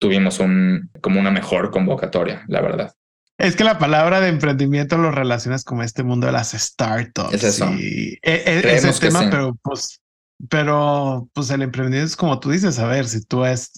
tuvimos 0.00 0.40
un, 0.40 0.90
como 1.00 1.20
una 1.20 1.30
mejor 1.30 1.70
convocatoria, 1.70 2.44
la 2.48 2.60
verdad. 2.60 2.92
Es 3.38 3.54
que 3.54 3.62
la 3.62 3.78
palabra 3.78 4.20
de 4.20 4.28
emprendimiento 4.28 4.98
lo 4.98 5.12
relacionas 5.12 5.62
con 5.62 5.82
este 5.82 6.02
mundo 6.02 6.26
de 6.26 6.32
las 6.32 6.50
startups. 6.50 7.32
Es 7.32 7.44
eso. 7.44 7.70
Y 7.74 8.18
e, 8.22 8.42
e, 8.44 8.74
es, 8.74 8.84
el 8.84 8.98
tema, 8.98 9.28
pero 9.30 9.56
pues, 9.62 10.00
pero 10.48 11.28
pues 11.32 11.48
el 11.50 11.62
emprendimiento 11.62 12.06
es 12.06 12.16
como 12.16 12.40
tú 12.40 12.50
dices, 12.50 12.80
a 12.80 12.88
ver, 12.88 13.06
si 13.06 13.24
tú 13.24 13.44
es 13.44 13.70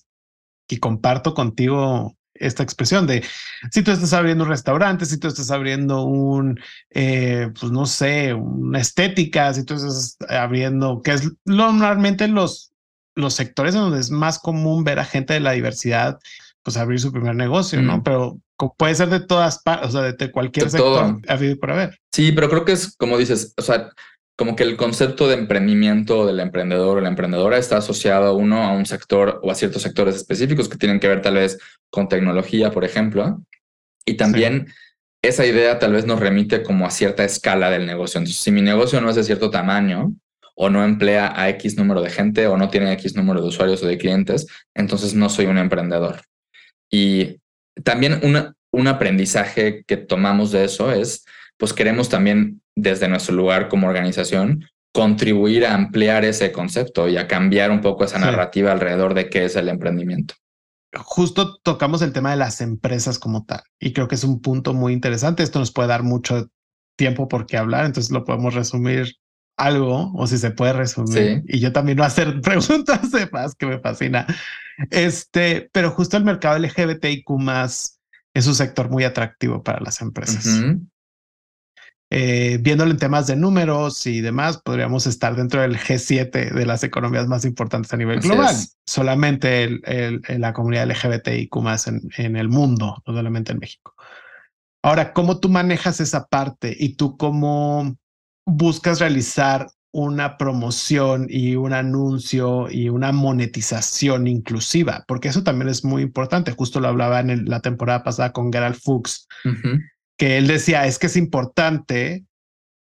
y 0.71 0.79
comparto 0.79 1.35
contigo 1.35 2.17
esta 2.35 2.63
expresión 2.63 3.07
de 3.07 3.23
si 3.71 3.83
tú 3.83 3.91
estás 3.91 4.13
abriendo 4.13 4.45
un 4.45 4.51
restaurante, 4.51 5.05
si 5.05 5.19
tú 5.19 5.29
estás 5.29 5.51
abriendo 5.51 6.05
un, 6.05 6.59
eh, 6.91 7.51
pues 7.59 7.71
no 7.71 7.87
sé, 7.87 8.33
una 8.33 8.81
estética, 8.81 9.53
si 9.53 9.65
tú 9.65 9.75
estás 9.75 10.17
abriendo, 10.29 11.03
que 11.03 11.13
es 11.13 11.31
normalmente 11.45 12.27
los, 12.29 12.73
los 13.15 13.35
sectores 13.35 13.75
en 13.75 13.83
donde 13.83 14.01
es 14.01 14.11
más 14.11 14.39
común 14.39 14.85
ver 14.85 14.99
a 14.99 15.05
gente 15.05 15.35
de 15.35 15.41
la 15.41 15.53
diversidad, 15.53 16.19
pues 16.63 16.77
abrir 16.77 17.01
su 17.01 17.13
primer 17.13 17.35
negocio, 17.35 17.81
¿no? 17.83 18.03
Pero 18.03 18.39
puede 18.77 18.95
ser 18.95 19.09
de 19.09 19.21
todas 19.21 19.63
partes, 19.63 19.89
o 19.89 19.93
sea, 19.93 20.13
de, 20.13 20.31
cualquier 20.31 20.71
sector, 20.71 21.19
habido 21.29 21.59
por 21.59 21.71
haber. 21.71 21.99
Sí, 22.13 22.33
pero 22.33 22.49
creo 22.49 22.65
que 22.65 22.73
es 22.73 22.97
como 22.97 23.17
dices, 23.17 23.55
o 23.57 23.63
sea, 23.63 23.91
como 24.41 24.57
que 24.57 24.63
el 24.63 24.79
concepto 24.79 25.29
de 25.29 25.35
emprendimiento 25.35 26.25
del 26.25 26.41
emprendedor 26.41 26.97
o 26.97 27.01
la 27.03 27.11
emprendedora 27.11 27.59
está 27.59 27.77
asociado 27.77 28.35
uno 28.35 28.63
a 28.63 28.73
un 28.73 28.87
sector 28.87 29.39
o 29.43 29.51
a 29.51 29.55
ciertos 29.55 29.83
sectores 29.83 30.17
específicos 30.17 30.67
que 30.67 30.79
tienen 30.79 30.99
que 30.99 31.09
ver 31.09 31.21
tal 31.21 31.35
vez 31.35 31.59
con 31.91 32.09
tecnología, 32.09 32.71
por 32.71 32.87
ejemplo. 32.87 33.45
Y 34.07 34.15
también 34.15 34.69
esa 35.21 35.45
idea 35.45 35.79
tal 35.79 35.93
vez 35.93 36.07
nos 36.07 36.21
remite 36.21 36.63
como 36.63 36.87
a 36.87 36.91
cierta 36.91 37.23
escala 37.23 37.69
del 37.69 37.85
negocio. 37.85 38.17
Entonces, 38.17 38.43
si 38.43 38.51
mi 38.51 38.63
negocio 38.63 38.99
no 39.03 39.11
es 39.11 39.17
de 39.17 39.25
cierto 39.25 39.51
tamaño 39.51 40.15
o 40.55 40.71
no 40.71 40.87
emplea 40.87 41.39
a 41.39 41.51
X 41.51 41.77
número 41.77 42.01
de 42.01 42.09
gente 42.09 42.47
o 42.47 42.57
no 42.57 42.71
tiene 42.71 42.95
X 42.95 43.15
número 43.17 43.43
de 43.43 43.49
usuarios 43.49 43.83
o 43.83 43.87
de 43.87 43.99
clientes, 43.99 44.47
entonces 44.75 45.13
no 45.13 45.29
soy 45.29 45.45
un 45.45 45.59
emprendedor. 45.59 46.23
Y 46.91 47.43
también 47.85 48.23
un 48.73 48.87
aprendizaje 48.89 49.85
que 49.87 49.99
tomamos 49.99 50.51
de 50.51 50.65
eso 50.65 50.91
es, 50.91 51.27
pues 51.59 51.75
queremos 51.75 52.09
también 52.09 52.60
desde 52.77 53.09
nuestro 53.09 53.35
lugar 53.35 53.69
como 53.69 53.89
organización, 53.89 54.65
contribuir 54.93 55.67
a 55.67 55.75
ampliar 55.75 56.25
ese 56.25 56.53
concepto 56.53 57.09
y 57.09 57.17
a 57.17 57.29
cambiar 57.29 57.71
un 57.71 57.81
poco 57.81 58.05
esa 58.05 58.19
narrativa 58.19 58.73
alrededor 58.73 59.15
de 59.15 59.29
qué 59.29 59.45
es 59.45 59.57
el 59.57 59.69
emprendimiento. 59.69 60.35
Justo 60.97 61.59
tocamos 61.63 62.03
el 62.03 62.13
tema 62.13 62.33
de 62.33 62.37
las 62.37 62.61
empresas 62.61 63.19
como 63.19 63.45
tal 63.45 63.63
y 63.79 63.93
creo 63.93 64.09
que 64.09 64.17
es 64.17 64.25
un 64.25 64.41
punto 64.41 64.75
muy 64.75 64.93
interesante. 64.93 65.45
Esto 65.45 65.61
nos 65.61 65.73
puede 65.73 65.89
dar 65.89 66.03
mucho 66.03 66.51
tiempo 66.97 67.29
por 67.29 67.47
qué 67.47 67.57
hablar, 67.57 67.87
entonces 67.87 68.11
lo 68.11 68.25
podemos 68.25 68.55
resumir 68.55 69.15
algo 69.57 70.13
o 70.15 70.27
si 70.27 70.39
se 70.39 70.51
puede 70.51 70.73
resumir. 70.73 71.45
Y 71.47 71.61
yo 71.61 71.73
también 71.73 72.01
a 72.01 72.07
hacer 72.07 72.41
preguntas 72.43 73.11
de 73.13 73.29
más 73.31 73.55
que 73.55 73.67
me 73.67 73.79
fascina. 73.79 74.27
Este, 74.91 75.69
pero 75.73 75.91
justo 75.91 76.17
el 76.17 76.25
mercado 76.25 76.59
LGBTIQ 76.59 77.31
más 77.39 78.01
es 78.35 78.47
un 78.47 78.55
sector 78.55 78.91
muy 78.91 79.05
atractivo 79.05 79.63
para 79.63 79.81
las 79.81 80.01
empresas. 80.01 80.63
Eh, 82.13 82.59
viéndolo 82.61 82.91
en 82.91 82.97
temas 82.97 83.29
de 83.29 83.37
números 83.37 84.05
y 84.07 84.21
demás, 84.21 84.59
podríamos 84.59 85.07
estar 85.07 85.37
dentro 85.37 85.61
del 85.61 85.79
G7 85.79 86.53
de 86.53 86.67
las 86.67 86.83
economías 86.83 87.29
más 87.29 87.45
importantes 87.45 87.93
a 87.93 87.97
nivel 87.97 88.19
global. 88.19 88.57
Solamente 88.85 89.63
el, 89.63 90.21
la 90.29 90.53
comunidad 90.53 90.89
LGBTIQ 90.91 91.57
más 91.59 91.87
en, 91.87 92.03
en 92.17 92.37
el 92.37 92.49
mundo, 92.49 93.01
no 93.07 93.15
solamente 93.15 93.53
en 93.53 93.61
México. 93.61 93.95
Ahora, 94.83 95.13
¿cómo 95.13 95.39
tú 95.39 95.49
manejas 95.49 96.01
esa 96.01 96.27
parte 96.27 96.75
y 96.77 96.95
tú 96.95 97.17
cómo 97.17 97.97
buscas 98.47 98.99
realizar 98.99 99.69
una 99.93 100.37
promoción 100.39 101.27
y 101.29 101.57
un 101.57 101.73
anuncio 101.73 102.71
y 102.71 102.89
una 102.89 103.13
monetización 103.13 104.27
inclusiva? 104.27 105.05
Porque 105.07 105.29
eso 105.29 105.45
también 105.45 105.69
es 105.69 105.85
muy 105.85 106.03
importante. 106.03 106.53
Justo 106.53 106.81
lo 106.81 106.89
hablaba 106.89 107.21
en 107.21 107.45
la 107.45 107.61
temporada 107.61 108.03
pasada 108.03 108.33
con 108.33 108.53
Gerald 108.53 108.77
Fuchs, 108.77 109.29
que 110.21 110.37
él 110.37 110.47
decía 110.47 110.85
es 110.85 110.99
que 110.99 111.07
es 111.07 111.17
importante 111.17 112.27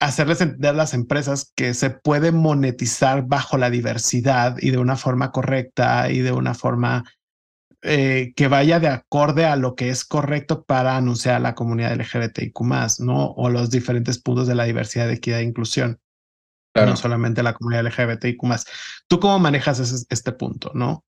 hacerles 0.01 0.41
entender 0.41 0.71
a 0.71 0.73
las 0.73 0.95
empresas 0.95 1.53
que 1.55 1.75
se 1.75 1.91
puede 1.91 2.31
monetizar 2.31 3.27
bajo 3.27 3.59
la 3.59 3.69
diversidad 3.69 4.57
y 4.59 4.71
de 4.71 4.79
una 4.79 4.97
forma 4.97 5.31
correcta 5.31 6.09
y 6.09 6.21
de 6.21 6.31
una 6.31 6.55
forma 6.55 7.03
eh, 7.83 8.33
que 8.35 8.47
vaya 8.47 8.79
de 8.79 8.87
acorde 8.87 9.45
a 9.45 9.55
lo 9.55 9.75
que 9.75 9.89
es 9.89 10.03
correcto 10.03 10.63
para 10.63 10.97
anunciar 10.97 11.35
a 11.35 11.39
la 11.39 11.53
comunidad 11.53 11.95
LGBTIQ 11.95 12.59
¿no? 13.01 13.27
O 13.33 13.51
los 13.51 13.69
diferentes 13.69 14.17
puntos 14.17 14.47
de 14.47 14.55
la 14.55 14.63
diversidad, 14.63 15.11
equidad 15.11 15.41
e 15.41 15.43
inclusión. 15.43 15.99
No 16.73 16.97
solamente 16.97 17.43
la 17.43 17.53
comunidad 17.53 17.85
LGBTIQ 17.85 18.41
¿Tú 19.07 19.19
cómo 19.19 19.37
manejas 19.37 19.79
este 20.09 20.31
punto, 20.31 20.71
no? 20.73 21.05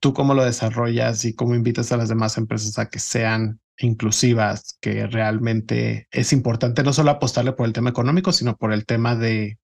¿Tú 0.00 0.12
cómo 0.12 0.34
lo 0.34 0.44
desarrollas 0.44 1.24
y 1.24 1.36
cómo 1.36 1.54
invitas 1.54 1.92
a 1.92 1.96
las 1.96 2.08
demás 2.08 2.36
empresas 2.36 2.80
a 2.80 2.88
que 2.88 2.98
sean 2.98 3.60
inclusivas, 3.78 4.76
que 4.80 5.06
realmente 5.06 6.08
es 6.10 6.32
importante 6.32 6.82
no 6.82 6.92
solo 6.92 7.10
apostarle 7.10 7.52
por 7.52 7.66
el 7.66 7.72
tema 7.72 7.90
económico, 7.90 8.32
sino 8.32 8.56
por 8.56 8.72
el 8.72 8.84
tema 8.84 9.14
de, 9.16 9.58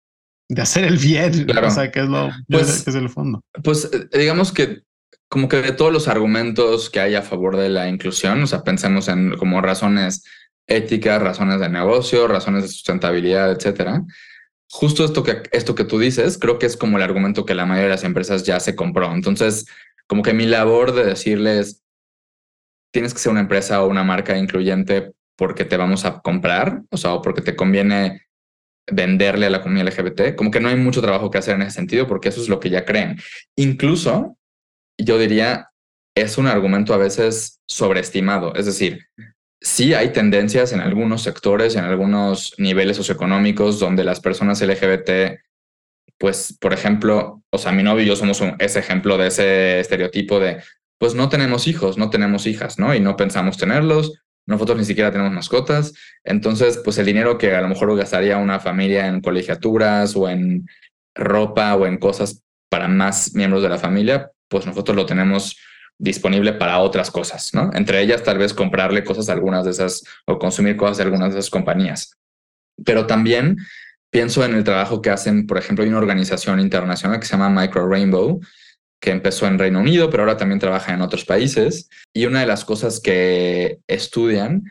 de 0.49 0.61
hacer 0.61 0.83
el 0.83 0.97
bien, 0.97 1.47
o 1.49 1.71
sea, 1.71 1.91
que 1.91 2.01
es 2.01 2.07
lo 2.07 2.29
pues, 2.49 2.83
que 2.83 2.89
es 2.89 2.95
el 2.95 3.09
fondo. 3.09 3.41
Pues 3.63 3.89
eh, 3.91 4.17
digamos 4.17 4.51
que 4.51 4.83
como 5.29 5.47
que 5.47 5.61
de 5.61 5.71
todos 5.71 5.93
los 5.93 6.09
argumentos 6.09 6.89
que 6.89 6.99
hay 6.99 7.15
a 7.15 7.21
favor 7.21 7.55
de 7.55 7.69
la 7.69 7.87
inclusión, 7.87 8.43
o 8.43 8.47
sea, 8.47 8.63
pensemos 8.63 9.07
en 9.07 9.37
como 9.37 9.61
razones 9.61 10.25
éticas, 10.67 11.21
razones 11.21 11.61
de 11.61 11.69
negocio, 11.69 12.27
razones 12.27 12.63
de 12.63 12.67
sustentabilidad, 12.67 13.49
etcétera. 13.49 14.03
Justo 14.69 15.05
esto 15.05 15.23
que, 15.23 15.43
esto 15.53 15.73
que 15.73 15.85
tú 15.85 15.99
dices, 15.99 16.37
creo 16.37 16.59
que 16.59 16.65
es 16.65 16.75
como 16.75 16.97
el 16.97 17.03
argumento 17.03 17.45
que 17.45 17.55
la 17.55 17.65
mayoría 17.65 17.85
de 17.85 17.95
las 17.95 18.03
empresas 18.03 18.43
ya 18.43 18.59
se 18.59 18.75
compró. 18.75 19.13
Entonces, 19.13 19.67
como 20.05 20.21
que 20.21 20.33
mi 20.33 20.45
labor 20.45 20.93
de 20.93 21.05
decirles, 21.05 21.81
tienes 22.91 23.13
que 23.13 23.19
ser 23.19 23.31
una 23.31 23.41
empresa 23.41 23.81
o 23.81 23.87
una 23.87 24.03
marca 24.03 24.37
incluyente 24.37 25.11
porque 25.37 25.65
te 25.65 25.77
vamos 25.77 26.05
a 26.05 26.19
comprar, 26.19 26.81
o 26.91 26.97
sea, 26.97 27.13
o 27.13 27.21
porque 27.21 27.41
te 27.41 27.55
conviene 27.55 28.27
venderle 28.91 29.45
a 29.45 29.49
la 29.49 29.61
comunidad 29.61 29.87
LGBT, 29.87 30.35
como 30.35 30.51
que 30.51 30.59
no 30.59 30.69
hay 30.69 30.75
mucho 30.75 31.01
trabajo 31.01 31.31
que 31.31 31.37
hacer 31.37 31.55
en 31.55 31.63
ese 31.63 31.71
sentido 31.71 32.07
porque 32.07 32.29
eso 32.29 32.41
es 32.41 32.49
lo 32.49 32.59
que 32.59 32.69
ya 32.69 32.85
creen. 32.85 33.17
Incluso, 33.55 34.37
yo 34.99 35.17
diría, 35.17 35.69
es 36.15 36.37
un 36.37 36.47
argumento 36.47 36.93
a 36.93 36.97
veces 36.97 37.59
sobreestimado, 37.67 38.53
es 38.55 38.65
decir, 38.65 39.07
sí 39.61 39.93
hay 39.93 40.11
tendencias 40.11 40.73
en 40.73 40.81
algunos 40.81 41.21
sectores, 41.23 41.75
en 41.75 41.85
algunos 41.85 42.53
niveles 42.57 42.97
socioeconómicos 42.97 43.79
donde 43.79 44.03
las 44.03 44.19
personas 44.19 44.61
LGBT, 44.61 45.39
pues, 46.17 46.57
por 46.59 46.73
ejemplo, 46.73 47.43
o 47.51 47.57
sea, 47.57 47.71
mi 47.71 47.83
novio 47.83 48.03
y 48.03 48.07
yo 48.07 48.15
somos 48.15 48.41
ese 48.59 48.79
ejemplo 48.79 49.17
de 49.17 49.27
ese 49.27 49.79
estereotipo 49.79 50.39
de 50.39 50.61
pues 51.01 51.15
no 51.15 51.29
tenemos 51.29 51.65
hijos, 51.65 51.97
no 51.97 52.11
tenemos 52.11 52.45
hijas, 52.45 52.77
¿no? 52.77 52.93
Y 52.93 52.99
no 52.99 53.15
pensamos 53.15 53.57
tenerlos, 53.57 54.21
nosotros 54.45 54.77
ni 54.77 54.85
siquiera 54.85 55.11
tenemos 55.11 55.33
mascotas, 55.33 55.93
entonces 56.23 56.77
pues 56.77 56.99
el 56.99 57.07
dinero 57.07 57.39
que 57.39 57.55
a 57.55 57.61
lo 57.61 57.69
mejor 57.69 57.97
gastaría 57.97 58.37
una 58.37 58.59
familia 58.59 59.07
en 59.07 59.19
colegiaturas 59.19 60.15
o 60.15 60.29
en 60.29 60.67
ropa 61.15 61.73
o 61.73 61.87
en 61.87 61.97
cosas 61.97 62.43
para 62.69 62.87
más 62.87 63.33
miembros 63.33 63.63
de 63.63 63.69
la 63.69 63.79
familia, 63.79 64.29
pues 64.47 64.67
nosotros 64.67 64.95
lo 64.95 65.07
tenemos 65.07 65.57
disponible 65.97 66.53
para 66.53 66.77
otras 66.77 67.09
cosas, 67.09 67.51
¿no? 67.55 67.71
Entre 67.73 67.99
ellas 67.99 68.21
tal 68.21 68.37
vez 68.37 68.53
comprarle 68.53 69.03
cosas 69.03 69.27
a 69.27 69.33
algunas 69.33 69.65
de 69.65 69.71
esas 69.71 70.03
o 70.27 70.37
consumir 70.37 70.77
cosas 70.77 70.97
de 70.97 71.03
algunas 71.05 71.33
de 71.33 71.39
esas 71.39 71.49
compañías. 71.49 72.15
Pero 72.85 73.07
también 73.07 73.57
pienso 74.11 74.45
en 74.45 74.53
el 74.53 74.63
trabajo 74.63 75.01
que 75.01 75.09
hacen, 75.09 75.47
por 75.47 75.57
ejemplo, 75.57 75.83
hay 75.83 75.89
una 75.89 75.97
organización 75.97 76.59
internacional 76.59 77.19
que 77.19 77.25
se 77.25 77.31
llama 77.31 77.49
Micro 77.49 77.89
Rainbow, 77.89 78.39
que 79.01 79.09
empezó 79.09 79.47
en 79.47 79.59
Reino 79.59 79.79
Unido, 79.79 80.09
pero 80.09 80.23
ahora 80.23 80.37
también 80.37 80.59
trabaja 80.59 80.93
en 80.93 81.01
otros 81.01 81.25
países. 81.25 81.89
Y 82.13 82.27
una 82.27 82.41
de 82.41 82.45
las 82.45 82.63
cosas 82.63 82.99
que 82.99 83.79
estudian 83.87 84.63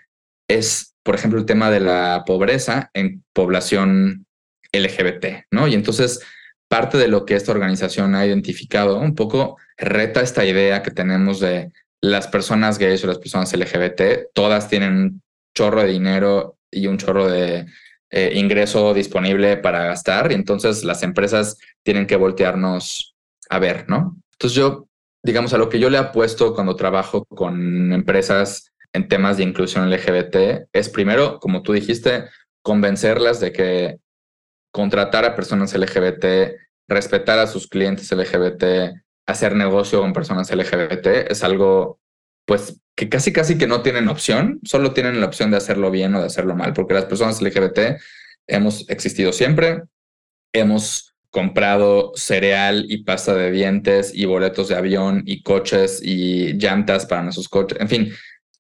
es, 0.49 0.95
por 1.03 1.17
ejemplo, 1.17 1.39
el 1.39 1.47
tema 1.47 1.71
de 1.71 1.81
la 1.81 2.23
pobreza 2.25 2.91
en 2.95 3.25
población 3.35 4.27
LGBT, 4.73 5.47
¿no? 5.51 5.67
Y 5.67 5.75
entonces 5.75 6.21
parte 6.69 6.97
de 6.97 7.09
lo 7.09 7.27
que 7.27 7.35
esta 7.35 7.51
organización 7.51 8.15
ha 8.15 8.25
identificado 8.25 9.01
un 9.01 9.17
poco 9.17 9.59
reta 9.77 10.21
esta 10.21 10.45
idea 10.45 10.83
que 10.83 10.93
tenemos 10.93 11.41
de 11.41 11.73
las 12.01 12.29
personas 12.29 12.79
gays 12.79 13.03
o 13.03 13.09
las 13.09 13.19
personas 13.19 13.53
LGBT, 13.53 14.31
todas 14.33 14.69
tienen 14.69 14.93
un 14.93 15.23
chorro 15.57 15.83
de 15.83 15.89
dinero 15.89 16.57
y 16.71 16.87
un 16.87 16.97
chorro 16.97 17.29
de 17.29 17.67
eh, 18.11 18.33
ingreso 18.35 18.95
disponible 18.95 19.57
para 19.57 19.85
gastar, 19.85 20.31
y 20.31 20.35
entonces 20.37 20.85
las 20.85 21.03
empresas 21.03 21.59
tienen 21.83 22.07
que 22.07 22.17
voltearnos 22.17 23.10
a 23.51 23.59
ver, 23.59 23.89
¿no? 23.89 24.17
Entonces 24.33 24.57
yo, 24.57 24.89
digamos, 25.23 25.53
a 25.53 25.59
lo 25.59 25.69
que 25.69 25.79
yo 25.79 25.91
le 25.91 25.99
apuesto 25.99 26.55
cuando 26.55 26.77
trabajo 26.77 27.25
con 27.27 27.93
empresas 27.93 28.73
en 28.93 29.09
temas 29.09 29.37
de 29.37 29.43
inclusión 29.43 29.91
LGBT 29.91 30.69
es 30.73 30.89
primero, 30.89 31.39
como 31.39 31.63
tú 31.63 31.73
dijiste, 31.73 32.25
convencerlas 32.63 33.41
de 33.41 33.53
que 33.53 33.99
contratar 34.73 35.25
a 35.25 35.35
personas 35.35 35.75
LGBT, 35.75 36.57
respetar 36.89 37.39
a 37.39 37.47
sus 37.47 37.69
clientes 37.69 38.11
LGBT, 38.11 38.95
hacer 39.27 39.55
negocio 39.55 40.01
con 40.01 40.13
personas 40.13 40.51
LGBT 40.51 41.07
es 41.29 41.43
algo, 41.45 42.01
pues, 42.47 42.81
que 42.97 43.09
casi, 43.09 43.33
casi 43.33 43.59
que 43.59 43.67
no 43.67 43.83
tienen 43.83 44.09
opción, 44.09 44.61
solo 44.65 44.93
tienen 44.93 45.21
la 45.21 45.27
opción 45.27 45.51
de 45.51 45.57
hacerlo 45.57 45.91
bien 45.91 46.15
o 46.15 46.21
de 46.21 46.27
hacerlo 46.27 46.55
mal, 46.55 46.73
porque 46.73 46.95
las 46.95 47.07
personas 47.07 47.41
LGBT 47.41 48.01
hemos 48.47 48.89
existido 48.89 49.33
siempre, 49.33 49.83
hemos 50.53 51.10
comprado 51.31 52.13
cereal 52.17 52.87
y 52.89 53.05
pasta 53.05 53.35
de 53.35 53.51
dientes 53.51 54.13
y 54.15 54.25
boletos 54.25 54.69
de 54.69 54.77
avión 54.77 55.23
y 55.27 55.43
coches 55.43 56.01
y 56.03 56.55
llantas 56.55 57.07
para 57.07 57.23
nuestros 57.23 57.49
coches, 57.49 57.79
en 57.81 57.89
fin, 57.89 58.13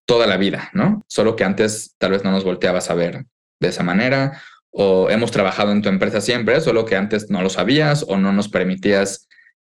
toda 0.04 0.26
la 0.26 0.36
vida, 0.36 0.70
¿no? 0.72 1.02
Solo 1.08 1.36
que 1.36 1.44
antes 1.44 1.94
tal 1.98 2.12
vez 2.12 2.24
no 2.24 2.30
nos 2.30 2.44
volteabas 2.44 2.90
a 2.90 2.94
ver 2.94 3.24
de 3.60 3.68
esa 3.68 3.82
manera 3.82 4.40
o 4.70 5.10
hemos 5.10 5.30
trabajado 5.30 5.72
en 5.72 5.82
tu 5.82 5.88
empresa 5.88 6.20
siempre, 6.20 6.60
solo 6.60 6.84
que 6.84 6.96
antes 6.96 7.30
no 7.30 7.42
lo 7.42 7.50
sabías 7.50 8.04
o 8.08 8.16
no 8.16 8.32
nos 8.32 8.48
permitías 8.48 9.28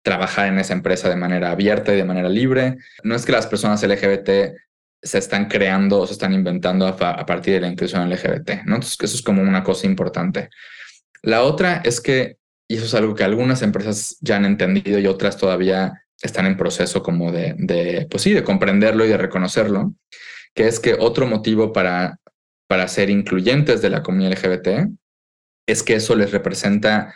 trabajar 0.04 0.48
en 0.48 0.60
esa 0.60 0.74
empresa 0.74 1.10
de 1.10 1.16
manera 1.16 1.52
abierta 1.52 1.94
y 1.94 1.98
de 1.98 2.04
manera 2.04 2.30
libre. 2.30 2.78
No 3.04 3.16
es 3.16 3.26
que 3.26 3.32
las 3.32 3.48
personas 3.48 3.82
LGBT 3.82 4.30
se 5.02 5.18
están 5.18 5.48
creando 5.48 6.00
o 6.00 6.08
se 6.08 6.14
están 6.14 6.34
inventando 6.34 6.88
a, 6.88 7.26
partir 7.26 7.56
de 7.56 7.62
la 7.62 7.68
inclusión 7.68 8.10
LGBT, 8.10 8.64
¿no? 8.66 8.76
Entonces, 8.76 8.98
eso 9.02 9.16
es 9.16 9.22
como 9.22 9.41
una 9.41 9.64
cosa 9.64 9.88
importante. 9.88 10.50
La 11.22 11.44
otra 11.44 11.82
es 11.84 12.00
que 12.00 12.38
y 12.68 12.78
eso 12.78 12.86
es 12.86 12.93
algo 12.93 13.16
que 13.16 13.24
algunas 13.24 13.61
empresas 13.61 14.18
ya 14.22 14.38
han 14.38 14.45
entendido 14.45 14.99
y 14.99 15.07
otras 15.07 15.38
todavía 15.38 16.03
están 16.22 16.45
en 16.45 16.57
proceso 16.57 17.03
como 17.03 17.32
de, 17.32 18.07
pues 18.09 18.24
sí, 18.24 18.34
de 18.34 18.43
comprenderlo 18.43 19.05
y 19.05 19.09
de 19.09 19.18
reconocerlo, 19.18 19.93
que 20.55 20.68
es 20.68 20.80
que 20.80 20.95
otro 20.97 21.28
motivo 21.28 21.74
para, 21.74 22.20
para 22.68 22.88
ser 22.88 23.09
incluyentes 23.09 23.82
de 23.82 23.89
la 23.89 24.03
comunidad 24.03 24.34
LGBT 24.34 24.89
es 25.68 25.84
que 25.84 25.95
eso 25.95 26.16
les 26.16 26.32
representa 26.32 27.14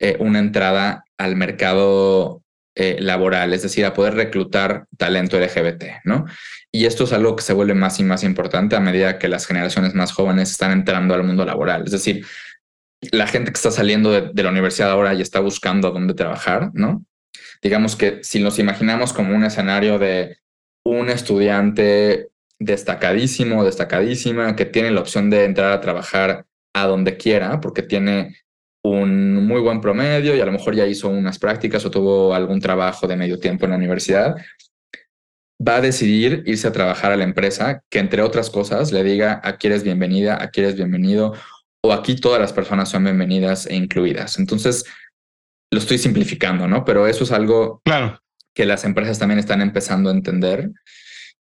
eh, 0.00 0.16
una 0.20 0.38
entrada 0.38 1.04
al 1.16 1.36
mercado 1.36 2.42
eh, 2.80 2.96
laboral, 3.00 3.52
es 3.52 3.62
decir, 3.62 3.84
a 3.84 3.92
poder 3.92 4.14
reclutar 4.14 4.86
talento 4.96 5.38
LGBT, 5.40 6.04
¿no? 6.04 6.26
Y 6.70 6.86
esto 6.86 7.04
es 7.04 7.12
algo 7.12 7.34
que 7.34 7.42
se 7.42 7.52
vuelve 7.52 7.74
más 7.74 7.98
y 7.98 8.04
más 8.04 8.22
importante 8.22 8.76
a 8.76 8.80
medida 8.80 9.18
que 9.18 9.26
las 9.26 9.46
generaciones 9.46 9.94
más 9.94 10.12
jóvenes 10.12 10.52
están 10.52 10.70
entrando 10.70 11.14
al 11.14 11.24
mundo 11.24 11.44
laboral. 11.44 11.82
Es 11.86 11.90
decir, 11.90 12.24
la 13.00 13.26
gente 13.26 13.52
que 13.52 13.56
está 13.56 13.70
saliendo 13.70 14.10
de, 14.10 14.42
la 14.42 14.50
universidad 14.50 14.90
ahora 14.90 15.14
y 15.14 15.22
está 15.22 15.40
buscando 15.40 15.90
dónde 15.90 16.14
trabajar, 16.14 16.70
¿no? 16.74 17.04
Digamos 17.62 17.96
que 17.96 18.20
si 18.22 18.42
nos 18.42 18.58
imaginamos 18.58 19.12
como 19.12 19.34
un 19.34 19.44
escenario 19.44 19.98
de 19.98 20.38
un 20.84 21.08
estudiante 21.08 22.30
destacadísimo, 22.58 23.64
destacadísima, 23.64 24.56
que 24.56 24.64
tiene 24.64 24.90
la 24.90 25.00
opción 25.00 25.30
de 25.30 25.44
entrar 25.44 25.72
a 25.72 25.80
trabajar 25.80 26.46
a 26.74 26.86
donde 26.86 27.16
quiera, 27.16 27.60
porque 27.60 27.82
tiene 27.82 28.36
un 28.82 29.46
muy 29.46 29.60
buen 29.60 29.80
promedio 29.80 30.34
y 30.34 30.40
a 30.40 30.46
lo 30.46 30.52
mejor 30.52 30.74
ya 30.74 30.86
hizo 30.86 31.08
unas 31.08 31.38
prácticas 31.38 31.84
o 31.84 31.90
tuvo 31.90 32.34
algún 32.34 32.60
trabajo 32.60 33.06
de 33.06 33.16
medio 33.16 33.38
tiempo 33.38 33.64
en 33.64 33.72
la 33.72 33.76
universidad, 33.76 34.36
va 35.66 35.76
a 35.76 35.80
decidir 35.80 36.42
irse 36.46 36.68
a 36.68 36.72
trabajar 36.72 37.12
a 37.12 37.16
la 37.16 37.24
empresa 37.24 37.82
que, 37.88 37.98
entre 37.98 38.22
otras 38.22 38.50
cosas, 38.50 38.92
le 38.92 39.02
diga, 39.02 39.40
aquí 39.42 39.66
eres 39.66 39.82
bienvenida, 39.82 40.38
aquí 40.40 40.60
eres 40.60 40.76
bienvenido, 40.76 41.34
o 41.84 41.92
aquí 41.92 42.16
todas 42.16 42.40
las 42.40 42.52
personas 42.52 42.88
son 42.88 43.04
bienvenidas 43.04 43.66
e 43.66 43.74
incluidas. 43.74 44.38
Entonces, 44.38 44.84
lo 45.70 45.78
estoy 45.78 45.98
simplificando, 45.98 46.66
¿no? 46.66 46.84
Pero 46.84 47.06
eso 47.06 47.24
es 47.24 47.32
algo 47.32 47.80
claro. 47.84 48.20
que 48.54 48.66
las 48.66 48.84
empresas 48.84 49.18
también 49.18 49.38
están 49.38 49.60
empezando 49.60 50.10
a 50.10 50.14
entender 50.14 50.70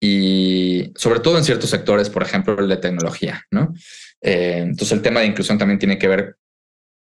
y 0.01 0.93
sobre 0.97 1.20
todo 1.20 1.39
en 1.39 1.45
ciertos 1.45 1.70
sectores, 1.70 2.11
por 2.11 2.22
ejemplo, 2.22 2.59
el 2.59 2.68
de 2.68 2.76
tecnología, 2.76 3.45
¿no? 3.51 3.74
Eh, 4.20 4.59
entonces, 4.59 4.93
el 4.93 5.03
tema 5.03 5.20
de 5.20 5.26
inclusión 5.26 5.59
también 5.59 5.79
tiene 5.79 5.99
que 5.99 6.09
ver 6.09 6.37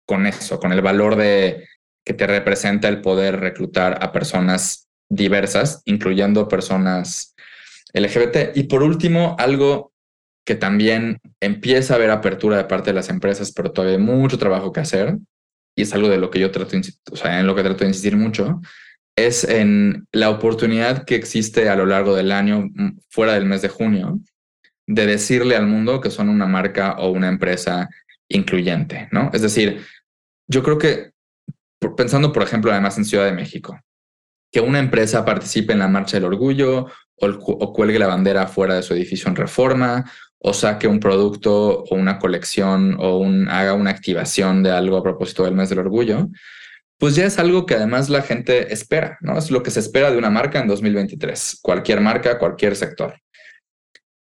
con 0.05 0.27
eso, 0.27 0.59
con 0.59 0.71
el 0.71 0.81
valor 0.81 1.15
de 1.15 1.67
que 2.05 2.13
te 2.13 2.27
representa 2.27 2.87
el 2.87 3.01
poder 3.01 3.39
reclutar 3.39 4.03
a 4.03 4.11
personas 4.11 4.87
diversas, 5.09 5.81
incluyendo 5.85 6.47
personas 6.47 7.35
LGBT. 7.93 8.55
Y 8.55 8.63
por 8.63 8.83
último, 8.83 9.35
algo 9.39 9.94
que 10.45 10.55
también 10.55 11.19
empieza 11.41 11.93
a 11.93 11.97
haber 11.97 12.11
apertura 12.11 12.57
de 12.57 12.65
parte 12.65 12.91
de 12.91 12.95
las 12.95 13.09
empresas, 13.09 13.51
pero 13.51 13.71
todavía 13.71 13.97
hay 13.97 14.03
mucho 14.03 14.37
trabajo 14.37 14.71
que 14.71 14.79
hacer, 14.79 15.17
y 15.75 15.81
es 15.81 15.93
algo 15.93 16.07
de 16.07 16.17
lo 16.17 16.29
que 16.29 16.39
yo 16.39 16.51
trato, 16.51 16.77
o 17.11 17.15
sea, 17.15 17.39
en 17.39 17.47
lo 17.47 17.55
que 17.55 17.63
trato 17.63 17.83
de 17.83 17.89
insistir 17.89 18.15
mucho, 18.15 18.61
es 19.17 19.43
en 19.43 20.07
la 20.11 20.29
oportunidad 20.29 21.03
que 21.05 21.15
existe 21.15 21.69
a 21.69 21.75
lo 21.75 21.85
largo 21.85 22.15
del 22.15 22.31
año, 22.31 22.69
mm, 22.73 22.99
fuera 23.09 23.33
del 23.33 23.45
mes 23.45 23.61
de 23.61 23.69
junio, 23.69 24.19
de 24.87 25.05
decirle 25.05 25.55
al 25.55 25.67
mundo 25.67 25.99
que 25.99 26.11
son 26.11 26.29
una 26.29 26.45
marca 26.45 26.95
o 26.99 27.09
una 27.09 27.27
empresa 27.27 27.89
incluyente, 28.29 29.07
¿no? 29.11 29.31
Es 29.33 29.41
decir, 29.41 29.81
yo 30.47 30.63
creo 30.63 30.77
que 30.77 31.11
pensando, 31.97 32.31
por 32.31 32.43
ejemplo, 32.43 32.71
además 32.71 32.97
en 32.97 33.05
Ciudad 33.05 33.25
de 33.25 33.33
México, 33.33 33.79
que 34.51 34.61
una 34.61 34.79
empresa 34.79 35.25
participe 35.25 35.73
en 35.73 35.79
la 35.79 35.87
Marcha 35.87 36.17
del 36.17 36.25
Orgullo 36.25 36.87
o, 37.17 37.73
cuelgue 37.73 37.99
la 37.99 38.07
bandera 38.07 38.47
fuera 38.47 38.75
de 38.75 38.83
su 38.83 38.93
edificio 38.93 39.29
en 39.29 39.35
reforma 39.35 40.09
o 40.47 40.53
saque 40.53 40.87
un 40.87 40.99
producto 40.99 41.83
o 41.89 41.95
una 41.95 42.19
colección 42.19 42.97
o 42.99 43.25
haga 43.49 43.73
una 43.73 43.89
activación 43.89 44.61
de 44.61 44.69
algo 44.69 44.97
a 44.97 45.01
propósito 45.01 45.43
del 45.43 45.55
mes 45.55 45.69
del 45.69 45.79
orgullo, 45.79 46.29
pues 46.99 47.15
ya 47.15 47.25
es 47.25 47.39
algo 47.39 47.65
que 47.65 47.73
además 47.73 48.09
la 48.09 48.21
gente 48.21 48.71
espera, 48.71 49.17
¿no? 49.21 49.39
Es 49.39 49.49
lo 49.49 49.63
que 49.63 49.71
se 49.71 49.79
espera 49.79 50.11
de 50.11 50.19
una 50.19 50.29
marca 50.29 50.59
en 50.59 50.67
2023, 50.67 51.61
cualquier 51.63 51.99
marca, 51.99 52.37
cualquier 52.37 52.75
sector. 52.75 53.15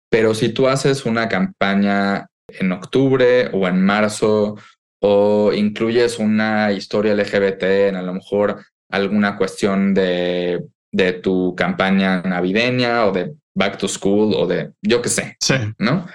Pero 0.09 0.33
si 0.33 0.47
tú 0.47 0.69
haces 0.69 1.05
una 1.05 1.27
campaña 1.27 2.27
en 2.47 2.71
octubre 2.71 3.49
o 3.51 3.67
en 3.67 3.83
marzo 3.83 4.55
o 5.01 5.51
incluyes 5.51 6.19
una 6.19 6.71
historia 6.71 7.15
LGBT 7.15 7.63
en 7.89 7.95
a 7.97 8.01
lo 8.01 8.13
mejor 8.13 8.63
alguna 8.89 9.35
cuestión 9.37 9.93
de, 9.93 10.63
de 10.89 11.11
tu 11.11 11.53
campaña 11.53 12.21
navideña 12.21 13.07
o 13.07 13.11
de 13.11 13.33
back 13.55 13.77
to 13.77 13.87
school 13.87 14.33
o 14.33 14.47
de 14.47 14.71
yo 14.81 15.01
qué 15.01 15.09
sé, 15.09 15.37
sí. 15.39 15.55
¿no? 15.77 16.07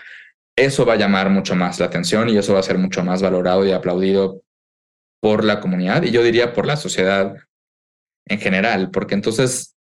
Eso 0.57 0.85
va 0.85 0.95
a 0.95 0.99
llamar 0.99 1.31
mucho 1.31 1.55
más 1.55 1.79
la 1.79 1.87
atención 1.87 2.29
y 2.29 2.37
eso 2.37 2.55
va 2.55 2.61
a 2.61 2.65
ser 2.65 2.79
mucho 2.79 3.05
más 3.05 3.23
valorado 3.23 3.65
y 3.65 3.73
aplaudido 3.73 4.43
por 5.21 5.45
la 5.45 5.61
comunidad 5.61 6.03
y 6.03 6.11
yo 6.11 6.23
diría 6.23 6.53
por 6.53 6.67
la 6.67 6.77
sociedad 6.77 7.37
en 8.27 8.41
general, 8.41 8.91
porque 8.91 9.15
entonces 9.15 9.77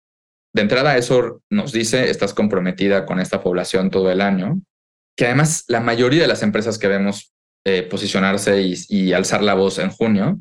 de 0.54 0.62
entrada 0.62 0.98
eso 0.98 1.42
nos 1.50 1.72
dice 1.72 2.10
estás 2.10 2.34
comprometida 2.34 3.06
con 3.06 3.20
esta 3.20 3.42
población 3.42 3.90
todo 3.90 4.12
el 4.12 4.22
año, 4.22 4.62
que 5.18 5.26
además 5.26 5.66
la 5.68 5.80
mayoría 5.80 6.22
de 6.22 6.28
las 6.28 6.44
empresas 6.44 6.78
que 6.78 6.88
vemos 6.88 7.34
eh, 7.66 7.84
posicionarse 7.84 8.62
y, 8.62 8.76
y, 8.90 9.14
alzar 9.14 9.42
la 9.42 9.54
voz 9.54 9.80
en 9.80 9.90
junio 9.90 10.38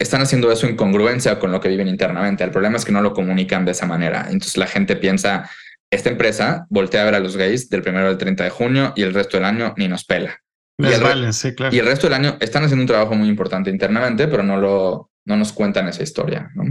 están 0.00 0.20
haciendo 0.20 0.50
eso 0.50 0.66
en 0.66 0.76
congruencia 0.76 1.38
con 1.38 1.52
lo 1.52 1.60
que 1.60 1.68
viven 1.68 1.88
internamente. 1.88 2.42
El 2.44 2.50
problema 2.50 2.76
es 2.76 2.84
que 2.84 2.90
no 2.92 3.00
lo 3.00 3.14
comunican 3.14 3.64
de 3.64 3.70
esa 3.70 3.86
manera. 3.86 4.26
Entonces 4.28 4.56
la 4.56 4.66
gente 4.66 4.96
piensa, 4.96 5.48
esta 5.90 6.10
empresa 6.10 6.66
voltea 6.68 7.02
a 7.02 7.04
ver 7.04 7.14
a 7.14 7.20
los 7.20 7.36
gays 7.36 7.68
del 7.68 7.82
primero 7.82 8.08
al 8.08 8.18
30 8.18 8.44
de 8.44 8.50
junio 8.50 8.92
y 8.96 9.02
el 9.02 9.14
resto 9.14 9.36
del 9.36 9.46
año 9.46 9.74
ni 9.76 9.88
nos 9.88 10.04
pela. 10.04 10.40
Y 10.78 10.86
el, 10.86 11.32
sí, 11.32 11.54
claro. 11.54 11.74
y 11.74 11.78
el, 11.78 11.86
resto 11.86 12.06
del 12.06 12.14
año 12.14 12.36
están 12.40 12.64
haciendo 12.64 12.82
un 12.82 12.88
trabajo 12.88 13.14
muy 13.14 13.28
importante 13.28 13.70
internamente, 13.70 14.28
pero 14.28 14.42
no, 14.42 14.58
lo, 14.58 15.10
no 15.24 15.36
nos 15.36 15.52
cuentan 15.52 15.88
esa 15.88 16.02
historia. 16.02 16.50
¿no? 16.54 16.64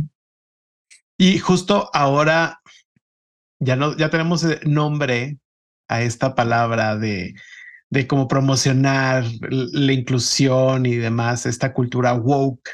Y 1.17 1.39
justo 1.39 1.89
ahora 1.91 2.61
ya, 3.59 3.75
no, 3.75 3.97
ya 3.97 4.09
tenemos 4.09 4.45
nombre 4.63 5.39
a 5.87 6.03
esta 6.03 6.35
palabra 6.35 6.97
de, 6.97 7.33
de 7.89 8.07
cómo 8.07 8.27
promocionar 8.27 9.23
la 9.49 9.93
inclusión 9.93 10.85
y 10.85 10.95
demás, 10.95 11.45
esta 11.45 11.73
cultura 11.73 12.13
woke 12.13 12.69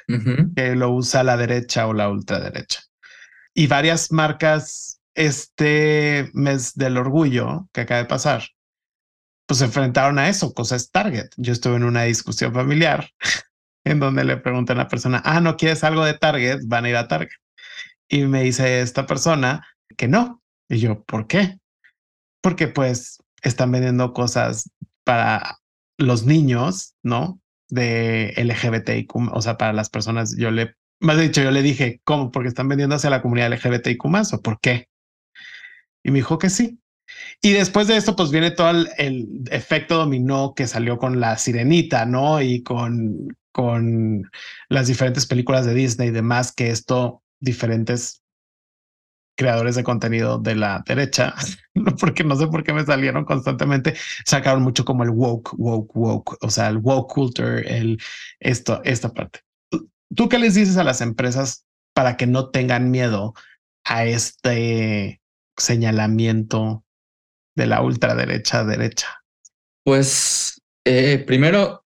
que 0.56 0.76
lo 0.76 0.92
usa 0.92 1.24
la 1.24 1.38
derecha 1.38 1.88
o 1.88 1.94
la 1.94 2.10
ultraderecha. 2.10 2.82
Y 3.54 3.68
varias 3.68 4.12
marcas 4.12 4.91
este 5.16 6.30
mes 6.34 6.74
del 6.76 6.98
orgullo 6.98 7.68
que 7.74 7.82
acaba 7.82 8.02
de 8.02 8.08
pasar, 8.08 8.44
pues 9.46 9.60
se 9.60 9.66
enfrentaron 9.66 10.18
a 10.20 10.30
eso, 10.30 10.54
cosas 10.54 10.92
Target. 10.92 11.30
Yo 11.38 11.52
estuve 11.54 11.76
en 11.76 11.84
una 11.84 12.04
discusión 12.04 12.54
familiar 12.54 13.10
en 13.84 14.00
donde 14.00 14.24
le 14.24 14.38
preguntan 14.38 14.78
a 14.80 14.84
la 14.84 14.88
persona, 14.88 15.22
ah, 15.26 15.42
¿no 15.42 15.58
quieres 15.58 15.84
algo 15.84 16.06
de 16.06 16.14
Target? 16.14 16.62
Van 16.66 16.86
a 16.86 16.90
ir 16.90 16.96
a 16.96 17.08
Target. 17.08 17.32
Y 18.08 18.24
me 18.24 18.44
dice 18.44 18.82
esta 18.82 19.06
persona 19.06 19.68
que 19.98 20.08
no. 20.08 20.42
Y 20.70 20.80
yo, 20.80 21.04
¿por 21.04 21.28
qué? 21.28 21.58
Porque 22.42 22.68
pues 22.68 23.18
están 23.42 23.72
vendiendo 23.72 24.14
cosas 24.14 24.72
para 25.04 25.60
los 25.98 26.26
niños, 26.26 26.96
¿no? 27.04 27.42
De 27.70 28.34
LGBTIQ, 28.38 29.34
o 29.34 29.42
sea, 29.42 29.58
para 29.58 29.74
las 29.74 29.90
personas, 29.90 30.36
yo 30.38 30.52
le, 30.52 30.76
más 31.00 31.18
dicho, 31.18 31.42
yo 31.42 31.52
le 31.52 31.62
dije, 31.62 32.02
¿cómo? 32.04 32.32
Porque 32.32 32.50
están 32.50 32.68
vendiendo 32.68 32.96
hacia 32.96 33.10
la 33.10 33.22
comunidad 33.22 33.52
LGBTIQ 33.52 34.06
más 34.06 34.34
o 34.34 34.42
por 34.42 34.60
qué? 34.60 34.88
Y 36.04 36.12
me 36.12 36.20
dijo 36.20 36.38
que 36.38 36.50
sí. 36.50 36.80
Y 37.42 37.54
después 37.54 37.88
de 37.88 37.98
esto, 37.98 38.16
pues 38.16 38.32
viene 38.32 38.52
todo 38.52 38.70
el, 38.70 39.44
efecto 39.52 39.98
dominó 39.98 40.54
que 40.56 40.68
salió 40.68 40.98
con 40.98 41.20
la 41.20 41.38
sirenita, 41.38 42.06
¿no? 42.06 42.42
Y 42.42 42.64
con, 42.64 43.36
con 43.52 44.30
las 44.70 44.88
diferentes 44.88 45.26
películas 45.26 45.66
de 45.66 45.74
Disney 45.74 46.10
y 46.10 46.12
demás, 46.12 46.52
que 46.52 46.70
esto, 46.70 47.24
diferentes 47.40 48.22
creadores 49.36 49.76
de 49.76 49.84
contenido 49.84 50.38
de 50.38 50.56
la 50.56 50.84
derecha, 50.86 51.34
porque 52.00 52.24
no 52.24 52.36
sé 52.36 52.48
por 52.48 52.64
qué 52.64 52.74
me 52.74 52.86
salieron 52.86 53.26
constantemente, 53.26 53.96
sacaron 54.26 54.62
mucho 54.62 54.86
como 54.86 55.04
el 55.04 55.10
woke, 55.10 55.54
woke, 55.58 55.96
woke, 55.96 56.38
o 56.42 56.50
sea, 56.50 56.68
el 56.68 56.78
woke 56.78 57.12
culture, 57.12 57.78
el 57.78 58.00
esto, 58.40 58.82
esta 58.84 59.14
parte. 59.14 59.40
¿Tú 60.16 60.30
qué 60.30 60.38
les 60.38 60.54
dices 60.56 60.78
a 60.78 60.84
las 60.84 61.02
empresas 61.02 61.66
para 61.94 62.18
que 62.18 62.28
no 62.28 62.50
tengan 62.50 62.92
miedo 62.92 63.34
a 63.84 64.06
este 64.06 65.21
señalamiento 65.58 66.84
de 67.56 67.68
la 67.68 67.82
ultraderecha 67.82 68.64
derecha? 68.64 69.24
Pues 69.84 70.62
eh, 70.86 71.24
primero, 71.26 71.86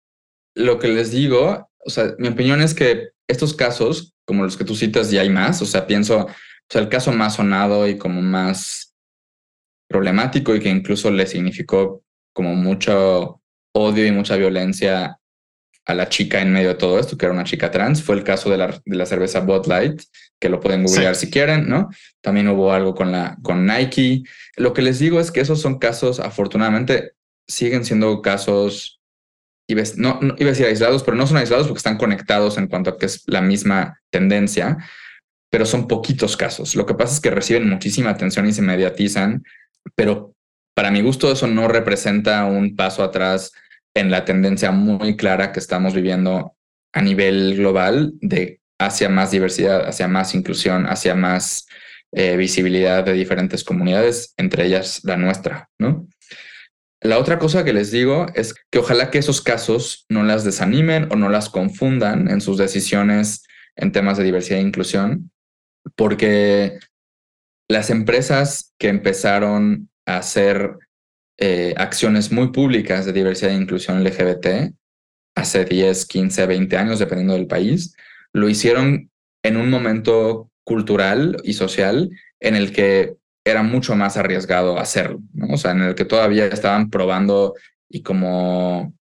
lo 0.55 0.79
que 0.79 0.87
les 0.87 1.11
digo, 1.11 1.69
o 1.85 1.89
sea, 1.89 2.15
mi 2.17 2.27
opinión 2.27 2.61
es 2.61 2.73
que 2.73 3.09
estos 3.27 3.53
casos, 3.53 4.13
como 4.25 4.43
los 4.43 4.57
que 4.57 4.65
tú 4.65 4.75
citas, 4.75 5.11
ya 5.11 5.21
hay 5.21 5.29
más. 5.29 5.61
O 5.61 5.65
sea, 5.65 5.85
pienso, 5.87 6.25
o 6.25 6.29
sea, 6.69 6.81
el 6.81 6.89
caso 6.89 7.11
más 7.11 7.35
sonado 7.35 7.87
y 7.87 7.97
como 7.97 8.21
más 8.21 8.95
problemático 9.89 10.55
y 10.55 10.59
que 10.59 10.69
incluso 10.69 11.11
le 11.11 11.27
significó 11.27 12.03
como 12.33 12.55
mucho 12.55 13.41
odio 13.73 14.05
y 14.05 14.11
mucha 14.11 14.35
violencia 14.35 15.17
a 15.85 15.93
la 15.93 16.09
chica 16.09 16.41
en 16.41 16.51
medio 16.51 16.69
de 16.69 16.75
todo 16.75 16.99
esto, 16.99 17.17
que 17.17 17.25
era 17.25 17.33
una 17.33 17.45
chica 17.45 17.71
trans, 17.71 18.03
fue 18.03 18.15
el 18.15 18.23
caso 18.23 18.49
de 18.49 18.57
la, 18.57 18.81
de 18.85 18.95
la 18.95 19.05
cerveza 19.05 19.39
Bud 19.39 19.67
Light, 19.67 20.01
que 20.39 20.49
lo 20.49 20.59
pueden 20.59 20.83
googlear 20.83 21.15
si 21.15 21.29
quieren, 21.29 21.67
¿no? 21.67 21.89
También 22.21 22.47
hubo 22.47 22.71
algo 22.71 22.93
con, 22.93 23.11
la, 23.11 23.37
con 23.41 23.65
Nike. 23.65 24.23
Lo 24.55 24.73
que 24.73 24.81
les 24.81 24.99
digo 24.99 25.19
es 25.19 25.31
que 25.31 25.41
esos 25.41 25.61
son 25.61 25.79
casos, 25.79 26.19
afortunadamente, 26.19 27.13
siguen 27.47 27.85
siendo 27.85 28.21
casos, 28.21 29.01
no, 29.95 30.19
no 30.21 30.35
iba 30.37 30.49
a 30.49 30.53
decir 30.53 30.65
aislados, 30.65 31.03
pero 31.03 31.17
no 31.17 31.27
son 31.27 31.37
aislados 31.37 31.67
porque 31.67 31.79
están 31.79 31.97
conectados 31.97 32.57
en 32.57 32.67
cuanto 32.67 32.91
a 32.91 32.97
que 32.97 33.07
es 33.07 33.23
la 33.25 33.41
misma 33.41 33.99
tendencia, 34.11 34.77
pero 35.49 35.65
son 35.65 35.87
poquitos 35.87 36.37
casos. 36.37 36.75
Lo 36.75 36.85
que 36.85 36.93
pasa 36.93 37.13
es 37.13 37.19
que 37.19 37.31
reciben 37.31 37.69
muchísima 37.69 38.11
atención 38.11 38.47
y 38.47 38.53
se 38.53 38.61
mediatizan, 38.61 39.43
pero 39.95 40.35
para 40.75 40.91
mi 40.91 41.01
gusto 41.01 41.31
eso 41.31 41.47
no 41.47 41.67
representa 41.67 42.45
un 42.45 42.75
paso 42.75 43.03
atrás 43.03 43.51
en 43.95 44.11
la 44.11 44.25
tendencia 44.25 44.71
muy 44.71 45.15
clara 45.15 45.51
que 45.51 45.59
estamos 45.59 45.95
viviendo 45.95 46.55
a 46.93 47.01
nivel 47.01 47.55
global 47.55 48.13
de 48.21 48.56
hacia 48.79 49.09
más 49.09 49.31
diversidad, 49.31 49.87
hacia 49.87 50.07
más 50.07 50.35
inclusión, 50.35 50.85
hacia 50.85 51.15
más 51.15 51.67
eh, 52.11 52.37
visibilidad 52.37 53.03
de 53.03 53.13
diferentes 53.13 53.63
comunidades, 53.63 54.33
entre 54.37 54.65
ellas 54.65 55.01
la 55.03 55.17
nuestra, 55.17 55.69
¿no? 55.79 56.07
La 57.01 57.19
otra 57.19 57.37
cosa 57.37 57.63
que 57.63 57.73
les 57.73 57.91
digo 57.91 58.25
es 58.33 58.55
que 58.71 58.79
ojalá 58.79 59.11
que 59.11 59.19
esos 59.19 59.41
casos 59.41 60.05
no 60.09 60.23
las 60.23 60.43
desanimen 60.43 61.07
o 61.11 61.15
no 61.15 61.29
las 61.29 61.49
confundan 61.49 62.27
en 62.29 62.41
sus 62.41 62.57
decisiones 62.57 63.43
en 63.75 63.91
temas 63.91 64.17
de 64.17 64.23
diversidad 64.23 64.59
e 64.59 64.63
inclusión, 64.63 65.31
porque 65.95 66.79
las 67.69 67.91
empresas 67.91 68.73
que 68.79 68.87
empezaron 68.87 69.89
a 70.07 70.17
hacer 70.17 70.77
eh, 71.37 71.75
acciones 71.77 72.31
muy 72.31 72.51
públicas 72.51 73.05
de 73.05 73.13
diversidad 73.13 73.51
e 73.51 73.61
inclusión 73.61 74.03
LGBT 74.03 74.73
hace 75.35 75.65
10, 75.65 76.05
15, 76.07 76.47
20 76.47 76.77
años, 76.77 76.97
dependiendo 76.97 77.35
del 77.35 77.45
país, 77.45 77.95
lo 78.37 78.49
hicieron 78.49 79.09
en 79.43 79.57
un 79.57 79.69
momento 79.69 80.51
cultural 80.63 81.37
y 81.43 81.53
social 81.53 82.09
en 82.39 82.55
el 82.55 82.71
que 82.71 83.15
era 83.43 83.63
mucho 83.63 83.95
más 83.95 84.17
arriesgado 84.17 84.77
hacerlo. 84.77 85.19
O 85.49 85.57
sea, 85.57 85.71
en 85.71 85.81
el 85.81 85.95
que 85.95 86.05
todavía 86.05 86.45
estaban 86.47 86.89
probando 86.89 87.55
y 87.89 88.03
como 88.03 88.93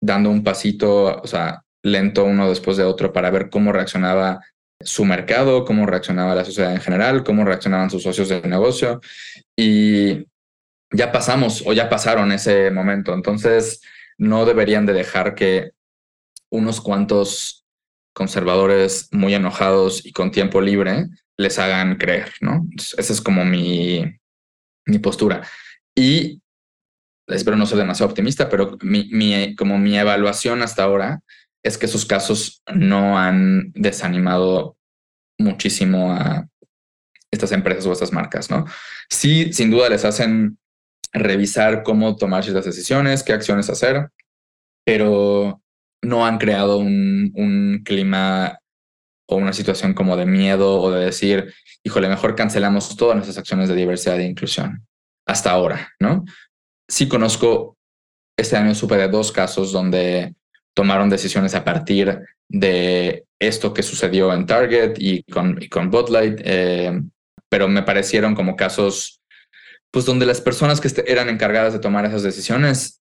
dando 0.00 0.30
un 0.30 0.42
pasito, 0.42 1.20
o 1.20 1.26
sea, 1.26 1.62
lento 1.82 2.24
uno 2.24 2.48
después 2.48 2.76
de 2.76 2.84
otro 2.84 3.12
para 3.12 3.30
ver 3.30 3.50
cómo 3.50 3.72
reaccionaba 3.72 4.40
su 4.80 5.04
mercado, 5.04 5.64
cómo 5.64 5.86
reaccionaba 5.86 6.34
la 6.34 6.44
sociedad 6.44 6.72
en 6.72 6.80
general, 6.80 7.22
cómo 7.22 7.44
reaccionaban 7.44 7.90
sus 7.90 8.02
socios 8.02 8.28
de 8.30 8.40
negocio. 8.42 9.00
Y 9.54 10.26
ya 10.90 11.12
pasamos 11.12 11.62
o 11.66 11.72
ya 11.74 11.88
pasaron 11.88 12.32
ese 12.32 12.70
momento. 12.70 13.12
Entonces, 13.14 13.82
no 14.18 14.46
deberían 14.46 14.86
de 14.86 14.94
dejar 14.94 15.34
que 15.34 15.72
unos 16.50 16.80
cuantos 16.80 17.59
conservadores 18.12 19.08
muy 19.12 19.34
enojados 19.34 20.04
y 20.04 20.12
con 20.12 20.30
tiempo 20.30 20.60
libre 20.60 21.06
les 21.36 21.58
hagan 21.58 21.96
creer, 21.96 22.32
¿no? 22.40 22.66
Esa 22.76 23.12
es 23.12 23.20
como 23.20 23.44
mi, 23.44 24.04
mi 24.86 24.98
postura. 24.98 25.42
Y 25.94 26.42
espero 27.26 27.56
no 27.56 27.66
ser 27.66 27.78
demasiado 27.78 28.10
optimista, 28.10 28.48
pero 28.48 28.76
mi, 28.82 29.08
mi, 29.10 29.54
como 29.56 29.78
mi 29.78 29.98
evaluación 29.98 30.62
hasta 30.62 30.82
ahora 30.82 31.20
es 31.62 31.78
que 31.78 31.86
esos 31.86 32.04
casos 32.04 32.62
no 32.72 33.18
han 33.18 33.72
desanimado 33.72 34.76
muchísimo 35.38 36.12
a 36.12 36.46
estas 37.30 37.52
empresas 37.52 37.86
o 37.86 37.92
estas 37.92 38.12
marcas, 38.12 38.50
¿no? 38.50 38.66
Sí, 39.08 39.52
sin 39.52 39.70
duda 39.70 39.88
les 39.88 40.04
hacen 40.04 40.58
revisar 41.12 41.82
cómo 41.82 42.16
tomar 42.16 42.44
ciertas 42.44 42.64
decisiones, 42.64 43.22
qué 43.22 43.32
acciones 43.32 43.70
hacer, 43.70 44.10
pero 44.84 45.59
no 46.02 46.26
han 46.26 46.38
creado 46.38 46.78
un, 46.78 47.32
un 47.34 47.82
clima 47.84 48.58
o 49.26 49.36
una 49.36 49.52
situación 49.52 49.94
como 49.94 50.16
de 50.16 50.26
miedo 50.26 50.80
o 50.80 50.90
de 50.90 51.04
decir, 51.04 51.54
híjole, 51.84 52.08
mejor 52.08 52.34
cancelamos 52.34 52.96
todas 52.96 53.16
nuestras 53.16 53.38
acciones 53.38 53.68
de 53.68 53.76
diversidad 53.76 54.18
e 54.18 54.24
inclusión 54.24 54.86
hasta 55.26 55.50
ahora, 55.50 55.92
¿no? 56.00 56.24
Sí 56.88 57.08
conozco, 57.08 57.76
este 58.36 58.56
año 58.56 58.74
supe 58.74 58.96
de 58.96 59.08
dos 59.08 59.30
casos 59.30 59.70
donde 59.70 60.34
tomaron 60.74 61.10
decisiones 61.10 61.54
a 61.54 61.64
partir 61.64 62.20
de 62.48 63.24
esto 63.38 63.72
que 63.72 63.82
sucedió 63.82 64.32
en 64.32 64.46
Target 64.46 64.94
y 64.98 65.22
con, 65.24 65.62
y 65.62 65.68
con 65.68 65.90
Botlight, 65.90 66.40
eh, 66.44 67.00
pero 67.48 67.68
me 67.68 67.82
parecieron 67.82 68.34
como 68.34 68.56
casos, 68.56 69.20
pues 69.90 70.04
donde 70.04 70.26
las 70.26 70.40
personas 70.40 70.80
que 70.80 70.88
eran 71.06 71.28
encargadas 71.28 71.72
de 71.72 71.78
tomar 71.80 72.04
esas 72.04 72.22
decisiones, 72.22 73.00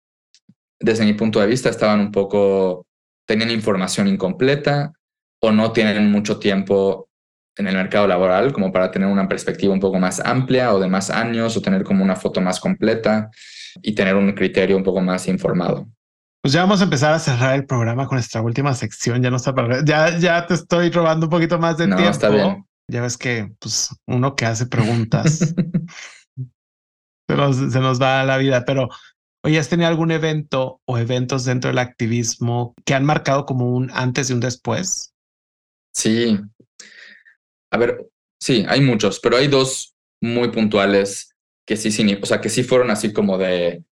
desde 0.79 1.05
mi 1.05 1.13
punto 1.13 1.39
de 1.39 1.47
vista, 1.47 1.69
estaban 1.69 1.99
un 1.99 2.11
poco, 2.11 2.85
tenían 3.29 3.51
información 3.51 4.07
incompleta 4.07 4.91
o 5.39 5.51
no 5.51 5.71
tienen 5.71 6.11
mucho 6.11 6.39
tiempo 6.39 7.09
en 7.55 7.67
el 7.67 7.75
mercado 7.75 8.07
laboral 8.07 8.51
como 8.51 8.71
para 8.71 8.89
tener 8.89 9.07
una 9.07 9.27
perspectiva 9.27 9.71
un 9.71 9.79
poco 9.79 9.99
más 9.99 10.19
amplia 10.19 10.73
o 10.73 10.79
de 10.79 10.87
más 10.87 11.11
años 11.11 11.55
o 11.55 11.61
tener 11.61 11.83
como 11.83 12.03
una 12.03 12.15
foto 12.15 12.41
más 12.41 12.59
completa 12.59 13.29
y 13.83 13.93
tener 13.93 14.15
un 14.15 14.31
criterio 14.31 14.75
un 14.75 14.83
poco 14.83 14.99
más 15.01 15.27
informado. 15.27 15.87
Pues 16.41 16.53
ya 16.53 16.61
vamos 16.61 16.81
a 16.81 16.85
empezar 16.85 17.13
a 17.13 17.19
cerrar 17.19 17.53
el 17.53 17.67
programa 17.67 18.07
con 18.07 18.15
nuestra 18.15 18.41
última 18.41 18.73
sección. 18.73 19.21
Ya 19.21 19.29
no 19.29 19.37
está 19.37 19.53
para... 19.53 19.85
ya, 19.85 20.17
ya 20.17 20.47
te 20.47 20.55
estoy 20.55 20.89
robando 20.89 21.27
un 21.27 21.29
poquito 21.29 21.59
más 21.59 21.77
de 21.77 21.85
no, 21.85 21.97
tiempo. 21.97 22.11
Está 22.11 22.29
bien. 22.29 22.65
Ya 22.87 23.03
ves 23.03 23.15
que 23.15 23.51
pues 23.59 23.95
uno 24.07 24.35
que 24.35 24.47
hace 24.47 24.65
preguntas 24.65 25.37
se, 27.27 27.35
nos, 27.35 27.57
se 27.57 27.79
nos 27.79 28.01
va 28.01 28.21
a 28.21 28.23
la 28.23 28.37
vida, 28.37 28.65
pero 28.65 28.89
oye, 29.43 29.59
¿has 29.59 29.69
tenido 29.69 29.89
algún 29.89 30.11
evento 30.11 30.81
o 30.85 30.97
eventos 30.97 31.45
dentro 31.45 31.69
del 31.69 31.79
activismo 31.79 32.73
que 32.85 32.93
han 32.93 33.05
marcado 33.05 33.45
como 33.45 33.75
un 33.75 33.89
antes 33.91 34.29
y 34.29 34.33
un 34.33 34.39
después? 34.39 35.13
Sí. 35.93 36.39
A 37.71 37.77
ver, 37.77 38.07
sí, 38.39 38.65
hay 38.67 38.81
muchos, 38.81 39.19
pero 39.19 39.37
hay 39.37 39.47
dos 39.47 39.95
muy 40.21 40.49
puntuales 40.49 41.35
que 41.65 41.77
sí, 41.77 41.91
sí, 41.91 42.17
o 42.21 42.25
sea, 42.25 42.41
que 42.41 42.49
sí 42.49 42.63
fueron 42.63 42.89
así 42.89 43.13
como 43.13 43.37
de, 43.37 43.83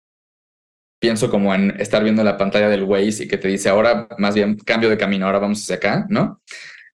pienso 0.99 1.29
como 1.29 1.53
en 1.53 1.79
estar 1.79 2.03
viendo 2.03 2.23
la 2.23 2.37
pantalla 2.37 2.69
del 2.69 2.83
Waze 2.83 3.23
y 3.23 3.27
que 3.27 3.37
te 3.37 3.47
dice 3.47 3.69
ahora 3.69 4.07
más 4.17 4.35
bien 4.35 4.57
cambio 4.57 4.89
de 4.89 4.97
camino, 4.97 5.25
ahora 5.25 5.39
vamos 5.39 5.61
hacia 5.61 5.75
acá, 5.75 6.05
¿no? 6.09 6.41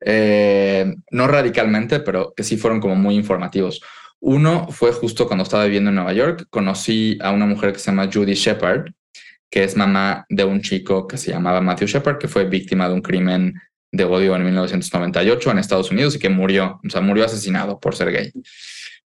Eh, 0.05 0.93
no 1.11 1.27
radicalmente, 1.27 2.01
pero 2.01 2.33
que 2.35 2.43
sí 2.43 2.57
fueron 2.57 2.81
como 2.81 2.95
muy 2.95 3.15
informativos. 3.15 3.81
Uno 4.25 4.69
fue 4.69 4.93
justo 4.93 5.27
cuando 5.27 5.43
estaba 5.43 5.65
viviendo 5.65 5.89
en 5.89 5.95
Nueva 5.95 6.13
York, 6.13 6.45
conocí 6.49 7.17
a 7.21 7.31
una 7.31 7.45
mujer 7.45 7.73
que 7.73 7.79
se 7.79 7.91
llama 7.91 8.09
Judy 8.11 8.35
Shepard, 8.35 8.85
que 9.51 9.65
es 9.65 9.75
mamá 9.75 10.25
de 10.29 10.45
un 10.45 10.61
chico 10.61 11.05
que 11.05 11.17
se 11.17 11.31
llamaba 11.31 11.59
Matthew 11.59 11.89
Shepard, 11.89 12.19
que 12.19 12.29
fue 12.29 12.45
víctima 12.45 12.87
de 12.87 12.93
un 12.93 13.01
crimen 13.01 13.53
de 13.91 14.05
odio 14.05 14.33
en 14.33 14.45
1998 14.45 15.51
en 15.51 15.59
Estados 15.59 15.91
Unidos 15.91 16.15
y 16.15 16.19
que 16.19 16.29
murió, 16.29 16.79
o 16.85 16.89
sea, 16.89 17.01
murió 17.01 17.25
asesinado 17.25 17.81
por 17.81 17.97
ser 17.97 18.13
gay. 18.13 18.31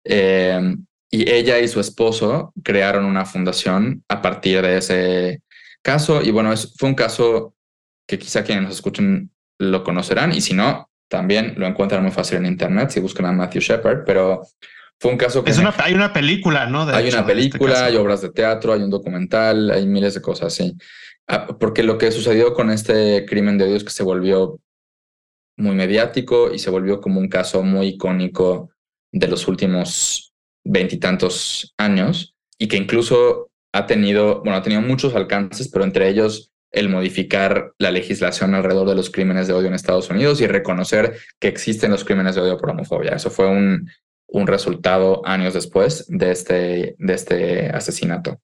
Eh, 0.04 0.76
y 1.10 1.28
ella 1.32 1.58
y 1.58 1.68
su 1.68 1.80
esposo 1.80 2.54
crearon 2.64 3.04
una 3.04 3.26
fundación 3.26 4.04
a 4.10 4.22
partir 4.22 4.62
de 4.62 4.78
ese 4.78 5.42
caso. 5.82 6.22
Y 6.22 6.30
bueno, 6.30 6.54
es, 6.54 6.76
fue 6.78 6.90
un 6.90 6.96
caso 6.96 7.56
que 8.08 8.20
quizá 8.20 8.44
quienes 8.44 8.66
nos 8.66 8.76
escuchen 8.76 9.32
lo 9.58 9.84
conocerán 9.84 10.32
y 10.32 10.42
si 10.42 10.54
no, 10.54 10.92
también 11.08 11.56
lo 11.58 11.66
encuentran 11.66 12.04
muy 12.04 12.12
fácil 12.12 12.38
en 12.38 12.46
internet 12.46 12.92
si 12.92 13.00
buscan 13.00 13.26
a 13.26 13.32
Matthew 13.32 13.62
Shepard, 13.62 14.04
pero 14.06 14.44
fue 15.00 15.12
un 15.12 15.18
caso 15.18 15.44
que... 15.44 15.52
Es 15.52 15.58
una, 15.60 15.74
hay 15.78 15.94
una 15.94 16.12
película, 16.12 16.66
¿no? 16.68 16.82
hay 16.82 17.10
una 17.10 17.20
este 17.20 17.24
película, 17.24 17.86
hay 17.86 17.96
obras 17.96 18.22
de 18.22 18.30
teatro, 18.30 18.74
hay 18.74 18.82
un 18.82 18.90
documental, 18.90 19.70
hay 19.72 19.86
miles 19.86 20.16
de 20.16 20.22
cosas, 20.22 20.54
sí. 20.54 20.76
Ah, 21.28 21.48
porque 21.60 21.84
lo 21.84 21.98
que 21.98 22.12
sucedió 22.12 22.54
con 22.54 22.72
este 22.72 23.26
crimen 23.26 23.58
de 23.58 23.66
odio 23.66 23.76
es 23.76 23.84
que 23.84 23.92
se 23.92 24.04
volvió 24.04 24.60
muy 25.58 25.76
mediático 25.76 26.54
y 26.54 26.60
se 26.60 26.70
volvió 26.70 27.02
como 27.02 27.20
un 27.20 27.28
caso 27.28 27.64
muy 27.64 27.88
icónico 27.88 28.72
de 29.12 29.28
los 29.28 29.48
últimos 29.48 30.34
veintitantos 30.64 31.74
años 31.78 32.36
y 32.58 32.68
que 32.68 32.78
incluso 32.78 33.50
ha 33.74 33.86
tenido, 33.86 34.42
bueno, 34.42 34.58
ha 34.58 34.62
tenido 34.62 34.82
muchos 34.82 35.16
alcances, 35.16 35.70
pero 35.70 35.84
entre 35.84 36.10
ellos 36.10 36.52
el 36.72 36.90
modificar 36.90 37.74
la 37.78 37.92
legislación 37.92 38.54
alrededor 38.54 38.88
de 38.88 38.96
los 38.96 39.10
crímenes 39.10 39.48
de 39.48 39.54
odio 39.54 39.68
en 39.68 39.74
Estados 39.74 40.10
Unidos 40.10 40.42
y 40.42 40.48
reconocer 40.48 41.18
que 41.40 41.48
existen 41.48 41.92
los 41.92 42.04
crímenes 42.04 42.36
de 42.36 42.42
odio 42.42 42.58
por 42.58 42.70
homofobia. 42.70 43.12
Eso 43.12 43.30
fue 43.30 43.48
un, 43.48 43.90
un 44.28 44.48
resultado 44.48 45.26
años 45.26 45.54
después 45.54 46.06
de 46.10 46.32
este, 46.32 46.96
de 46.98 47.14
este 47.14 47.70
asesinato. 47.70 48.40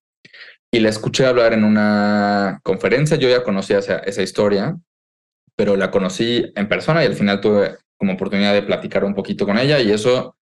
Y 0.71 0.79
le 0.79 0.89
escuché 0.89 1.25
hablar 1.25 1.53
en 1.53 1.63
una 1.63 2.59
conferencia, 2.63 3.17
yo 3.17 3.29
ya 3.29 3.43
conocía 3.43 3.79
esa, 3.79 3.97
esa 3.99 4.23
historia, 4.23 4.75
pero 5.55 5.75
la 5.75 5.91
conocí 5.91 6.51
en 6.55 6.67
persona 6.67 7.03
y 7.03 7.07
al 7.07 7.15
final 7.15 7.41
tuve 7.41 7.77
como 7.97 8.13
oportunidad 8.13 8.53
de 8.53 8.63
platicar 8.63 9.03
un 9.03 9.13
poquito 9.13 9.45
con 9.45 9.57
ella 9.59 9.79
y 9.79 9.91
eso 9.91 10.35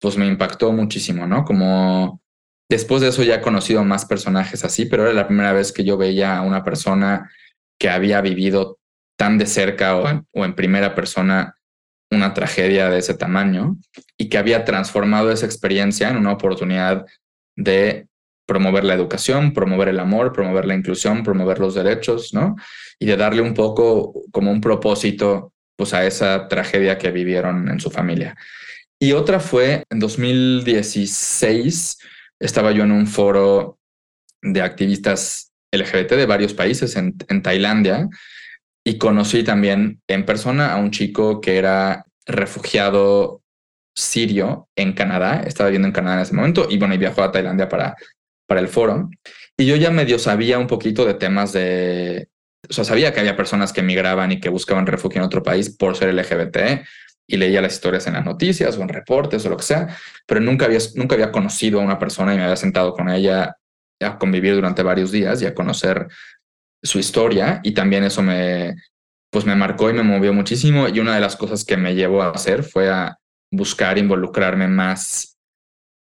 pues 0.00 0.16
me 0.16 0.26
impactó 0.26 0.72
muchísimo, 0.72 1.26
¿no? 1.26 1.44
Como 1.44 2.20
después 2.68 3.00
de 3.02 3.08
eso 3.08 3.22
ya 3.22 3.36
he 3.36 3.40
conocido 3.40 3.84
más 3.84 4.04
personajes 4.04 4.64
así, 4.64 4.86
pero 4.86 5.04
era 5.04 5.12
la 5.12 5.26
primera 5.26 5.52
vez 5.52 5.72
que 5.72 5.84
yo 5.84 5.96
veía 5.96 6.36
a 6.36 6.42
una 6.42 6.64
persona 6.64 7.30
que 7.78 7.88
había 7.88 8.20
vivido 8.20 8.78
tan 9.16 9.38
de 9.38 9.46
cerca 9.46 9.96
o 9.96 10.04
o 10.32 10.44
en 10.44 10.54
primera 10.54 10.94
persona 10.94 11.57
una 12.10 12.34
tragedia 12.34 12.88
de 12.88 12.98
ese 12.98 13.14
tamaño 13.14 13.76
y 14.16 14.28
que 14.28 14.38
había 14.38 14.64
transformado 14.64 15.30
esa 15.30 15.46
experiencia 15.46 16.08
en 16.08 16.16
una 16.16 16.32
oportunidad 16.32 17.06
de 17.56 18.06
promover 18.46 18.84
la 18.84 18.94
educación, 18.94 19.52
promover 19.52 19.88
el 19.88 20.00
amor, 20.00 20.32
promover 20.32 20.64
la 20.64 20.74
inclusión, 20.74 21.22
promover 21.22 21.58
los 21.58 21.74
derechos, 21.74 22.32
¿no? 22.32 22.56
Y 22.98 23.06
de 23.06 23.16
darle 23.16 23.42
un 23.42 23.52
poco 23.52 24.14
como 24.30 24.50
un 24.50 24.60
propósito 24.60 25.52
pues 25.76 25.92
a 25.92 26.06
esa 26.06 26.48
tragedia 26.48 26.96
que 26.96 27.10
vivieron 27.10 27.68
en 27.68 27.78
su 27.78 27.90
familia. 27.90 28.36
Y 28.98 29.12
otra 29.12 29.38
fue 29.38 29.84
en 29.90 30.00
2016, 30.00 31.98
estaba 32.40 32.72
yo 32.72 32.84
en 32.84 32.92
un 32.92 33.06
foro 33.06 33.78
de 34.40 34.62
activistas 34.62 35.52
LGBT 35.70 36.12
de 36.12 36.26
varios 36.26 36.54
países 36.54 36.96
en, 36.96 37.14
en 37.28 37.42
Tailandia 37.42 38.08
y 38.88 38.96
conocí 38.96 39.42
también 39.44 40.00
en 40.08 40.24
persona 40.24 40.72
a 40.72 40.76
un 40.76 40.90
chico 40.90 41.42
que 41.42 41.58
era 41.58 42.06
refugiado 42.24 43.42
sirio 43.94 44.70
en 44.76 44.94
Canadá, 44.94 45.42
estaba 45.46 45.68
viviendo 45.68 45.88
en 45.88 45.92
Canadá 45.92 46.16
en 46.16 46.22
ese 46.22 46.34
momento 46.34 46.66
y 46.70 46.78
bueno, 46.78 46.94
y 46.94 46.98
viajó 46.98 47.22
a 47.22 47.30
Tailandia 47.30 47.68
para, 47.68 47.94
para 48.46 48.60
el 48.60 48.68
foro. 48.68 49.10
Y 49.58 49.66
yo 49.66 49.76
ya 49.76 49.90
medio 49.90 50.18
sabía 50.18 50.58
un 50.58 50.66
poquito 50.66 51.04
de 51.04 51.12
temas 51.12 51.52
de, 51.52 52.30
o 52.66 52.72
sea, 52.72 52.84
sabía 52.84 53.12
que 53.12 53.20
había 53.20 53.36
personas 53.36 53.74
que 53.74 53.80
emigraban 53.80 54.32
y 54.32 54.40
que 54.40 54.48
buscaban 54.48 54.86
refugio 54.86 55.18
en 55.18 55.26
otro 55.26 55.42
país 55.42 55.68
por 55.68 55.94
ser 55.94 56.14
LGBT, 56.14 56.86
y 57.30 57.36
leía 57.36 57.60
las 57.60 57.74
historias 57.74 58.06
en 58.06 58.14
las 58.14 58.24
noticias 58.24 58.74
o 58.78 58.82
en 58.82 58.88
reportes 58.88 59.44
o 59.44 59.50
lo 59.50 59.58
que 59.58 59.64
sea, 59.64 59.94
pero 60.26 60.40
nunca 60.40 60.64
había, 60.64 60.78
nunca 60.94 61.14
había 61.14 61.30
conocido 61.30 61.78
a 61.78 61.84
una 61.84 61.98
persona 61.98 62.32
y 62.32 62.38
me 62.38 62.44
había 62.44 62.56
sentado 62.56 62.94
con 62.94 63.10
ella 63.10 63.58
a 64.00 64.18
convivir 64.18 64.54
durante 64.54 64.82
varios 64.82 65.12
días 65.12 65.42
y 65.42 65.46
a 65.46 65.54
conocer 65.54 66.08
su 66.82 66.98
historia 66.98 67.60
y 67.62 67.72
también 67.72 68.04
eso 68.04 68.22
me, 68.22 68.74
pues 69.30 69.44
me 69.44 69.56
marcó 69.56 69.90
y 69.90 69.92
me 69.94 70.02
movió 70.02 70.32
muchísimo 70.32 70.88
y 70.88 71.00
una 71.00 71.14
de 71.14 71.20
las 71.20 71.36
cosas 71.36 71.64
que 71.64 71.76
me 71.76 71.94
llevó 71.94 72.22
a 72.22 72.30
hacer 72.30 72.62
fue 72.62 72.90
a 72.90 73.18
buscar 73.50 73.98
involucrarme 73.98 74.68
más 74.68 75.36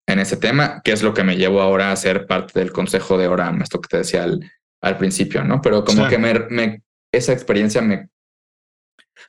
en 0.07 0.19
ese 0.19 0.37
tema, 0.37 0.81
que 0.83 0.91
es 0.91 1.01
lo 1.01 1.13
que 1.13 1.23
me 1.23 1.35
llevó 1.35 1.61
ahora 1.61 1.91
a 1.91 1.95
ser 1.95 2.27
parte 2.27 2.59
del 2.59 2.71
consejo 2.71 3.17
de 3.17 3.27
Oram, 3.27 3.61
esto 3.61 3.81
que 3.81 3.87
te 3.87 3.97
decía 3.97 4.23
al, 4.23 4.39
al 4.81 4.97
principio, 4.97 5.43
¿no? 5.43 5.61
Pero 5.61 5.83
como 5.83 6.07
que 6.07 6.17
me, 6.17 6.33
me, 6.49 6.83
esa 7.11 7.33
experiencia 7.33 7.81
me, 7.81 8.09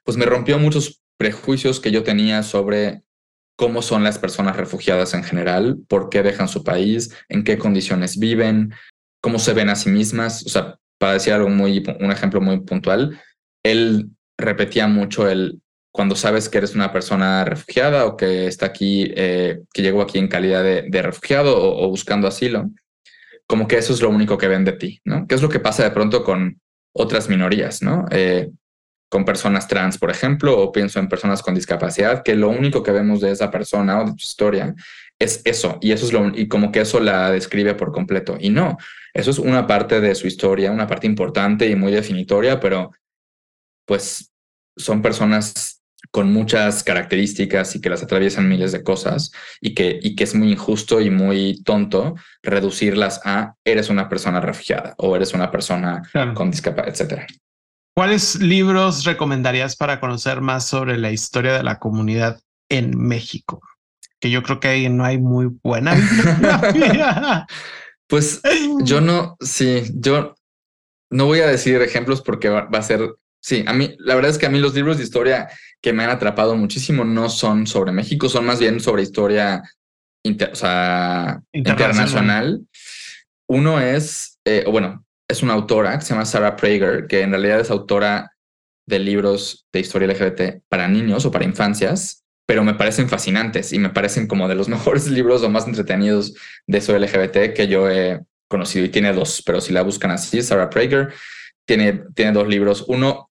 pues 0.05 0.17
me 0.17 0.27
rompió 0.27 0.59
muchos 0.59 1.03
prejuicios 1.19 1.81
que 1.81 1.91
yo 1.91 2.03
tenía 2.03 2.43
sobre 2.43 3.03
cómo 3.57 3.81
son 3.81 4.05
las 4.05 4.19
personas 4.19 4.57
refugiadas 4.57 5.15
en 5.15 5.25
general, 5.25 5.79
por 5.89 6.11
qué 6.11 6.23
dejan 6.23 6.49
su 6.49 6.63
país, 6.63 7.15
en 7.29 7.43
qué 7.43 7.57
condiciones 7.57 8.19
viven, 8.19 8.75
cómo 9.23 9.39
se 9.39 9.55
ven 9.55 9.71
a 9.71 9.77
sí 9.77 9.89
mismas. 9.89 10.45
O 10.45 10.51
sea, 10.51 10.79
para 10.99 11.15
decir 11.15 11.33
algo 11.33 11.49
muy, 11.49 11.85
un 12.01 12.11
ejemplo 12.11 12.41
muy 12.41 12.61
puntual, 12.61 13.21
él 13.63 14.11
repetía 14.39 14.87
mucho 14.87 15.29
el 15.29 15.61
cuando 15.97 16.15
sabes 16.15 16.51
que 16.51 16.59
eres 16.59 16.75
una 16.75 16.93
persona 16.93 17.43
refugiada 17.47 18.05
o 18.05 18.19
que 18.19 18.47
está 18.47 18.67
aquí, 18.67 19.11
eh, 19.17 19.61
que 19.73 19.81
llegó 19.81 20.03
aquí 20.03 20.19
en 20.19 20.29
calidad 20.29 20.63
de, 20.63 21.03
refugiado 21.03 21.57
o, 21.57 21.89
buscando 21.89 22.29
asilo, 22.29 22.69
como 23.47 23.67
que 23.67 23.79
eso 23.79 23.95
es 23.95 24.03
lo 24.03 24.11
único 24.11 24.37
que 24.37 24.47
ven 24.47 24.67
de 24.67 24.73
ti, 24.73 25.01
¿no? 25.07 25.27
¿Qué 25.27 25.35
es 25.35 25.41
lo 25.41 25.49
que 25.49 25.59
pasa 25.59 25.85
de 25.85 25.93
pronto 25.93 26.23
con 26.23 26.61
otras 26.93 27.31
minorías, 27.31 27.81
¿no? 27.81 28.05
Eh, 28.11 28.51
con 29.09 29.25
personas 29.25 29.69
trans, 29.69 29.97
por 29.97 30.11
ejemplo, 30.11 30.61
o 30.61 30.71
pienso 30.71 30.99
en 30.99 31.09
personas 31.09 31.41
con 31.41 31.55
discapacidad, 31.55 32.23
que 32.23 32.35
lo 32.35 32.51
único 32.51 32.83
que 32.83 32.93
vemos 32.93 33.23
de 33.23 33.31
esa 33.31 33.51
persona 33.51 34.03
o 34.03 34.05
de 34.05 34.11
su 34.11 34.27
historia 34.27 34.75
es 35.19 35.43
eso, 35.45 35.79
y 35.81 35.93
eso 35.93 36.07
es 36.07 36.13
lo, 36.13 36.29
y 36.29 36.49
como 36.49 36.71
que 36.71 36.81
eso 36.81 37.01
la 37.01 37.31
describe 37.31 37.75
por 37.75 37.93
completo. 37.93 38.37
Y 38.39 38.51
no, 38.51 38.77
eso 39.15 39.31
es 39.31 39.39
una 39.39 39.67
parte 39.67 40.01
de 40.01 40.15
su 40.15 40.27
historia, 40.27 40.71
una 40.71 40.87
parte 40.87 41.07
importante 41.07 41.69
y 41.69 41.77
muy 41.77 41.93
definitoria, 41.93 42.61
pero 42.61 42.93
pues 43.87 44.33
son 44.77 45.01
personas 45.01 45.83
con 46.11 46.33
muchas 46.33 46.85
características 46.85 47.75
y 47.75 47.81
que 47.81 47.91
las 47.91 48.03
atraviesan 48.03 48.49
miles 48.49 48.73
de 48.73 48.83
cosas 48.83 49.33
y 49.61 49.75
que, 49.75 49.99
y 50.03 50.15
que 50.15 50.25
es 50.25 50.35
muy 50.35 50.53
injusto 50.53 51.01
y 51.01 51.11
muy 51.11 51.63
tonto 51.63 52.15
reducirlas 52.43 53.21
a 53.25 53.55
eres 53.65 53.89
una 53.89 54.09
persona 54.09 54.41
refugiada 54.41 54.95
o 54.99 55.17
eres 55.17 55.35
una 55.35 55.51
persona 55.51 56.03
con 56.35 56.51
discapacidad, 56.51 56.93
etcétera. 56.93 57.27
¿Cuáles 57.95 58.41
libros 58.41 59.05
recomendarías 59.05 59.75
para 59.75 60.01
conocer 60.01 60.43
más 60.43 60.67
sobre 60.67 60.99
la 60.99 61.13
historia 61.13 61.55
de 61.55 61.63
la 61.63 61.79
comunidad 61.79 62.41
en 62.69 62.97
México? 62.97 63.63
Que 64.27 64.33
yo 64.33 64.43
creo 64.43 64.59
que 64.59 64.67
ahí 64.67 64.89
no 64.89 65.05
hay 65.05 65.19
muy 65.19 65.47
buena 65.63 65.95
Pues 68.09 68.43
yo 68.83 69.01
no, 69.01 69.37
sí, 69.41 69.85
yo 69.95 70.35
no 71.11 71.27
voy 71.27 71.39
a 71.41 71.47
decir 71.47 71.81
ejemplos 71.81 72.23
porque 72.23 72.49
va, 72.49 72.69
a 72.73 72.83
ser, 72.83 73.15
sí, 73.41 73.63
a 73.67 73.73
mí, 73.73 73.95
la 73.99 74.17
verdad 74.17 74.31
es 74.31 74.39
que 74.39 74.47
a 74.47 74.51
mí 74.51 74.59
los 74.59 74.75
libros 74.75 74.99
de 74.99 75.05
historia 75.05 75.49
que 75.81 75.93
me 75.93 76.03
han 76.05 76.11
atrapado 76.11 76.57
muchísimo 76.57 77.05
no 77.05 77.29
son 77.29 77.67
sobre 77.67 77.93
México, 77.93 78.29
son 78.29 78.47
más 78.47 78.61
bien 78.61 78.81
sobre 78.81 79.03
historia 79.03 79.63
internacional. 80.25 82.67
Uno 83.49 83.81
es, 83.81 84.39
eh, 84.45 84.65
bueno, 84.69 85.05
es 85.29 85.43
una 85.43 85.55
autora 85.55 85.99
que 85.99 86.05
se 86.05 86.15
llama 86.15 86.27
Sarah 86.27 86.57
Prager, 86.57 87.07
que 87.09 87.23
en 87.23 87.31
realidad 87.31 87.61
es 87.61 87.71
autora 87.71 88.33
de 88.87 88.99
libros 89.01 89.67
de 89.73 89.81
historia 89.81 90.09
LGBT 90.09 90.63
para 90.69 90.89
niños 90.89 91.25
o 91.25 91.31
para 91.31 91.45
infancias, 91.45 92.25
pero 92.47 92.63
me 92.63 92.75
parecen 92.75 93.09
fascinantes 93.09 93.73
y 93.73 93.79
me 93.79 93.91
parecen 93.91 94.27
como 94.27 94.49
de 94.49 94.55
los 94.55 94.69
mejores 94.71 95.09
libros 95.09 95.43
o 95.43 95.51
más 95.51 95.67
entretenidos 95.67 96.35
de 96.67 96.79
eso 96.79 96.97
LGBT 96.97 97.53
que 97.55 97.69
yo 97.69 97.91
he 97.91 98.21
conocido. 98.49 98.85
Y 98.85 98.89
tiene 98.89 99.13
dos, 99.13 99.43
pero 99.45 99.61
si 99.61 99.73
la 99.73 99.83
buscan 99.83 100.13
así, 100.13 100.43
Sarah 100.43 100.71
Prager. 100.71 101.13
Tiene, 101.67 102.05
tiene 102.15 102.31
dos 102.31 102.47
libros, 102.47 102.85
uno 102.87 103.29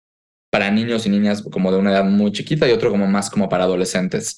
para 0.51 0.69
niños 0.69 1.05
y 1.05 1.09
niñas 1.09 1.41
como 1.41 1.71
de 1.71 1.77
una 1.77 1.91
edad 1.91 2.03
muy 2.03 2.33
chiquita 2.33 2.67
y 2.67 2.71
otro 2.71 2.91
como 2.91 3.07
más 3.07 3.29
como 3.29 3.47
para 3.47 3.63
adolescentes. 3.63 4.37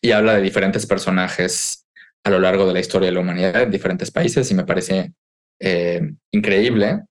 Y 0.00 0.12
habla 0.12 0.34
de 0.34 0.42
diferentes 0.42 0.86
personajes 0.86 1.86
a 2.24 2.30
lo 2.30 2.38
largo 2.38 2.66
de 2.66 2.72
la 2.72 2.80
historia 2.80 3.08
de 3.08 3.14
la 3.14 3.20
humanidad 3.20 3.62
en 3.62 3.70
diferentes 3.70 4.12
países 4.12 4.48
y 4.50 4.54
me 4.54 4.64
parece 4.64 5.12
eh, 5.60 6.00
increíble. 6.30 7.02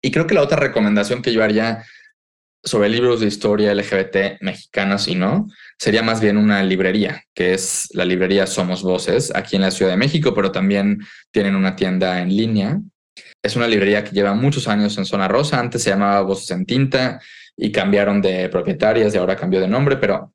Y 0.00 0.10
creo 0.10 0.26
que 0.26 0.34
la 0.34 0.42
otra 0.42 0.58
recomendación 0.58 1.22
que 1.22 1.32
yo 1.32 1.42
haría 1.42 1.84
sobre 2.64 2.88
libros 2.88 3.20
de 3.20 3.26
historia 3.26 3.74
LGBT 3.74 4.40
mexicanos 4.40 5.08
y 5.08 5.14
no, 5.14 5.48
sería 5.78 6.02
más 6.02 6.20
bien 6.20 6.36
una 6.36 6.62
librería, 6.62 7.24
que 7.34 7.54
es 7.54 7.88
la 7.92 8.04
librería 8.04 8.46
Somos 8.46 8.82
Voces, 8.82 9.32
aquí 9.34 9.56
en 9.56 9.62
la 9.62 9.70
Ciudad 9.70 9.90
de 9.90 9.96
México, 9.96 10.32
pero 10.34 10.52
también 10.52 11.00
tienen 11.32 11.56
una 11.56 11.74
tienda 11.74 12.20
en 12.20 12.28
línea. 12.28 12.80
Es 13.42 13.56
una 13.56 13.66
librería 13.66 14.04
que 14.04 14.12
lleva 14.12 14.34
muchos 14.34 14.68
años 14.68 14.96
en 14.96 15.04
Zona 15.04 15.26
Rosa, 15.26 15.58
antes 15.58 15.82
se 15.82 15.90
llamaba 15.90 16.22
Voces 16.22 16.50
en 16.52 16.64
Tinta 16.64 17.20
y 17.56 17.72
cambiaron 17.72 18.22
de 18.22 18.48
propietarias 18.48 19.14
y 19.14 19.18
ahora 19.18 19.36
cambió 19.36 19.60
de 19.60 19.68
nombre, 19.68 19.96
pero 19.96 20.32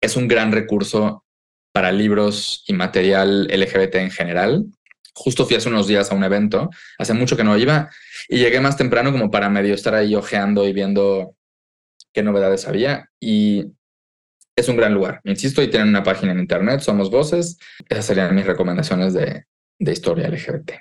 es 0.00 0.16
un 0.16 0.28
gran 0.28 0.52
recurso 0.52 1.24
para 1.72 1.90
libros 1.90 2.62
y 2.68 2.74
material 2.74 3.48
LGBT 3.48 3.96
en 3.96 4.10
general. 4.10 4.66
Justo 5.14 5.46
fui 5.46 5.56
hace 5.56 5.68
unos 5.68 5.86
días 5.86 6.10
a 6.10 6.14
un 6.14 6.24
evento, 6.24 6.70
hace 6.98 7.14
mucho 7.14 7.36
que 7.36 7.44
no 7.44 7.56
iba, 7.56 7.90
y 8.28 8.38
llegué 8.38 8.60
más 8.60 8.76
temprano 8.76 9.12
como 9.12 9.30
para 9.30 9.48
medio 9.48 9.74
estar 9.74 9.94
ahí 9.94 10.14
ojeando 10.14 10.66
y 10.68 10.72
viendo 10.72 11.34
qué 12.14 12.22
novedades 12.22 12.66
había. 12.66 13.10
Y 13.20 13.72
es 14.56 14.68
un 14.68 14.76
gran 14.76 14.94
lugar, 14.94 15.20
insisto, 15.24 15.62
y 15.62 15.68
tienen 15.68 15.88
una 15.88 16.02
página 16.02 16.32
en 16.32 16.38
internet, 16.38 16.80
Somos 16.80 17.10
Voces. 17.10 17.58
Esas 17.88 18.06
serían 18.06 18.34
mis 18.34 18.46
recomendaciones 18.46 19.12
de, 19.12 19.44
de 19.78 19.92
historia 19.92 20.28
LGBT. 20.28 20.72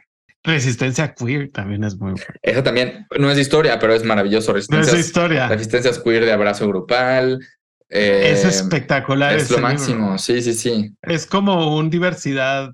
Resistencia 0.46 1.14
queer 1.14 1.52
también 1.52 1.84
es 1.86 1.98
muy 1.98 2.16
Esa 2.42 2.64
también 2.64 3.08
no 3.18 3.32
es 3.32 3.38
historia, 3.38 3.80
pero 3.80 3.94
es 3.94 4.04
maravilloso. 4.04 4.54
Resistencia 4.54 4.94
es 4.94 5.06
historia. 5.06 5.48
Resistencias 5.48 6.00
queer 6.00 6.26
de 6.26 6.34
abrazo 6.34 6.68
grupal. 6.68 7.40
es 7.88 8.44
eh, 8.44 8.48
espectacular. 8.50 9.38
Es 9.38 9.50
lo 9.50 9.60
máximo. 9.60 10.18
Sí, 10.18 10.42
sí, 10.42 10.54
sí. 10.54 10.94
Es 11.02 11.26
como 11.26 11.78
un 11.78 11.90
diversidad 11.90 12.74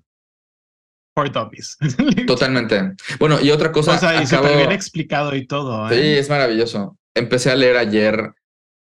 for 1.14 1.32
dummies. 1.32 1.78
Totalmente. 2.28 2.96
Bueno, 3.20 3.40
y 3.40 3.52
otra 3.52 3.72
cosa. 3.72 3.96
O 3.96 3.98
sea, 4.00 4.22
y 4.22 4.26
súper 4.26 4.58
bien 4.58 4.72
explicado 4.72 5.36
y 5.36 5.46
todo. 5.46 5.90
Sí, 5.90 5.96
¿eh? 5.96 6.20
es 6.20 6.28
maravilloso. 6.28 6.98
Empecé 7.14 7.52
a 7.52 7.56
leer 7.56 7.78
ayer 7.78 8.34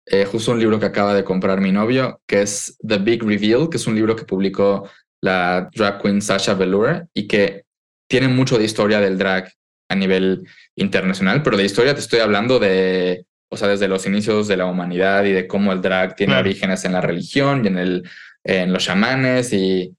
eh, 0.06 0.26
justo 0.26 0.52
un 0.52 0.60
libro 0.60 0.80
que 0.80 0.86
acaba 0.86 1.14
de 1.14 1.24
comprar 1.24 1.62
mi 1.62 1.72
novio, 1.72 2.22
que 2.28 2.42
es 2.42 2.78
The 2.88 3.00
Big 3.00 3.24
Reveal, 3.24 3.70
que 3.70 3.78
es 3.78 3.88
un 3.88 3.96
libro 3.96 4.16
que 4.16 4.26
publicó 4.26 4.90
la 5.22 5.70
drag 5.74 6.02
queen 6.02 6.22
Sasha 6.22 6.54
Velour 6.54 7.08
y 7.14 7.28
que 7.28 7.64
tiene 8.08 8.28
mucho 8.28 8.58
de 8.58 8.66
historia 8.66 9.00
del 9.00 9.18
drag 9.18 9.52
a 9.90 9.96
nivel 9.96 10.48
internacional, 10.76 11.42
pero 11.44 11.58
de 11.58 11.66
historia 11.66 11.94
te 11.94 12.00
estoy 12.00 12.20
hablando 12.20 12.60
de, 12.60 13.26
o 13.52 13.58
sea, 13.58 13.68
desde 13.68 13.88
los 13.88 14.06
inicios 14.06 14.48
de 14.48 14.58
la 14.58 14.66
humanidad 14.66 15.24
y 15.26 15.32
de 15.32 15.48
cómo 15.48 15.72
el 15.72 15.82
drag 15.82 16.16
tiene 16.16 16.36
orígenes 16.36 16.86
en 16.86 16.94
la 16.94 17.02
religión 17.02 17.64
y 17.64 17.68
en, 17.68 17.78
el, 17.78 18.10
en 18.44 18.74
los 18.74 18.84
chamanes 18.84 19.54
y 19.54 19.96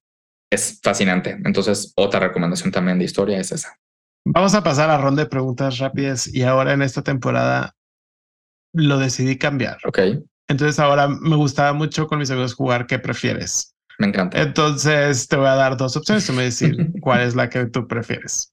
es 0.51 0.81
fascinante. 0.83 1.37
Entonces, 1.45 1.93
otra 1.97 2.21
recomendación 2.21 2.71
también 2.71 2.99
de 2.99 3.05
historia 3.05 3.39
es 3.39 3.53
esa. 3.53 3.77
Vamos 4.25 4.55
a 4.55 4.63
pasar 4.63 4.91
a 4.91 4.99
ronda 4.99 5.23
de 5.23 5.29
preguntas 5.29 5.79
rápidas 5.79 6.27
y 6.27 6.43
ahora 6.43 6.73
en 6.73 6.83
esta 6.83 7.03
temporada 7.03 7.76
lo 8.77 8.99
decidí 8.99 9.39
cambiar. 9.39 9.79
Ok. 9.85 9.99
Entonces 10.49 10.79
ahora 10.79 11.09
me 11.09 11.37
gustaba 11.37 11.72
mucho 11.72 12.07
con 12.07 12.18
mis 12.18 12.31
amigos 12.31 12.55
jugar 12.55 12.87
qué 12.87 12.99
prefieres. 12.99 13.74
Me 13.99 14.09
encanta. 14.09 14.41
Entonces 14.41 15.27
te 15.27 15.37
voy 15.37 15.47
a 15.47 15.55
dar 15.55 15.77
dos 15.77 15.97
opciones. 15.97 16.27
Tú 16.27 16.33
me 16.33 16.43
decir 16.45 16.93
cuál 17.01 17.22
es 17.22 17.35
la 17.35 17.49
que 17.49 17.66
tú 17.66 17.89
prefieres. 17.89 18.53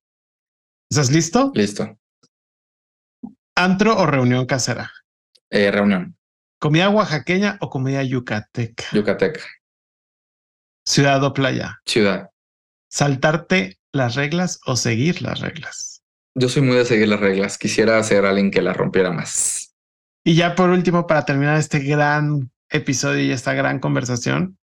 ¿Estás 0.89 1.11
listo? 1.11 1.51
Listo. 1.53 1.97
¿Antro 3.55 3.97
o 3.97 4.05
reunión 4.05 4.45
casera? 4.45 4.91
Eh, 5.49 5.69
reunión. 5.69 6.15
¿Comida 6.59 6.89
oaxaqueña 6.89 7.57
o 7.61 7.69
comida 7.69 8.01
yucateca? 8.03 8.86
Yucateca. 8.93 9.41
¿Ciudad 10.86 11.24
o 11.24 11.34
playa? 11.34 11.82
Ciudad. 11.86 12.30
¿Saltarte 12.89 13.80
las 13.91 14.15
reglas 14.15 14.59
o 14.65 14.76
seguir 14.76 15.21
las 15.21 15.39
reglas? 15.39 16.03
Yo 16.36 16.49
soy 16.49 16.63
muy 16.63 16.78
de 16.78 16.86
seguir 16.86 17.07
las 17.07 17.19
reglas. 17.19 17.57
Quisiera 17.57 18.01
ser 18.03 18.26
alguien 18.26 18.49
que 18.49 18.61
las 18.61 18.76
rompiera 18.76 19.11
más. 19.11 19.72
Y 20.24 20.36
ya 20.36 20.55
por 20.55 20.69
último, 20.69 21.05
para 21.05 21.26
terminar 21.26 21.57
este 21.57 21.80
gran 21.80 22.51
episodio 22.69 23.24
y 23.24 23.32
esta 23.32 23.53
gran 23.53 23.80
conversación, 23.80 24.57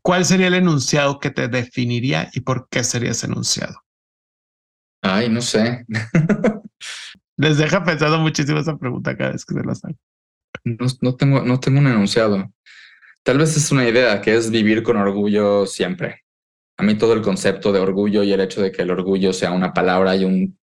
¿cuál 0.00 0.24
sería 0.24 0.46
el 0.46 0.54
enunciado 0.54 1.18
que 1.18 1.30
te 1.30 1.48
definiría 1.48 2.30
y 2.32 2.40
por 2.40 2.68
qué 2.68 2.84
sería 2.84 3.10
ese 3.10 3.26
enunciado? 3.26 3.82
Ay, 5.02 5.28
no 5.28 5.40
sé. 5.40 5.84
Les 7.36 7.58
deja 7.58 7.82
pensando 7.84 8.18
muchísimo 8.18 8.60
esa 8.60 8.76
pregunta 8.76 9.16
cada 9.16 9.32
vez 9.32 9.44
que 9.44 9.54
se 9.54 9.62
la 9.64 9.72
hago. 9.72 9.98
No, 10.64 10.86
no, 11.00 11.16
tengo, 11.16 11.42
no 11.42 11.58
tengo 11.58 11.80
un 11.80 11.88
enunciado. 11.88 12.52
Tal 13.24 13.38
vez 13.38 13.56
es 13.56 13.72
una 13.72 13.88
idea 13.88 14.20
que 14.20 14.34
es 14.36 14.50
vivir 14.50 14.82
con 14.82 14.96
orgullo 14.96 15.66
siempre. 15.66 16.22
A 16.78 16.82
mí 16.82 16.96
todo 16.96 17.12
el 17.12 17.22
concepto 17.22 17.72
de 17.72 17.80
orgullo 17.80 18.22
y 18.22 18.32
el 18.32 18.40
hecho 18.40 18.62
de 18.62 18.70
que 18.70 18.82
el 18.82 18.90
orgullo 18.90 19.32
sea 19.32 19.50
una 19.50 19.72
palabra 19.72 20.14
y 20.14 20.24
un 20.24 20.58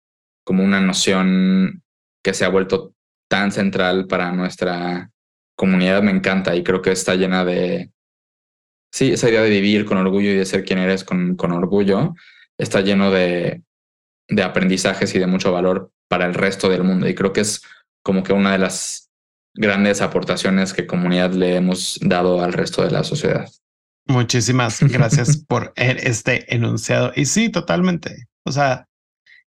como 0.43 0.63
una 0.63 0.79
noción 0.79 1.83
que 2.23 2.33
se 2.33 2.45
ha 2.45 2.49
vuelto 2.49 2.93
tan 3.27 3.51
central 3.51 4.07
para 4.07 4.31
nuestra 4.31 5.09
comunidad 5.55 6.01
me 6.03 6.11
encanta 6.11 6.55
y 6.55 6.63
creo 6.63 6.81
que 6.81 6.91
está 6.91 7.15
llena 7.15 7.43
de, 7.43 7.91
sí, 8.91 9.11
esa 9.11 9.29
idea 9.29 9.41
de 9.41 9.49
vivir 9.49 9.85
con 9.85 9.97
orgullo 9.97 10.29
y 10.29 10.35
de 10.35 10.45
ser 10.45 10.63
quien 10.63 10.79
eres 10.79 11.03
con, 11.03 11.35
con 11.35 11.51
orgullo, 11.51 12.13
está 12.57 12.81
lleno 12.81 13.11
de, 13.11 13.63
de 14.27 14.43
aprendizajes 14.43 15.13
y 15.15 15.19
de 15.19 15.27
mucho 15.27 15.51
valor 15.51 15.91
para 16.07 16.25
el 16.25 16.33
resto 16.33 16.69
del 16.69 16.83
mundo. 16.83 17.07
Y 17.07 17.15
creo 17.15 17.33
que 17.33 17.41
es 17.41 17.61
como 18.03 18.23
que 18.23 18.33
una 18.33 18.51
de 18.51 18.59
las 18.59 19.11
grandes 19.53 20.01
aportaciones 20.01 20.73
que 20.73 20.87
comunidad 20.87 21.33
le 21.33 21.55
hemos 21.55 21.99
dado 22.01 22.43
al 22.43 22.53
resto 22.53 22.83
de 22.83 22.91
la 22.91 23.03
sociedad. 23.03 23.49
Muchísimas 24.05 24.79
gracias 24.81 25.37
por 25.37 25.73
este 25.75 26.53
enunciado. 26.55 27.11
Y 27.15 27.25
sí, 27.25 27.49
totalmente. 27.49 28.27
O 28.45 28.51
sea, 28.51 28.87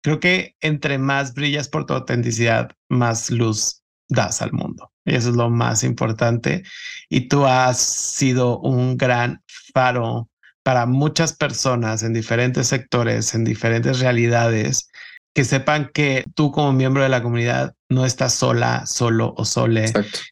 creo 0.01 0.19
que 0.19 0.55
entre 0.59 0.97
más 0.97 1.33
brillas 1.33 1.69
por 1.69 1.85
tu 1.85 1.93
autenticidad, 1.93 2.71
más 2.89 3.29
luz 3.29 3.83
das 4.09 4.41
al 4.41 4.51
mundo. 4.51 4.91
Y 5.05 5.15
eso 5.15 5.29
es 5.29 5.35
lo 5.35 5.49
más 5.49 5.83
importante. 5.83 6.63
Y 7.09 7.27
tú 7.27 7.45
has 7.45 7.79
sido 7.79 8.59
un 8.59 8.97
gran 8.97 9.41
faro 9.73 10.29
para 10.63 10.85
muchas 10.85 11.33
personas 11.33 12.03
en 12.03 12.13
diferentes 12.13 12.67
sectores, 12.67 13.33
en 13.33 13.43
diferentes 13.43 13.99
realidades, 13.99 14.89
que 15.33 15.45
sepan 15.45 15.89
que 15.93 16.25
tú 16.35 16.51
como 16.51 16.73
miembro 16.73 17.03
de 17.03 17.09
la 17.09 17.23
comunidad 17.23 17.73
no 17.87 18.05
estás 18.05 18.33
sola, 18.33 18.85
solo 18.85 19.33
o 19.37 19.45
sole, 19.45 19.91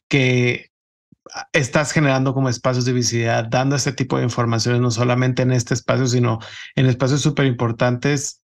que 0.09 0.69
estás 1.53 1.91
generando 1.91 2.33
como 2.33 2.49
espacios 2.49 2.85
de 2.85 2.93
visibilidad, 2.93 3.45
dando 3.45 3.75
este 3.75 3.93
tipo 3.93 4.17
de 4.17 4.23
informaciones, 4.23 4.81
no 4.81 4.91
solamente 4.91 5.43
en 5.43 5.51
este 5.51 5.73
espacio, 5.73 6.07
sino 6.07 6.39
en 6.75 6.87
espacios 6.87 7.21
súper 7.21 7.45
importantes 7.45 8.41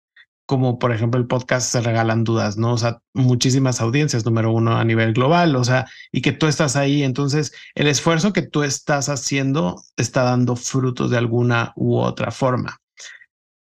como 0.50 0.80
por 0.80 0.90
ejemplo 0.90 1.20
el 1.20 1.28
podcast 1.28 1.70
Se 1.70 1.80
Regalan 1.80 2.24
Dudas, 2.24 2.56
¿no? 2.56 2.72
O 2.72 2.76
sea, 2.76 2.98
muchísimas 3.14 3.80
audiencias, 3.80 4.24
número 4.24 4.50
uno 4.50 4.78
a 4.78 4.84
nivel 4.84 5.12
global, 5.12 5.54
o 5.54 5.62
sea, 5.62 5.86
y 6.10 6.22
que 6.22 6.32
tú 6.32 6.48
estás 6.48 6.74
ahí. 6.74 7.04
Entonces, 7.04 7.52
el 7.76 7.86
esfuerzo 7.86 8.32
que 8.32 8.42
tú 8.42 8.64
estás 8.64 9.08
haciendo 9.08 9.80
está 9.96 10.24
dando 10.24 10.56
frutos 10.56 11.08
de 11.08 11.18
alguna 11.18 11.72
u 11.76 11.98
otra 11.98 12.32
forma. 12.32 12.80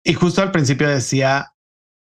Y 0.04 0.14
justo 0.14 0.44
al 0.44 0.52
principio 0.52 0.88
decía 0.88 1.54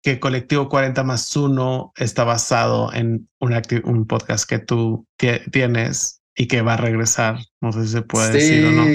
que 0.03 0.19
Colectivo 0.19 0.69
40 0.69 1.05
más 1.05 1.37
1 1.37 1.93
está 1.95 2.25
basado 2.25 2.93
en 2.93 3.29
un, 3.39 3.63
un 3.85 4.07
podcast 4.09 4.51
que 4.51 4.59
tú 4.59 5.07
tienes 5.53 6.21
y 6.35 6.49
que 6.49 6.63
va 6.63 6.73
a 6.75 6.79
regresar. 6.79 7.39
No 7.61 7.71
sé 7.71 7.85
si 7.87 7.93
se 7.93 8.03
puede 8.03 8.33
decir 8.33 8.67
o 8.67 8.73
no. 8.73 8.87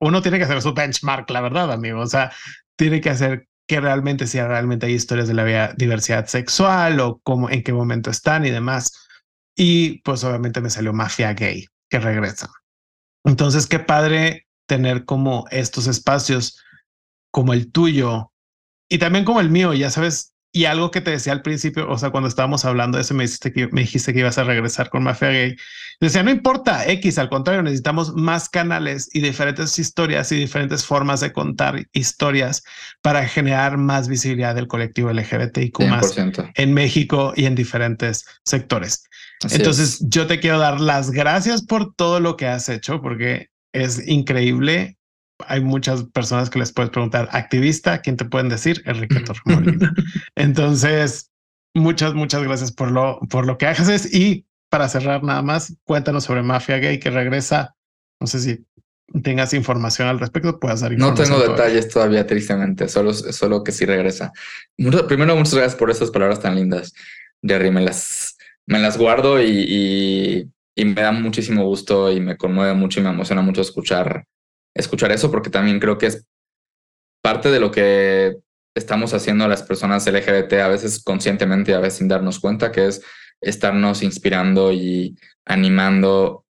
Uno 0.00 0.22
tiene 0.22 0.38
que 0.38 0.44
hacer 0.44 0.60
su 0.60 0.74
benchmark, 0.74 1.30
la 1.30 1.40
verdad, 1.40 1.70
amigo. 1.70 2.00
O 2.00 2.06
sea, 2.08 2.32
tiene 2.76 3.00
que 3.00 3.10
hacer 3.10 3.46
que 3.66 3.80
realmente 3.80 4.26
si 4.26 4.40
realmente 4.40 4.86
hay 4.86 4.94
historias 4.94 5.28
de 5.28 5.34
la 5.34 5.72
diversidad 5.74 6.26
sexual 6.26 7.00
o 7.00 7.20
cómo, 7.22 7.48
en 7.50 7.62
qué 7.62 7.72
momento 7.72 8.10
están 8.10 8.44
y 8.44 8.50
demás. 8.50 8.92
Y 9.56 10.00
pues 10.02 10.24
obviamente 10.24 10.60
me 10.60 10.70
salió 10.70 10.92
Mafia 10.92 11.32
Gay, 11.32 11.66
que 11.88 12.00
regresa. 12.00 12.50
Entonces, 13.24 13.66
qué 13.66 13.78
padre 13.78 14.46
tener 14.66 15.04
como 15.04 15.46
estos 15.50 15.86
espacios 15.86 16.60
como 17.30 17.52
el 17.52 17.72
tuyo 17.72 18.32
y 18.88 18.98
también 18.98 19.24
como 19.24 19.40
el 19.40 19.50
mío, 19.50 19.72
ya 19.74 19.90
sabes, 19.90 20.33
y 20.56 20.66
algo 20.66 20.92
que 20.92 21.00
te 21.00 21.10
decía 21.10 21.32
al 21.32 21.42
principio, 21.42 21.90
o 21.90 21.98
sea, 21.98 22.10
cuando 22.10 22.28
estábamos 22.28 22.64
hablando 22.64 22.96
de 22.96 23.02
eso, 23.02 23.12
me 23.12 23.24
dijiste 23.24 23.52
que, 23.52 23.66
me 23.72 23.80
dijiste 23.80 24.12
que 24.12 24.20
ibas 24.20 24.38
a 24.38 24.44
regresar 24.44 24.88
con 24.88 25.02
Mafia 25.02 25.30
Gay. 25.30 25.56
Decía, 25.98 26.22
no 26.22 26.30
importa, 26.30 26.88
X, 26.88 27.18
al 27.18 27.28
contrario, 27.28 27.60
necesitamos 27.64 28.14
más 28.14 28.48
canales 28.48 29.10
y 29.12 29.20
diferentes 29.20 29.76
historias 29.80 30.30
y 30.30 30.36
diferentes 30.36 30.84
formas 30.84 31.18
de 31.18 31.32
contar 31.32 31.88
historias 31.92 32.62
para 33.02 33.26
generar 33.26 33.78
más 33.78 34.06
visibilidad 34.06 34.54
del 34.54 34.68
colectivo 34.68 35.12
LGBTIQ 35.12 35.80
más 35.88 36.14
en 36.54 36.72
México 36.72 37.32
y 37.34 37.46
en 37.46 37.56
diferentes 37.56 38.24
sectores. 38.44 39.08
Entonces, 39.50 40.04
yo 40.08 40.28
te 40.28 40.38
quiero 40.38 40.60
dar 40.60 40.80
las 40.80 41.10
gracias 41.10 41.62
por 41.62 41.96
todo 41.96 42.20
lo 42.20 42.36
que 42.36 42.46
has 42.46 42.68
hecho, 42.68 43.02
porque 43.02 43.48
es 43.72 44.06
increíble 44.06 44.98
hay 45.48 45.60
muchas 45.60 46.04
personas 46.04 46.50
que 46.50 46.58
les 46.58 46.72
puedes 46.72 46.90
preguntar, 46.90 47.28
activista, 47.32 48.00
¿quién 48.00 48.16
te 48.16 48.24
pueden 48.24 48.48
decir? 48.48 48.82
Enrique 48.86 49.20
Torremolina. 49.20 49.94
Entonces, 50.36 51.30
muchas, 51.74 52.14
muchas 52.14 52.42
gracias 52.42 52.72
por 52.72 52.90
lo, 52.90 53.20
por 53.30 53.46
lo 53.46 53.58
que 53.58 53.66
haces. 53.66 54.12
Y 54.12 54.46
para 54.70 54.88
cerrar 54.88 55.22
nada 55.22 55.42
más, 55.42 55.76
cuéntanos 55.84 56.24
sobre 56.24 56.42
Mafia 56.42 56.78
Gay 56.78 56.98
que 56.98 57.10
regresa. 57.10 57.76
No 58.20 58.26
sé 58.26 58.40
si 58.40 58.64
tengas 59.22 59.54
información 59.54 60.08
al 60.08 60.18
respecto, 60.18 60.58
puedas 60.58 60.80
dar 60.80 60.92
información. 60.92 61.28
No 61.28 61.36
tengo 61.36 61.52
detalles 61.52 61.88
todavía, 61.88 62.26
tristemente, 62.26 62.88
solo, 62.88 63.12
solo 63.12 63.62
que 63.62 63.72
sí 63.72 63.84
regresa. 63.84 64.32
Primero, 65.08 65.36
muchas 65.36 65.54
gracias 65.54 65.76
por 65.76 65.90
esas 65.90 66.10
palabras 66.10 66.40
tan 66.40 66.56
lindas, 66.56 66.94
Jerry. 67.42 67.70
Me 67.70 67.82
las, 67.82 68.36
me 68.66 68.78
las 68.78 68.96
guardo 68.96 69.40
y, 69.42 69.46
y, 69.46 70.50
y 70.74 70.84
me 70.84 71.02
da 71.02 71.12
muchísimo 71.12 71.64
gusto 71.64 72.10
y 72.10 72.20
me 72.20 72.36
conmueve 72.36 72.74
mucho 72.74 73.00
y 73.00 73.02
me 73.02 73.10
emociona 73.10 73.42
mucho 73.42 73.60
escuchar 73.60 74.26
escuchar 74.74 75.12
eso 75.12 75.30
porque 75.30 75.50
también 75.50 75.80
creo 75.80 75.98
que 75.98 76.06
es 76.06 76.26
parte 77.22 77.50
de 77.50 77.60
lo 77.60 77.70
que 77.70 78.36
estamos 78.74 79.14
haciendo 79.14 79.46
las 79.48 79.62
personas 79.62 80.06
LGBT 80.06 80.54
a 80.54 80.68
veces 80.68 81.02
conscientemente 81.02 81.70
y 81.70 81.74
a 81.74 81.80
veces 81.80 81.98
sin 81.98 82.08
darnos 82.08 82.40
cuenta, 82.40 82.72
que 82.72 82.86
es 82.88 83.02
estarnos 83.40 84.02
inspirando 84.02 84.72
y 84.72 85.16
animando 85.44 86.44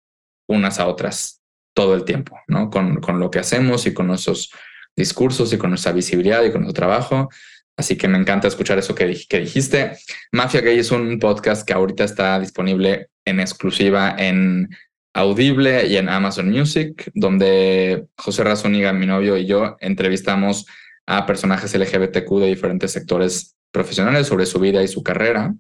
unas 0.48 0.80
a 0.80 0.88
otras 0.88 1.42
todo 1.74 1.96
el 1.96 2.04
tiempo, 2.04 2.38
¿no? 2.48 2.70
Con, 2.70 3.00
con 3.02 3.20
lo 3.20 3.32
que 3.32 3.40
hacemos 3.40 3.86
y 3.86 3.94
con 3.94 4.08
nuestros 4.08 4.52
discursos 4.96 5.52
y 5.54 5.58
con 5.58 5.70
nuestra 5.72 5.94
visibilidad 5.94 6.44
y 6.44 6.52
con 6.52 6.62
nuestro 6.62 6.82
trabajo. 6.82 7.30
Así 7.78 7.98
que 7.98 8.08
me 8.08 8.18
encanta 8.18 8.48
escuchar 8.48 8.78
eso 8.78 8.94
que, 8.94 9.26
que 9.28 9.40
dijiste. 9.40 9.98
Mafia 10.32 10.62
Gay 10.62 10.80
es 10.80 10.92
un 10.92 11.18
podcast 11.20 11.66
que 11.66 11.74
ahorita 11.74 12.04
está 12.04 12.40
disponible 12.40 13.10
en 13.26 13.40
exclusiva 13.40 14.16
en 14.18 14.70
Audible 15.14 15.88
y 15.88 15.98
en 15.98 16.10
Amazon 16.10 16.50
Music, 16.50 17.12
donde 17.14 18.08
José 18.16 18.44
Razoniga, 18.44 18.94
mi 18.94 19.06
novio 19.06 19.38
y 19.38 19.46
yo 19.46 19.76
entrevistamos 19.80 20.66
a 21.06 21.26
personajes 21.26 21.76
LGBTQ 21.76 22.40
de 22.40 22.48
diferentes 22.48 22.92
sectores 22.92 23.56
profesionales 23.72 24.28
sobre 24.28 24.46
su 24.46 24.60
vida 24.60 24.84
y 24.84 24.88
su 24.88 25.04
carrera 25.04 25.54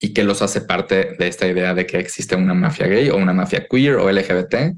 y 0.00 0.12
que 0.12 0.24
los 0.24 0.42
hace 0.42 0.60
parte 0.60 1.16
de 1.18 1.28
esta 1.28 1.46
idea 1.46 1.74
de 1.74 1.86
que 1.86 1.98
existe 1.98 2.36
una 2.36 2.54
mafia 2.54 2.86
gay 2.86 3.10
o 3.10 3.16
una 3.16 3.32
mafia 3.32 3.66
queer 3.68 3.96
o 3.96 4.10
LGBT. 4.10 4.76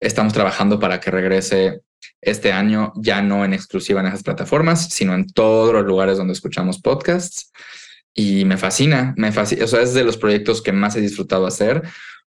Estamos 0.00 0.32
trabajando 0.32 0.78
para 0.78 1.00
que 1.00 1.10
regrese 1.10 1.80
este 2.20 2.52
año 2.52 2.92
ya 2.96 3.20
no 3.20 3.44
en 3.44 3.52
exclusiva 3.52 4.00
en 4.00 4.06
esas 4.06 4.22
plataformas, 4.22 4.88
sino 4.90 5.14
en 5.14 5.26
todos 5.26 5.72
los 5.72 5.84
lugares 5.84 6.18
donde 6.18 6.32
escuchamos 6.32 6.80
podcasts. 6.80 7.52
Y 8.14 8.44
me 8.44 8.56
fascina, 8.56 9.12
me 9.16 9.32
fascina, 9.32 9.64
o 9.64 9.68
sea, 9.68 9.82
es 9.82 9.92
de 9.92 10.04
los 10.04 10.16
proyectos 10.16 10.62
que 10.62 10.72
más 10.72 10.94
he 10.94 11.00
disfrutado 11.00 11.46
hacer 11.46 11.82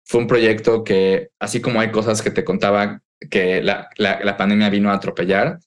fue 0.05 0.21
un 0.21 0.27
proyecto 0.27 0.85
que, 0.85 1.31
así 1.39 1.61
como 1.61 1.81
hay 1.81 1.91
cosas 1.91 2.23
que 2.23 2.31
te 2.31 2.45
contaba 2.45 3.01
que 3.31 3.63
la, 3.63 3.89
pandemia 4.37 4.69
vino 4.71 4.91
a 4.91 4.95
atropellar, 4.95 5.59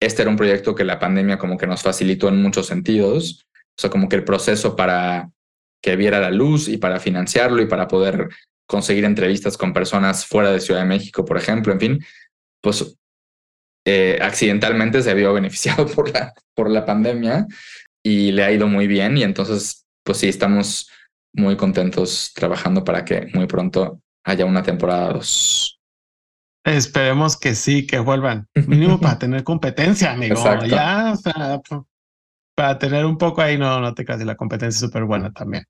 este 0.00 0.22
era 0.22 0.30
un 0.30 0.36
proyecto 0.36 0.74
que 0.74 0.84
la 0.84 0.98
pandemia 0.98 1.38
como 1.38 1.56
que 1.56 1.66
nos 1.66 1.82
facilitó 1.82 2.28
en 2.28 2.42
muchos 2.42 2.66
sentidos. 2.66 3.46
O 3.76 3.80
sea, 3.80 3.90
como 3.90 4.08
que 4.08 4.16
el 4.16 4.24
proceso 4.24 4.76
para 4.76 5.30
que 5.82 5.96
viera 5.96 6.20
la 6.20 6.30
luz 6.30 6.68
y 6.68 6.76
para 6.76 6.98
financiarlo 6.98 7.62
y 7.62 7.66
para 7.66 7.88
poder 7.88 8.28
conseguir 8.66 9.04
entrevistas 9.04 9.56
con 9.56 9.72
personas 9.72 10.26
fuera 10.26 10.50
de 10.50 10.60
Ciudad 10.60 10.80
de 10.80 10.86
México, 10.86 11.24
por 11.24 11.36
ejemplo, 11.36 11.72
en 11.72 11.80
fin, 11.80 12.04
pues 12.60 12.96
eh, 13.84 14.18
accidentalmente 14.22 15.02
se 15.02 15.14
vio 15.14 15.32
beneficiado 15.34 15.86
por 15.86 16.12
la, 16.12 16.32
por 16.54 16.70
la 16.70 16.84
pandemia 16.84 17.46
y 18.02 18.32
le 18.32 18.44
ha 18.44 18.52
ido 18.52 18.66
muy 18.66 18.86
bien 18.86 19.16
y 19.18 19.22
entonces, 19.22 19.86
pues 20.02 20.18
sí, 20.18 20.28
estamos 20.28 20.90
muy 21.34 21.56
contentos 21.56 22.32
trabajando 22.34 22.84
para 22.84 23.04
que 23.04 23.28
muy 23.34 23.46
pronto 23.46 24.00
haya 24.24 24.44
una 24.44 24.62
temporada 24.62 25.12
2. 25.12 25.80
Esperemos 26.64 27.36
que 27.36 27.54
sí, 27.54 27.86
que 27.86 27.98
vuelvan. 27.98 28.48
Mínimo 28.66 28.98
para 28.98 29.18
tener 29.18 29.44
competencia, 29.44 30.12
amigo. 30.12 30.42
Ya, 30.66 31.12
o 31.12 31.16
sea, 31.16 31.60
para 32.54 32.78
tener 32.78 33.04
un 33.04 33.18
poco 33.18 33.42
ahí, 33.42 33.58
no, 33.58 33.80
no 33.80 33.94
te 33.94 34.04
creas, 34.04 34.24
la 34.24 34.36
competencia 34.36 34.76
es 34.76 34.80
súper 34.80 35.04
buena 35.04 35.32
también. 35.32 35.66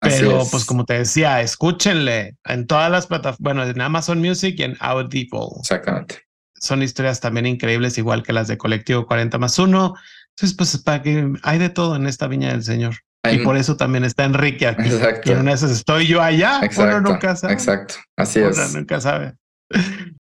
Pero, 0.00 0.42
pues, 0.50 0.64
como 0.64 0.84
te 0.84 0.98
decía, 0.98 1.40
escúchenle 1.40 2.36
en 2.44 2.66
todas 2.66 2.90
las 2.90 3.06
plataformas, 3.06 3.38
bueno, 3.40 3.64
en 3.64 3.80
Amazon 3.80 4.20
Music 4.20 4.56
y 4.58 4.64
en 4.64 4.76
Audible. 4.80 5.48
Exactamente. 5.60 6.22
Son 6.54 6.82
historias 6.82 7.20
también 7.20 7.46
increíbles, 7.46 7.98
igual 7.98 8.22
que 8.22 8.32
las 8.32 8.48
de 8.48 8.58
Colectivo 8.58 9.06
40 9.06 9.38
más 9.38 9.58
1. 9.58 9.94
Entonces, 10.30 10.56
pues, 10.56 10.76
para 10.78 11.02
que 11.02 11.32
hay 11.42 11.58
de 11.58 11.70
todo 11.70 11.96
en 11.96 12.06
esta 12.06 12.26
viña 12.26 12.50
del 12.50 12.64
Señor 12.64 12.96
y 13.32 13.38
por 13.38 13.56
eso 13.56 13.76
también 13.76 14.04
está 14.04 14.24
Enrique 14.24 14.66
aquí. 14.66 14.88
Exacto. 14.88 15.30
Y 15.30 15.34
en 15.34 15.48
eso 15.48 15.66
estoy 15.66 16.06
yo 16.06 16.20
allá. 16.20 16.60
Exacto. 16.62 17.00
nunca 17.00 17.36
sabe. 17.36 17.52
Exacto. 17.52 17.94
Así 18.16 18.40
es. 18.40 18.74
nunca 18.74 19.00
sabe. 19.00 19.34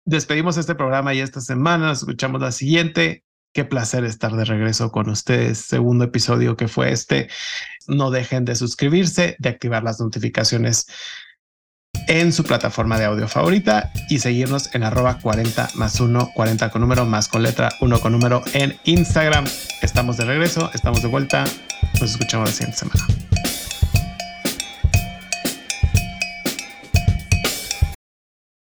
Despedimos 0.04 0.56
este 0.56 0.74
programa 0.74 1.14
y 1.14 1.20
esta 1.20 1.40
semana 1.40 1.88
nos 1.88 1.98
escuchamos 1.98 2.40
la 2.40 2.52
siguiente. 2.52 3.24
Qué 3.52 3.64
placer 3.64 4.04
estar 4.04 4.32
de 4.32 4.44
regreso 4.44 4.92
con 4.92 5.08
ustedes. 5.08 5.58
Segundo 5.58 6.04
episodio 6.04 6.56
que 6.56 6.68
fue 6.68 6.92
este. 6.92 7.28
No 7.88 8.10
dejen 8.10 8.44
de 8.44 8.54
suscribirse, 8.54 9.36
de 9.38 9.48
activar 9.48 9.82
las 9.82 9.98
notificaciones 9.98 10.86
en 12.10 12.32
su 12.32 12.42
plataforma 12.42 12.98
de 12.98 13.04
audio 13.04 13.28
favorita 13.28 13.92
y 14.08 14.18
seguirnos 14.18 14.74
en 14.74 14.82
arroba 14.82 15.18
40 15.18 15.70
más 15.74 16.00
1, 16.00 16.32
40 16.34 16.68
con 16.70 16.80
número, 16.80 17.06
más 17.06 17.28
con 17.28 17.44
letra, 17.44 17.70
1 17.80 18.00
con 18.00 18.10
número 18.10 18.42
en 18.52 18.76
Instagram. 18.82 19.46
Estamos 19.80 20.16
de 20.16 20.24
regreso, 20.24 20.72
estamos 20.74 21.02
de 21.02 21.08
vuelta. 21.08 21.44
Nos 22.00 22.10
escuchamos 22.10 22.48
la 22.48 22.52
siguiente 22.52 22.78
semana. 22.78 23.29